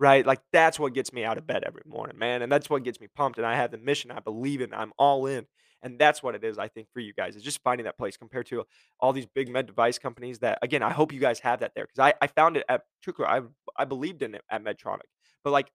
right? 0.00 0.26
Like 0.26 0.40
that's 0.52 0.78
what 0.78 0.94
gets 0.94 1.12
me 1.12 1.24
out 1.24 1.38
of 1.38 1.46
bed 1.46 1.64
every 1.66 1.82
morning, 1.86 2.18
man. 2.18 2.42
And 2.42 2.52
that's 2.52 2.70
what 2.70 2.84
gets 2.84 3.00
me 3.00 3.08
pumped. 3.14 3.38
And 3.38 3.46
I 3.46 3.56
have 3.56 3.72
the 3.72 3.78
mission, 3.78 4.10
I 4.10 4.20
believe 4.20 4.60
in, 4.60 4.74
I'm 4.74 4.92
all 4.98 5.26
in. 5.26 5.46
And 5.84 5.98
that's 5.98 6.22
what 6.22 6.34
it 6.34 6.42
is, 6.42 6.58
I 6.58 6.68
think, 6.68 6.88
for 6.92 7.00
you 7.00 7.12
guys 7.12 7.36
is 7.36 7.42
just 7.42 7.62
finding 7.62 7.84
that 7.84 7.98
place 7.98 8.16
compared 8.16 8.46
to 8.46 8.64
all 8.98 9.12
these 9.12 9.26
big 9.26 9.50
med 9.50 9.66
device 9.66 9.98
companies 9.98 10.38
that, 10.38 10.58
again, 10.62 10.82
I 10.82 10.90
hope 10.90 11.12
you 11.12 11.20
guys 11.20 11.40
have 11.40 11.60
that 11.60 11.72
there 11.76 11.84
because 11.84 11.98
I, 11.98 12.14
I 12.22 12.26
found 12.26 12.56
it 12.56 12.64
at 12.70 12.84
Trucler. 13.02 13.28
I, 13.28 13.42
I 13.76 13.84
believed 13.84 14.22
in 14.22 14.34
it 14.34 14.42
at 14.50 14.64
Medtronic, 14.64 15.10
but 15.44 15.52
like 15.52 15.70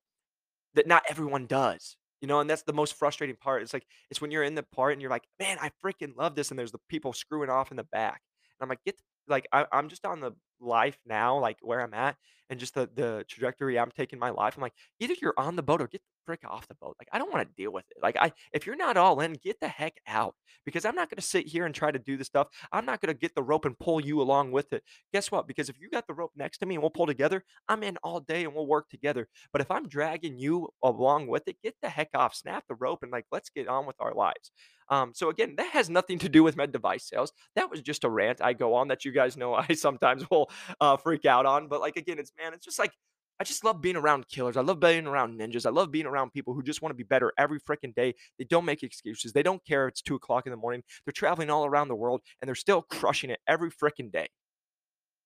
that 0.73 0.87
not 0.87 1.03
everyone 1.07 1.45
does, 1.45 1.95
you 2.21 2.27
know, 2.27 2.39
and 2.39 2.49
that's 2.49 2.63
the 2.63 2.73
most 2.73 2.95
frustrating 2.95 3.35
part. 3.35 3.61
It's 3.61 3.71
like, 3.71 3.85
it's 4.09 4.19
when 4.19 4.31
you're 4.31 4.43
in 4.43 4.55
the 4.55 4.63
part 4.63 4.93
and 4.93 5.01
you're 5.01 5.11
like, 5.11 5.27
man, 5.39 5.57
I 5.61 5.69
freaking 5.85 6.17
love 6.17 6.33
this. 6.33 6.49
And 6.49 6.57
there's 6.57 6.71
the 6.71 6.81
people 6.89 7.13
screwing 7.13 7.51
off 7.51 7.69
in 7.69 7.77
the 7.77 7.83
back. 7.83 8.21
And 8.59 8.65
I'm 8.65 8.69
like, 8.69 8.83
get, 8.83 8.99
like, 9.27 9.47
I, 9.51 9.67
I'm 9.71 9.89
just 9.89 10.05
on 10.05 10.21
the 10.21 10.31
life 10.59 10.97
now, 11.05 11.37
like 11.37 11.57
where 11.61 11.81
I'm 11.81 11.93
at 11.93 12.17
and 12.49 12.59
just 12.59 12.73
the, 12.73 12.89
the 12.93 13.25
trajectory 13.29 13.77
I'm 13.77 13.91
taking 13.91 14.17
my 14.17 14.31
life. 14.31 14.55
I'm 14.57 14.61
like, 14.63 14.73
either 14.99 15.13
you're 15.21 15.35
on 15.37 15.55
the 15.55 15.63
boat 15.63 15.81
or 15.81 15.87
get 15.87 16.01
frick 16.29 16.41
off 16.47 16.67
the 16.67 16.75
boat. 16.75 16.95
Like, 16.99 17.07
I 17.11 17.17
don't 17.17 17.33
want 17.33 17.47
to 17.47 17.55
deal 17.59 17.73
with 17.73 17.85
it. 17.89 17.97
Like, 18.03 18.15
I 18.15 18.31
if 18.53 18.67
you're 18.67 18.75
not 18.75 18.97
all 18.97 19.19
in, 19.19 19.33
get 19.33 19.59
the 19.59 19.67
heck 19.67 19.95
out 20.05 20.35
because 20.63 20.85
I'm 20.85 20.93
not 20.93 21.09
going 21.09 21.17
to 21.17 21.23
sit 21.23 21.47
here 21.47 21.65
and 21.65 21.73
try 21.73 21.89
to 21.89 21.97
do 21.97 22.17
the 22.17 22.23
stuff. 22.23 22.49
I'm 22.71 22.85
not 22.85 23.01
going 23.01 23.11
to 23.11 23.19
get 23.19 23.33
the 23.33 23.41
rope 23.41 23.65
and 23.65 23.77
pull 23.79 23.99
you 23.99 24.21
along 24.21 24.51
with 24.51 24.71
it. 24.73 24.83
Guess 25.11 25.31
what? 25.31 25.47
Because 25.47 25.69
if 25.69 25.79
you 25.79 25.89
got 25.89 26.05
the 26.05 26.13
rope 26.13 26.31
next 26.35 26.59
to 26.59 26.67
me 26.67 26.75
and 26.75 26.83
we'll 26.83 26.91
pull 26.91 27.07
together, 27.07 27.43
I'm 27.67 27.81
in 27.81 27.97
all 28.03 28.19
day 28.19 28.43
and 28.43 28.53
we'll 28.53 28.67
work 28.67 28.89
together. 28.89 29.27
But 29.51 29.61
if 29.61 29.71
I'm 29.71 29.87
dragging 29.87 30.37
you 30.37 30.69
along 30.83 31.29
with 31.29 31.47
it, 31.47 31.57
get 31.63 31.73
the 31.81 31.89
heck 31.89 32.09
off, 32.13 32.35
snap 32.35 32.65
the 32.69 32.75
rope, 32.75 32.99
and 33.01 33.11
like, 33.11 33.25
let's 33.31 33.49
get 33.49 33.67
on 33.67 33.87
with 33.87 33.95
our 33.99 34.13
lives. 34.13 34.51
Um, 34.89 35.11
so 35.15 35.29
again, 35.29 35.55
that 35.57 35.71
has 35.71 35.89
nothing 35.89 36.19
to 36.19 36.29
do 36.29 36.43
with 36.43 36.55
med 36.55 36.71
device 36.71 37.07
sales. 37.07 37.31
That 37.55 37.71
was 37.71 37.81
just 37.81 38.03
a 38.03 38.09
rant 38.09 38.39
I 38.39 38.53
go 38.53 38.75
on 38.75 38.89
that 38.89 39.03
you 39.03 39.11
guys 39.11 39.35
know 39.35 39.53
I 39.69 39.73
sometimes 39.73 40.29
will 40.29 40.51
uh, 40.79 40.97
freak 40.97 41.25
out 41.25 41.45
on. 41.45 41.67
But 41.67 41.81
like 41.81 41.97
again, 41.97 42.19
it's 42.19 42.31
man, 42.39 42.53
it's 42.53 42.65
just 42.65 42.79
like 42.79 42.91
I 43.39 43.45
just 43.45 43.63
love 43.63 43.82
being 43.82 43.95
around 43.95 44.28
killers. 44.28 44.58
I 44.58 44.62
love 44.62 44.82
being 44.82 45.08
around 45.08 45.39
ninjas. 45.39 45.65
I 45.65 45.69
love 45.69 45.91
being 45.91 46.06
around 46.06 46.34
people 46.34 46.54
who 46.54 46.62
just 46.62 46.82
want 46.82 46.91
to 46.91 46.97
be 46.97 47.04
better 47.04 47.32
every 47.38 47.60
freaking 47.60 47.95
day. 47.95 48.13
They 48.38 48.43
don't 48.43 48.65
make 48.65 48.84
excuses. 48.84 49.32
They 49.32 49.43
don't 49.43 49.65
care 49.65 49.88
it's 49.88 50.02
two 50.02 50.15
o'clock 50.15 50.45
in 50.45 50.52
the 50.52 50.58
morning. 50.58 50.84
They're 51.06 51.13
traveling 51.13 51.49
all 51.49 51.65
around 51.65 51.88
the 51.88 51.95
world 51.95 52.21
and 52.41 52.47
they're 52.47 52.56
still 52.56 52.82
crushing 52.82 53.30
it 53.30 53.39
every 53.47 53.71
freaking 53.71 54.12
day. 54.12 54.28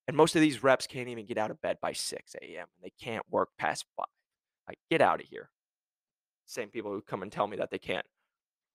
And 0.08 0.16
most 0.16 0.36
of 0.36 0.42
these 0.42 0.62
reps 0.64 0.86
can't 0.86 1.08
even 1.08 1.26
get 1.26 1.38
out 1.38 1.50
of 1.50 1.62
bed 1.62 1.78
by 1.82 1.94
6 1.94 2.36
a.m. 2.42 2.68
They 2.84 2.92
can't 3.02 3.26
work 3.32 3.50
past 3.58 3.86
5. 3.98 4.06
Like, 4.68 4.78
get 4.92 5.02
out 5.02 5.22
of 5.22 5.28
here. 5.28 5.50
Same 6.46 6.70
people 6.70 6.92
who 6.92 7.02
come 7.02 7.24
and 7.24 7.32
tell 7.32 7.48
me 7.48 7.58
that 7.58 7.72
they 7.72 7.80
can't. 7.80 8.06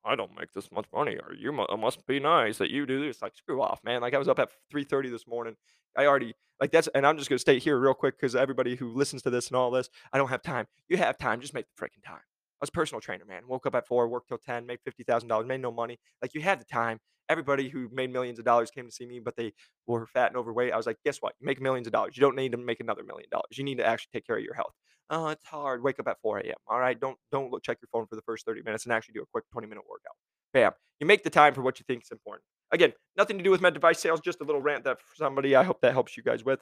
I 0.05 0.17
don't 0.17 0.37
make 0.39 0.53
this 0.53 0.71
much 0.73 0.87
money, 0.93 1.17
or 1.17 1.35
you 1.35 1.53
must 1.53 2.07
be 2.07 2.21
nice 2.21 2.59
that 2.59 2.71
you 2.71 2.87
do 2.87 3.05
this. 3.05 3.21
Like, 3.21 3.37
screw 3.37 3.61
off, 3.63 3.81
man. 3.85 4.01
Like, 4.01 4.15
I 4.15 4.19
was 4.19 4.29
up 4.29 4.39
at 4.39 4.51
3:30 4.71 5.11
this 5.11 5.27
morning. 5.27 5.57
I 5.97 6.07
already 6.07 6.35
like 6.61 6.71
that's, 6.71 6.89
and 6.95 7.07
I'm 7.07 7.17
just 7.19 7.29
gonna 7.29 7.39
stay 7.39 7.59
here 7.59 7.79
real 7.79 7.95
quick 7.95 8.17
because 8.17 8.35
everybody 8.35 8.77
who 8.77 8.95
listens 8.95 9.23
to 9.23 9.31
this 9.31 9.49
and 9.49 9.57
all 9.57 9.71
this, 9.71 9.89
I 10.13 10.19
don't 10.19 10.29
have 10.29 10.43
time. 10.43 10.67
You 10.89 10.97
have 10.97 11.19
time, 11.19 11.41
just 11.41 11.55
make 11.55 11.67
the 11.67 11.85
freaking 11.85 12.03
time. 12.05 12.21
I 12.61 12.63
was 12.63 12.71
personal 12.71 13.01
trainer, 13.01 13.25
man. 13.25 13.43
Woke 13.47 13.67
up 13.67 13.75
at 13.75 13.87
four, 13.87 14.09
worked 14.09 14.29
till 14.29 14.39
ten, 14.39 14.67
made 14.67 14.81
fifty 14.85 15.05
thousand 15.05 15.29
dollars, 15.29 15.47
made 15.47 15.61
no 15.61 15.71
money. 15.71 15.99
Like 16.23 16.35
you 16.35 16.41
had 16.41 16.61
the 16.61 16.65
time. 16.65 16.99
Everybody 17.29 17.69
who 17.69 17.91
made 17.93 18.11
millions 18.11 18.39
of 18.39 18.47
dollars 18.47 18.71
came 18.71 18.87
to 18.87 18.93
see 18.93 19.05
me, 19.07 19.21
but 19.21 19.37
they 19.37 19.53
were 19.87 20.07
fat 20.07 20.29
and 20.29 20.37
overweight. 20.37 20.73
I 20.73 20.77
was 20.79 20.87
like, 20.87 20.97
guess 21.05 21.19
what? 21.19 21.35
You 21.39 21.47
make 21.47 21.61
millions 21.61 21.87
of 21.87 21.93
dollars. 21.93 22.17
You 22.17 22.23
don't 22.23 22.37
need 22.37 22.53
to 22.53 22.59
make 22.59 22.81
another 22.81 23.03
million 23.05 23.29
dollars. 23.31 23.59
You 23.59 23.65
need 23.65 23.79
to 23.79 23.87
actually 23.87 24.09
take 24.15 24.27
care 24.27 24.39
of 24.39 24.43
your 24.43 24.55
health. 24.55 24.73
Oh, 25.11 25.29
it's 25.29 25.45
hard. 25.47 25.83
Wake 25.83 25.99
up 26.01 26.09
at 26.09 26.19
4 26.21 26.39
a.m. 26.41 26.55
All 26.67 26.79
right. 26.79 26.99
Don't 26.99 27.17
don't 27.33 27.51
look, 27.51 27.63
check 27.63 27.79
your 27.81 27.89
phone 27.93 28.07
for 28.07 28.17
the 28.17 28.23
first 28.23 28.45
30 28.47 28.63
minutes 28.63 28.85
and 28.85 28.93
actually 28.93 29.15
do 29.15 29.23
a 29.23 29.27
quick 29.33 29.45
20 29.53 29.67
minute 29.67 29.85
workout. 29.89 30.15
Bam. 30.53 30.73
You 31.01 31.07
make 31.07 31.23
the 31.25 31.31
time 31.31 31.55
for 31.55 31.63
what 31.63 31.79
you 31.79 31.85
think 31.87 32.03
is 32.03 32.11
important. 32.11 32.45
Again, 32.73 32.93
nothing 33.17 33.39
to 33.39 33.45
do 33.45 33.51
with 33.51 33.61
med 33.63 33.75
device 33.75 34.01
sales, 34.01 34.21
just 34.21 34.41
a 34.41 34.45
little 34.45 34.61
rant 34.61 34.85
that 34.85 35.01
for 35.01 35.15
somebody 35.17 35.57
I 35.57 35.65
hope 35.65 35.81
that 35.83 35.93
helps 35.93 36.17
you 36.17 36.23
guys 36.23 36.45
with. 36.45 36.61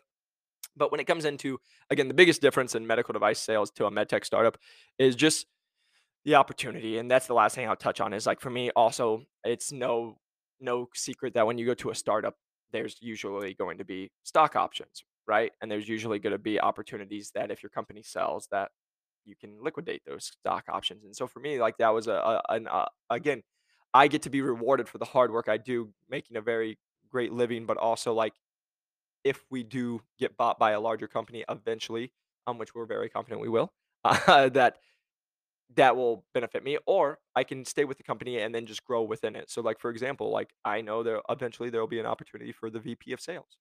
But 0.76 0.90
when 0.92 1.00
it 1.00 1.06
comes 1.06 1.24
into, 1.24 1.58
again, 1.90 2.08
the 2.08 2.14
biggest 2.14 2.40
difference 2.42 2.74
in 2.74 2.86
medical 2.86 3.12
device 3.12 3.38
sales 3.40 3.70
to 3.72 3.86
a 3.86 3.90
med 3.90 4.08
tech 4.08 4.24
startup 4.24 4.58
is 4.98 5.16
just 5.16 5.46
The 6.24 6.34
opportunity, 6.34 6.98
and 6.98 7.08
that's 7.10 7.28
the 7.28 7.34
last 7.34 7.54
thing 7.54 7.68
I'll 7.68 7.76
touch 7.76 8.00
on 8.00 8.12
is, 8.12 8.26
like, 8.26 8.40
for 8.40 8.50
me, 8.50 8.70
also, 8.76 9.22
it's 9.44 9.70
no 9.72 10.18
no 10.60 10.88
secret 10.94 11.34
that 11.34 11.46
when 11.46 11.58
you 11.58 11.66
go 11.66 11.74
to 11.74 11.90
a 11.90 11.94
startup, 11.94 12.34
there's 12.72 12.96
usually 13.00 13.54
going 13.54 13.78
to 13.78 13.84
be 13.84 14.10
stock 14.24 14.56
options, 14.56 15.04
right? 15.26 15.52
And 15.60 15.70
there's 15.70 15.88
usually 15.88 16.18
gonna 16.18 16.38
be 16.38 16.60
opportunities 16.60 17.30
that 17.34 17.50
if 17.50 17.62
your 17.62 17.70
company 17.70 18.02
sells 18.02 18.48
that 18.50 18.70
you 19.24 19.36
can 19.36 19.62
liquidate 19.62 20.02
those 20.06 20.26
stock 20.26 20.64
options, 20.68 21.04
and 21.04 21.16
so 21.16 21.26
for 21.26 21.40
me, 21.40 21.60
like, 21.60 21.78
that 21.78 21.90
was 21.94 22.06
a 22.08 22.12
a 22.14 22.42
an, 22.50 22.68
uh 22.68 22.86
again, 23.10 23.42
I 23.94 24.08
get 24.08 24.22
to 24.22 24.30
be 24.30 24.42
rewarded 24.42 24.88
for 24.88 24.98
the 24.98 25.04
hard 25.06 25.32
work 25.32 25.48
I 25.48 25.56
do 25.58 25.92
making 26.08 26.36
a 26.36 26.42
very 26.42 26.78
great 27.10 27.32
living, 27.32 27.66
but 27.66 27.76
also, 27.78 28.12
like, 28.14 28.34
if 29.24 29.44
we 29.50 29.62
do 29.62 30.00
get 30.18 30.36
bought 30.36 30.58
by 30.58 30.72
a 30.72 30.80
larger 30.80 31.08
company 31.08 31.44
eventually, 31.48 32.12
um, 32.46 32.58
which 32.58 32.74
we're 32.74 32.86
very 32.86 33.08
confident 33.08 33.40
we 33.42 33.48
will, 33.48 33.72
uh, 34.04 34.48
that 34.50 34.78
that 35.74 35.96
will 35.96 36.24
benefit 36.32 36.62
me, 36.64 36.78
or 36.86 37.18
I 37.34 37.42
can 37.44 37.64
stay 37.64 37.84
with 37.84 37.98
the 37.98 38.04
company 38.04 38.38
and 38.38 38.54
then 38.54 38.66
just 38.66 38.84
grow 38.84 39.02
within 39.02 39.34
it. 39.36 39.50
So, 39.50 39.60
like, 39.62 39.80
for 39.80 39.90
example, 39.90 40.30
like, 40.30 40.50
I 40.64 40.80
know 40.80 41.02
there 41.02 41.20
eventually 41.28 41.70
there 41.70 41.80
will 41.80 41.88
be 41.88 41.98
an 41.98 42.06
opportunity 42.06 42.52
for 42.52 42.70
the 42.70 42.78
VP 42.78 43.12
of 43.12 43.20
sales. 43.20 43.56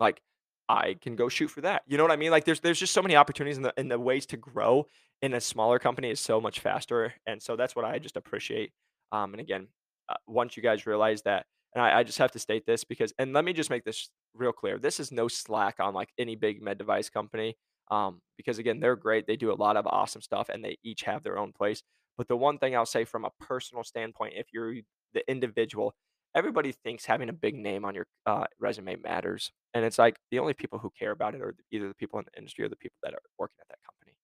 Like, 0.00 0.22
I 0.68 0.94
can 1.00 1.16
go 1.16 1.28
shoot 1.28 1.48
for 1.48 1.60
that, 1.62 1.82
you 1.86 1.96
know 1.96 2.04
what 2.04 2.12
I 2.12 2.16
mean? 2.16 2.30
Like, 2.32 2.44
there's 2.44 2.60
there's 2.60 2.78
just 2.80 2.92
so 2.94 3.02
many 3.02 3.16
opportunities, 3.16 3.56
and 3.56 3.64
the 3.66 3.74
and 3.78 3.90
the 3.90 3.98
ways 4.00 4.26
to 4.26 4.36
grow 4.36 4.88
in 5.22 5.34
a 5.34 5.40
smaller 5.40 5.78
company 5.78 6.10
is 6.10 6.20
so 6.20 6.40
much 6.40 6.60
faster, 6.60 7.14
and 7.26 7.42
so 7.42 7.56
that's 7.56 7.76
what 7.76 7.84
I 7.84 7.98
just 7.98 8.16
appreciate, 8.16 8.72
um, 9.12 9.32
and 9.34 9.40
again, 9.40 9.68
uh, 10.08 10.14
once 10.26 10.56
you 10.56 10.62
guys 10.62 10.86
realize 10.86 11.22
that 11.22 11.46
and 11.74 11.82
I 11.82 12.00
I 12.00 12.02
just 12.04 12.18
have 12.18 12.32
to 12.32 12.38
state 12.40 12.66
this 12.66 12.84
because 12.84 13.12
and 13.18 13.32
let 13.32 13.44
me 13.44 13.52
just 13.52 13.70
make 13.70 13.84
this 13.84 14.10
real 14.34 14.52
clear, 14.52 14.78
this 14.78 15.00
is 15.00 15.12
no 15.12 15.28
slack 15.28 15.76
on, 15.80 15.94
like, 15.94 16.10
any 16.18 16.36
big 16.36 16.62
med 16.62 16.78
device 16.78 17.08
company, 17.10 17.56
um, 17.90 18.20
because, 18.36 18.58
again, 18.58 18.80
they're 18.80 18.96
great, 18.96 19.26
they 19.26 19.36
do 19.36 19.52
a 19.52 19.54
lot 19.54 19.76
of 19.76 19.86
awesome 19.86 20.22
stuff, 20.22 20.48
and 20.50 20.64
they 20.64 20.78
each 20.84 21.02
have 21.04 21.22
their 21.22 21.38
own 21.38 21.52
place, 21.52 21.82
but 22.18 22.28
the 22.28 22.36
one 22.36 22.58
thing 22.58 22.74
I'll 22.76 22.86
say 22.86 23.04
from 23.04 23.24
a 23.24 23.30
personal 23.40 23.84
standpoint, 23.84 24.34
if 24.36 24.48
you're 24.52 24.74
the 25.14 25.28
individual, 25.30 25.94
everybody 26.36 26.72
thinks 26.72 27.04
having 27.06 27.30
a 27.30 27.32
big 27.34 27.56
name 27.56 27.84
on 27.84 27.94
your, 27.96 28.06
uh, 28.26 28.44
resume 28.60 28.96
matters, 28.96 29.52
and 29.74 29.84
it's 29.84 29.98
like, 29.98 30.18
the 30.30 30.38
only 30.38 30.54
people 30.54 30.78
who 30.78 30.90
care 30.98 31.12
about 31.12 31.34
it 31.34 31.42
are 31.42 31.56
either 31.72 31.88
the 31.88 31.94
people 31.94 32.20
in 32.20 32.26
the 32.32 32.38
industry 32.38 32.64
or 32.64 32.68
the 32.68 32.76
people 32.76 32.98
that 33.02 33.14
are 33.14 33.22
working 33.38 33.56
at 33.62 33.68
that 33.70 33.78
company. 33.84 34.16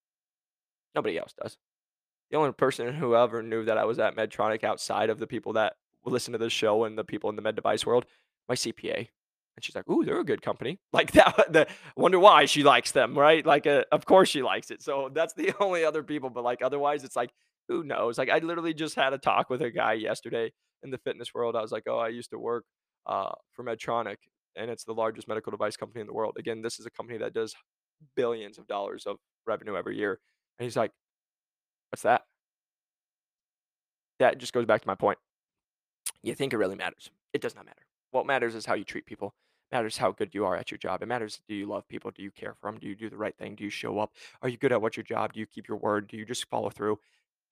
Nobody 0.95 1.19
else 1.19 1.35
does. 1.43 1.57
The 2.31 2.37
only 2.39 2.53
person 2.53 2.95
who 2.95 3.15
ever 3.17 3.43
knew 3.43 3.65
that 3.65 3.79
I 3.79 3.85
was 3.85 3.99
at 3.99 4.17
Medtronic 4.17 4.65
outside 4.65 5.11
of 5.11 5.19
the 5.19 5.27
people 5.27 5.53
that 5.55 5.75
listen 6.05 6.33
to 6.33 6.39
this 6.39 6.53
show 6.53 6.85
and 6.85 6.99
the 6.99 7.05
people 7.05 7.31
in 7.31 7.37
the 7.37 7.43
med 7.43 7.57
device 7.57 7.87
world, 7.87 8.07
my 8.49 8.55
CPA, 8.55 9.09
and 9.57 9.65
she's 9.65 9.77
like, 9.77 9.89
"Ooh, 9.89 10.05
they're 10.05 10.21
a 10.21 10.25
good 10.25 10.43
company." 10.43 10.79
Like, 10.93 11.13
that 11.13 11.53
the 11.53 11.69
wonder 11.97 12.19
why 12.19 12.47
she 12.47 12.63
likes 12.63 12.93
them, 12.93 13.19
right? 13.19 13.45
Like, 13.47 13.67
uh, 13.67 13.85
of 13.93 14.05
course 14.07 14.29
she 14.31 14.43
likes 14.43 14.71
it, 14.71 14.83
so 14.83 15.11
that's 15.13 15.35
the 15.35 15.53
only 15.61 15.85
other 15.85 16.03
people, 16.03 16.31
but, 16.31 16.45
like, 16.45 16.63
otherwise, 16.63 17.05
it's 17.05 17.17
like, 17.17 17.33
who 17.69 17.85
knows? 17.85 18.19
Like, 18.19 18.31
I 18.31 18.39
literally 18.39 18.75
just 18.75 18.95
had 18.95 19.13
a 19.13 19.19
talk 19.19 19.51
with 19.51 19.63
a 19.63 19.71
guy 19.71 19.95
yesterday 19.95 20.53
in 20.83 20.91
the 20.91 20.99
fitness 20.99 21.33
world, 21.35 21.57
I 21.57 21.63
was 21.63 21.73
like, 21.73 21.85
"Oh, 21.87 21.99
I 21.99 22.09
used 22.09 22.31
to 22.31 22.39
work, 22.39 22.65
uh, 23.07 23.33
for 23.53 23.65
Medtronic, 23.65 24.17
and 24.57 24.71
it's 24.71 24.85
the 24.85 24.95
largest 24.95 25.29
medical 25.29 25.51
device 25.51 25.77
company 25.77 26.01
in 26.01 26.07
the 26.07 26.13
world." 26.13 26.37
Again, 26.39 26.63
this 26.63 26.79
is 26.81 26.87
a 26.87 26.91
company 26.91 27.19
that 27.19 27.33
does 27.33 27.55
billions 28.17 28.59
of 28.59 28.67
dollars 28.67 29.07
of 29.07 29.19
revenue 29.47 29.77
every 29.77 29.97
year, 29.97 30.21
and 30.59 30.65
he's 30.65 30.77
like, 30.77 30.93
"What's 31.91 32.03
that?" 32.03 32.27
That 34.19 34.39
just 34.39 34.53
goes 34.53 34.67
back 34.67 34.83
to 34.83 34.89
my 34.89 34.95
point. 34.95 35.19
You 36.23 36.35
think 36.35 36.53
it 36.53 36.59
really 36.59 36.77
matters. 36.77 37.11
It 37.33 37.41
does 37.41 37.55
not 37.55 37.67
matter. 37.67 37.87
What 38.11 38.27
matters 38.27 38.55
is 38.55 38.67
how 38.67 38.75
you 38.75 38.85
treat 38.85 39.07
people. 39.07 39.35
Matters 39.73 39.97
how 39.97 40.13
good 40.13 40.35
you 40.35 40.45
are 40.45 40.57
at 40.57 40.71
your 40.71 40.79
job. 40.79 41.03
It 41.03 41.07
matters, 41.07 41.41
do 41.49 41.55
you 41.55 41.67
love 41.67 41.89
people? 41.89 42.11
Do 42.11 42.23
you 42.23 42.31
care 42.31 42.55
for 42.55 42.71
them? 42.71 42.79
Do 42.79 42.87
you 42.87 42.95
do 42.95 43.09
the 43.09 43.17
right 43.17 43.37
thing? 43.37 43.55
Do 43.55 43.65
you 43.65 43.71
show 43.71 43.99
up? 43.99 44.13
Are 44.43 44.49
you 44.49 44.59
good 44.59 44.71
at 44.73 44.83
what 44.83 44.97
your 44.97 45.05
job? 45.05 45.33
Do 45.33 45.41
you 45.41 45.47
keep 45.47 45.67
your 45.67 45.79
word? 45.79 46.09
Do 46.09 46.17
you 46.19 46.27
just 46.27 46.49
follow 46.51 46.69
through? 46.69 46.99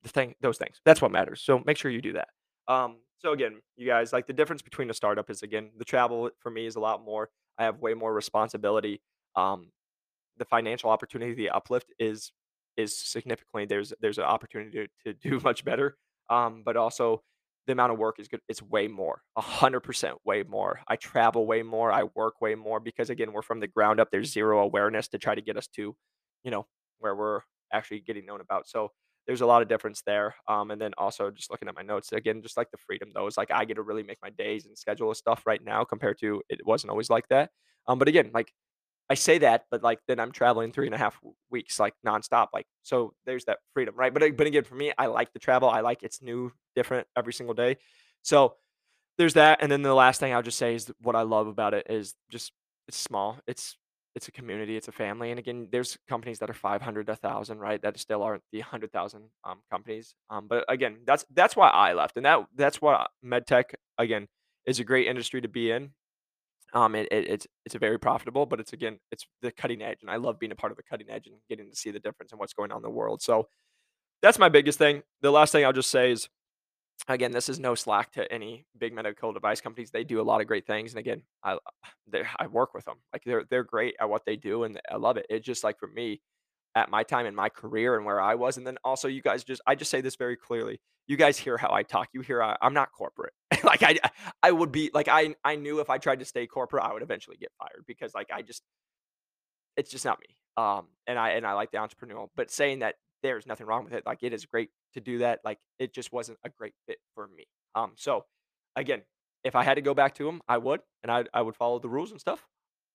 The 0.02 0.08
thing 0.08 0.34
those 0.40 0.56
things. 0.58 0.80
That's 0.84 1.02
what 1.02 1.10
matters, 1.10 1.42
so 1.42 1.62
make 1.66 1.76
sure 1.76 1.90
you 1.90 2.00
do 2.00 2.14
that. 2.14 2.28
Um, 2.68 2.96
so 3.18 3.32
again, 3.32 3.60
you 3.76 3.86
guys, 3.86 4.12
like, 4.14 4.26
the 4.26 4.32
difference 4.32 4.62
between 4.62 4.88
a 4.88 4.94
startup 4.94 5.28
is, 5.28 5.42
again, 5.42 5.70
the 5.76 5.84
travel 5.84 6.30
for 6.38 6.50
me 6.50 6.64
is 6.64 6.76
a 6.76 6.80
lot 6.80 7.04
more. 7.04 7.28
I 7.58 7.64
have 7.64 7.80
way 7.80 7.92
more 7.92 8.14
responsibility. 8.14 9.02
Um, 9.36 9.72
the 10.38 10.44
financial 10.46 10.90
opportunity, 10.90 11.34
the 11.34 11.50
uplift 11.50 11.92
is 11.98 12.32
is 12.76 12.96
significantly 12.96 13.66
there's 13.66 13.92
there's 14.00 14.18
an 14.18 14.24
opportunity 14.24 14.88
to 15.04 15.12
to 15.12 15.30
do 15.30 15.40
much 15.44 15.64
better, 15.64 15.96
um, 16.30 16.62
but 16.64 16.76
also 16.76 17.22
the 17.66 17.72
amount 17.72 17.92
of 17.92 17.98
work 17.98 18.18
is 18.18 18.28
good 18.28 18.40
it's 18.48 18.62
way 18.62 18.88
more, 18.88 19.22
a 19.36 19.42
100% 19.42 20.14
way 20.24 20.42
more. 20.44 20.80
I 20.88 20.96
travel 20.96 21.46
way 21.46 21.62
more, 21.62 21.92
I 21.92 22.04
work 22.14 22.40
way 22.40 22.54
more 22.54 22.80
because, 22.80 23.10
again, 23.10 23.32
we're 23.32 23.42
from 23.42 23.60
the 23.60 23.68
ground 23.68 24.00
up, 24.00 24.10
there's 24.10 24.32
0 24.32 24.60
awareness 24.60 25.08
to 25.08 25.18
try 25.18 25.34
to 25.34 25.42
get 25.42 25.56
us 25.56 25.66
to, 25.76 25.94
you 26.44 26.50
know, 26.50 26.66
where 27.00 27.14
we're 27.14 27.40
actually 27.72 28.00
getting 28.00 28.26
known 28.26 28.40
about, 28.40 28.66
so 28.68 28.90
there's 29.26 29.40
a 29.42 29.46
lot 29.46 29.62
of 29.62 29.68
difference 29.68 30.02
there, 30.06 30.35
um, 30.48 30.70
and 30.70 30.80
then 30.80 30.92
also 30.98 31.30
just 31.30 31.50
looking 31.50 31.68
at 31.68 31.74
my 31.76 31.83
notes, 31.83 32.12
again, 32.12 32.42
just 32.42 32.56
like 32.56 32.70
the 32.70 32.78
freedom, 32.78 33.11
though, 33.14 33.26
it's 33.26 33.38
like 33.38 33.50
I 33.50 33.64
get 33.64 33.74
to 33.74 33.83
really 33.83 34.02
make 34.02 34.18
my 34.22 34.30
days 34.30 34.66
and 34.66 34.76
schedule 34.78 35.14
stuff 35.14 35.42
right 35.46 35.62
now 35.64 35.85
compared 35.85 36.18
to 36.20 36.42
it 36.48 36.61
wasn't 36.66 36.90
always 36.90 37.11
like 37.11 37.28
that, 37.28 37.50
um, 37.88 37.98
but 37.98 38.09
again, 38.09 38.30
like, 38.35 38.52
I 39.11 39.14
say 39.14 39.38
that, 39.38 39.64
but, 39.70 39.83
like, 39.83 40.00
then 40.09 40.20
I'm 40.20 40.33
traveling 40.33 40.72
three 40.72 40.87
and 40.87 40.94
a 40.94 40.98
half 40.98 41.18
weeks, 41.50 41.80
like, 41.80 41.94
nonstop, 42.06 42.48
like, 42.54 42.66
so 42.83 43.14
there's 43.26 43.44
that 43.46 43.59
freedom, 43.74 43.94
right? 43.96 44.14
But 44.14 44.37
but 44.37 44.46
again, 44.48 44.64
for 44.64 44.76
me, 44.76 44.92
I 44.98 45.06
like 45.06 45.33
the 45.33 45.40
travel, 45.40 45.68
I 45.70 45.80
like 45.83 46.02
it's 46.04 46.22
new, 46.22 46.52
different 46.76 47.06
every 47.16 47.33
single 47.35 47.54
day. 47.54 47.78
So, 48.22 48.56
there's 49.18 49.35
that, 49.35 49.61
and 49.62 49.70
then 49.72 49.83
the 49.83 49.94
last 49.94 50.20
thing 50.20 50.33
I'll 50.35 50.42
just 50.42 50.59
say 50.59 50.74
is 50.74 50.92
what 51.02 51.16
I 51.16 51.22
love 51.22 51.46
about 51.48 51.74
it 51.74 51.87
is 51.90 52.14
just 52.30 52.52
it's 52.88 52.96
small, 52.98 53.38
it's 53.46 53.76
it's 54.14 54.29
a 54.29 54.33
community, 54.33 54.77
it's 54.77 54.88
a 54.88 54.92
family, 54.92 55.31
and 55.31 55.38
again, 55.38 55.68
there's 55.70 55.96
companies 56.09 56.38
that 56.40 56.51
are 56.51 56.55
500 56.55 57.07
to 57.07 57.12
1,000, 57.12 57.59
right, 57.59 57.81
that 57.83 57.99
still 57.99 58.23
aren't 58.23 58.42
the 58.53 58.59
100,000, 58.59 59.23
um, 59.44 59.59
companies, 59.70 60.14
um, 60.31 60.46
but 60.49 60.64
again, 60.68 60.99
that's 61.07 61.25
that's 61.33 61.57
why 61.57 61.68
I 61.68 61.92
left, 61.92 62.16
and 62.16 62.27
that 62.27 62.40
that's 62.57 62.81
why 62.83 63.07
medtech 63.25 63.75
again, 63.99 64.29
is 64.66 64.81
a 64.81 64.85
great 64.85 65.07
industry 65.07 65.40
to 65.40 65.49
be 65.49 65.70
in. 65.70 65.90
Um, 66.73 66.94
it 66.94 67.09
it 67.11 67.29
it's 67.29 67.46
it's 67.66 67.75
a 67.75 67.79
very 67.79 67.99
profitable, 67.99 68.46
but 68.46 68.61
it's 68.61 68.73
again, 68.73 68.99
it's 69.11 69.27
the 69.42 69.51
cutting 69.53 69.83
edge, 69.83 69.99
and 70.03 70.11
I 70.11 70.16
love 70.16 70.38
being 70.38 70.53
a 70.53 70.57
part 70.57 70.73
of 70.73 70.77
the 70.77 70.85
cutting 70.85 71.11
edge 71.11 71.27
and 71.27 71.37
getting 71.49 71.70
to 71.70 71.77
see 71.77 71.90
the 71.90 72.01
difference 72.01 72.33
in 72.33 72.38
what's 72.38 72.53
going 72.53 72.73
on 72.73 72.79
in 72.79 72.83
the 72.83 72.90
world, 72.90 73.23
so 73.23 73.49
that's 74.23 74.38
my 74.38 74.49
biggest 74.49 74.79
thing. 74.79 75.03
The 75.23 75.31
last 75.31 75.53
thing 75.53 75.64
I'll 75.64 75.73
just 75.73 75.90
say 75.90 76.12
is, 76.12 76.29
again, 77.08 77.32
this 77.32 77.48
is 77.48 77.58
no 77.58 77.74
slack 77.74 78.12
to 78.12 78.30
any 78.32 78.66
big 78.78 78.92
medical 78.94 79.32
device 79.32 79.60
companies, 79.60 79.90
they 79.90 80.04
do 80.04 80.20
a 80.20 80.22
lot 80.22 80.40
of 80.40 80.46
great 80.46 80.66
things, 80.66 80.92
and 80.92 80.98
again, 81.00 81.22
I 81.44 81.58
I 82.38 82.46
work 82.48 82.74
with 82.74 82.88
'em, 82.88 82.96
like, 83.12 83.22
they're 83.24 83.44
they're 83.50 83.64
great 83.64 83.94
at 84.00 84.08
what 84.08 84.24
they 84.26 84.36
do, 84.36 84.64
and 84.64 84.80
I 84.90 84.96
love 84.96 85.16
it. 85.16 85.26
It's 85.30 85.46
just 85.46 85.64
like 85.64 85.78
for 85.78 85.88
me, 85.88 86.20
at 86.76 86.90
my 86.90 87.02
time 87.04 87.26
in 87.26 87.34
my 87.34 87.48
career 87.50 87.96
and 87.96 88.06
where 88.06 88.20
I 88.20 88.34
was, 88.36 88.56
and 88.58 88.66
then 88.66 88.78
also 88.84 89.08
you 89.08 89.22
guys 89.22 89.44
just 89.44 89.62
I 89.66 89.74
just 89.76 89.90
say 89.90 90.00
this 90.02 90.16
very 90.16 90.36
clearly, 90.36 90.80
you 91.08 91.16
guys 91.16 91.38
hear 91.38 91.56
how 91.58 91.72
I 91.72 91.82
talk, 91.84 92.08
you 92.14 92.20
hear 92.22 92.42
I 92.42 92.56
I'm 92.62 92.74
not 92.74 92.90
corporate. 92.92 93.34
Like, 93.64 93.82
I 93.82 93.98
I 94.42 94.50
would 94.52 94.72
be 94.72 94.90
like, 94.94 95.08
I 95.08 95.34
I 95.44 95.56
knew 95.56 95.80
if 95.80 95.90
I 95.90 95.98
tried 95.98 96.20
to 96.20 96.24
stay 96.26 96.46
corporate, 96.46 96.84
I 96.84 96.92
would 96.94 97.02
eventually 97.02 97.36
get 97.38 97.52
fired 97.58 97.84
because, 97.86 98.14
like, 98.14 98.30
I 98.32 98.42
just 98.42 98.62
it's 99.76 99.90
just 99.90 100.04
not 100.04 100.18
me, 100.20 100.36
um, 100.56 100.86
and 101.06 101.18
I 101.18 101.30
and 101.30 101.46
I 101.46 101.52
like 101.54 101.70
the 101.70 101.78
entrepreneurial, 101.78 102.28
but 102.36 102.50
saying 102.50 102.80
that 102.80 102.96
there's 103.22 103.46
nothing 103.46 103.66
wrong 103.66 103.85
with 103.85 103.92
it, 103.92 104.04
like, 104.06 104.18
it 104.22 104.33
is 104.33 104.44
great 104.46 104.70
to 104.94 105.00
do 105.00 105.18
that, 105.18 105.40
like, 105.44 105.59
it 105.78 105.94
just 105.94 106.12
wasn't 106.12 106.38
a 106.44 106.48
great 106.50 106.74
fit 106.87 106.98
for 107.14 107.28
me, 107.28 107.44
um, 107.74 107.92
so, 107.96 108.24
again, 108.76 109.02
if 109.44 109.54
I 109.56 109.62
had 109.64 109.74
to 109.74 109.80
go 109.83 109.94
back 109.94 110.14
to 110.16 110.28
him, 110.28 110.40
I 110.48 110.59
would, 110.59 110.80
and 111.02 111.11
I'd 111.11 111.28
I 111.33 111.40
would 111.42 111.56
follow 111.56 111.78
the 111.78 111.88
rules 111.88 112.11
and 112.11 112.20
stuff. 112.20 112.46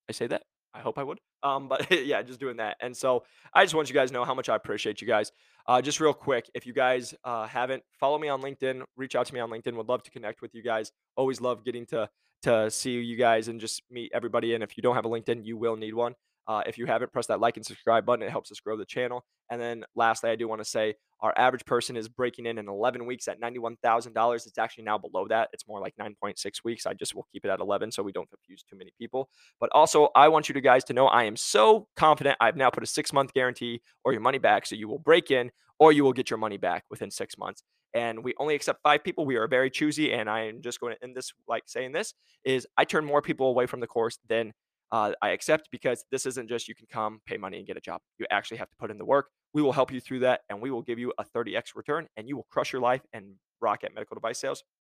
I 0.09 0.13
say 0.13 0.27
that, 0.27 0.43
I 0.75 0.79
hope 0.79 0.97
I 0.99 1.03
would, 1.03 1.19
um, 1.43 1.67
but 1.71 1.89
yeah, 2.05 2.21
just 2.21 2.39
doing 2.39 2.57
that, 2.57 2.77
and 2.81 2.95
so, 2.95 3.23
I 3.53 3.63
just 3.63 3.73
want 3.75 3.89
you 3.89 3.95
guys 3.95 4.09
to 4.09 4.13
know 4.13 4.25
how 4.25 4.33
much 4.35 4.49
I 4.49 4.55
appreciate 4.55 5.01
you 5.01 5.07
guys. 5.07 5.31
Uh, 5.67 5.81
just 5.81 5.99
real 5.99 6.13
quick, 6.13 6.49
if 6.53 6.67
you 6.67 6.73
guys, 6.73 7.15
uh, 7.23 7.47
haven't, 7.47 7.81
follow 7.99 8.19
me 8.19 8.27
on 8.29 8.41
LinkedIn, 8.41 8.83
reach 8.97 9.15
out 9.15 9.25
to 9.27 9.33
me 9.33 9.39
on 9.39 9.49
LinkedIn, 9.49 9.73
would 9.75 9.89
love 9.89 10.03
to 10.03 10.11
connect 10.11 10.41
with 10.41 10.53
you 10.53 10.61
guys. 10.61 10.91
Always 11.17 11.41
love 11.41 11.63
getting 11.65 11.85
to 11.87 12.09
to 12.43 12.69
see 12.69 12.91
you 12.99 13.15
guys 13.17 13.47
and 13.47 13.59
just 13.59 13.81
meet 13.89 14.11
everybody, 14.13 14.53
and 14.53 14.63
if 14.63 14.77
you 14.77 14.83
don't 14.83 14.93
have 14.95 15.05
a 15.05 15.09
LinkedIn, 15.09 15.43
you 15.45 15.57
will 15.57 15.75
need 15.75 15.95
one. 15.95 16.13
Uh, 16.47 16.61
if 16.67 16.77
you 16.77 16.85
haven't, 16.85 17.11
press 17.11 17.25
that 17.27 17.39
like 17.39 17.57
and 17.57 17.65
subscribe 17.65 18.05
button, 18.05 18.21
it 18.23 18.29
helps 18.29 18.51
us 18.51 18.59
grow 18.59 18.77
the 18.77 18.85
channel, 18.85 19.25
and 19.49 19.59
then 19.59 19.83
lastly, 19.95 20.29
I 20.29 20.35
do 20.35 20.47
wanna 20.47 20.63
say 20.65 20.93
our 21.21 21.33
average 21.37 21.65
person 21.65 21.97
is 21.97 22.07
breaking 22.07 22.45
in 22.45 22.57
in 22.59 22.67
11 22.69 23.05
weeks 23.07 23.27
at 23.27 23.39
$91,000. 23.41 24.45
It's 24.45 24.57
actually 24.59 24.83
now 24.83 24.97
below 24.99 25.27
that, 25.29 25.49
it's 25.53 25.67
more 25.67 25.79
like 25.79 25.95
9.6 25.99 26.63
weeks, 26.63 26.85
I 26.85 26.93
just 26.93 27.15
will 27.15 27.25
keep 27.31 27.45
it 27.45 27.49
at 27.49 27.59
11 27.61 27.91
so 27.91 28.03
we 28.03 28.11
don't 28.11 28.29
confuse 28.29 28.63
too 28.63 28.77
many 28.77 28.91
people, 28.99 29.29
but 29.59 29.69
also, 29.73 30.09
I 30.15 30.27
want 30.27 30.47
you 30.47 30.53
to 30.53 30.61
guys 30.61 30.83
to 30.85 30.93
know 30.93 31.07
I 31.07 31.23
am 31.23 31.35
so 31.35 31.87
confident 31.95 32.37
I've 32.39 32.57
now 32.57 32.69
put 32.69 32.83
a 32.83 32.87
six-month 32.87 33.33
guarantee 33.33 33.81
or 34.03 34.11
your 34.11 34.21
money 34.21 34.37
back, 34.37 34.67
so 34.67 34.75
you 34.75 34.87
will 34.87 34.99
break 34.99 35.31
in 35.31 35.51
or 35.79 35.91
you 35.91 36.03
will 36.03 36.13
get 36.13 36.29
your 36.29 36.37
money 36.39 36.57
back 36.57 36.83
within 36.91 37.09
6 37.09 37.37
months, 37.39 37.63
and 37.95 38.23
we 38.23 38.33
only 38.37 38.53
accept 38.53 38.81
5 38.83 39.03
people, 39.03 39.25
we 39.25 39.35
are 39.37 39.47
very 39.47 39.71
choosy, 39.71 40.13
and 40.13 40.29
I 40.29 40.41
am 40.41 40.61
just 40.61 40.79
gonna 40.79 40.95
end 41.01 41.15
this, 41.17 41.31
like, 41.47 41.63
saying 41.65 41.93
this, 41.93 42.13
is 42.43 42.67
I 42.77 42.85
turn 42.85 43.03
more 43.03 43.21
people 43.21 43.47
away 43.47 43.65
from 43.65 43.79
the 43.79 43.87
course 43.87 44.19
than, 44.29 44.53
uh, 44.95 45.11
I 45.21 45.31
accept 45.31 45.67
because 45.71 46.05
this 46.09 46.25
isn't 46.25 46.47
just 46.47 46.69
you 46.69 46.75
can 46.75 46.87
come, 46.89 47.19
pay 47.25 47.35
money, 47.35 47.57
and 47.57 47.67
get 47.67 47.75
a 47.75 47.81
job. 47.81 47.99
You 48.17 48.25
actually 48.31 48.57
have 48.57 48.69
to 48.69 48.77
put 48.77 48.89
in 48.89 48.97
the 48.97 49.03
work. 49.03 49.27
We 49.53 49.61
will 49.61 49.73
help 49.73 49.91
you 49.91 49.99
through 49.99 50.19
that, 50.19 50.41
and 50.49 50.61
we 50.61 50.71
will 50.71 50.81
give 50.81 50.97
you 50.97 51.11
a 51.17 51.25
30x 51.25 51.75
return, 51.75 52.07
and 52.15 52.29
you 52.29 52.37
will 52.37 52.47
crush 52.49 52.71
your 52.71 52.81
life 52.81 53.01
and 53.11 53.33
rock 53.59 53.83
at 53.83 53.93
medical 53.93 54.15
device 54.15 54.39
sales 54.39 54.63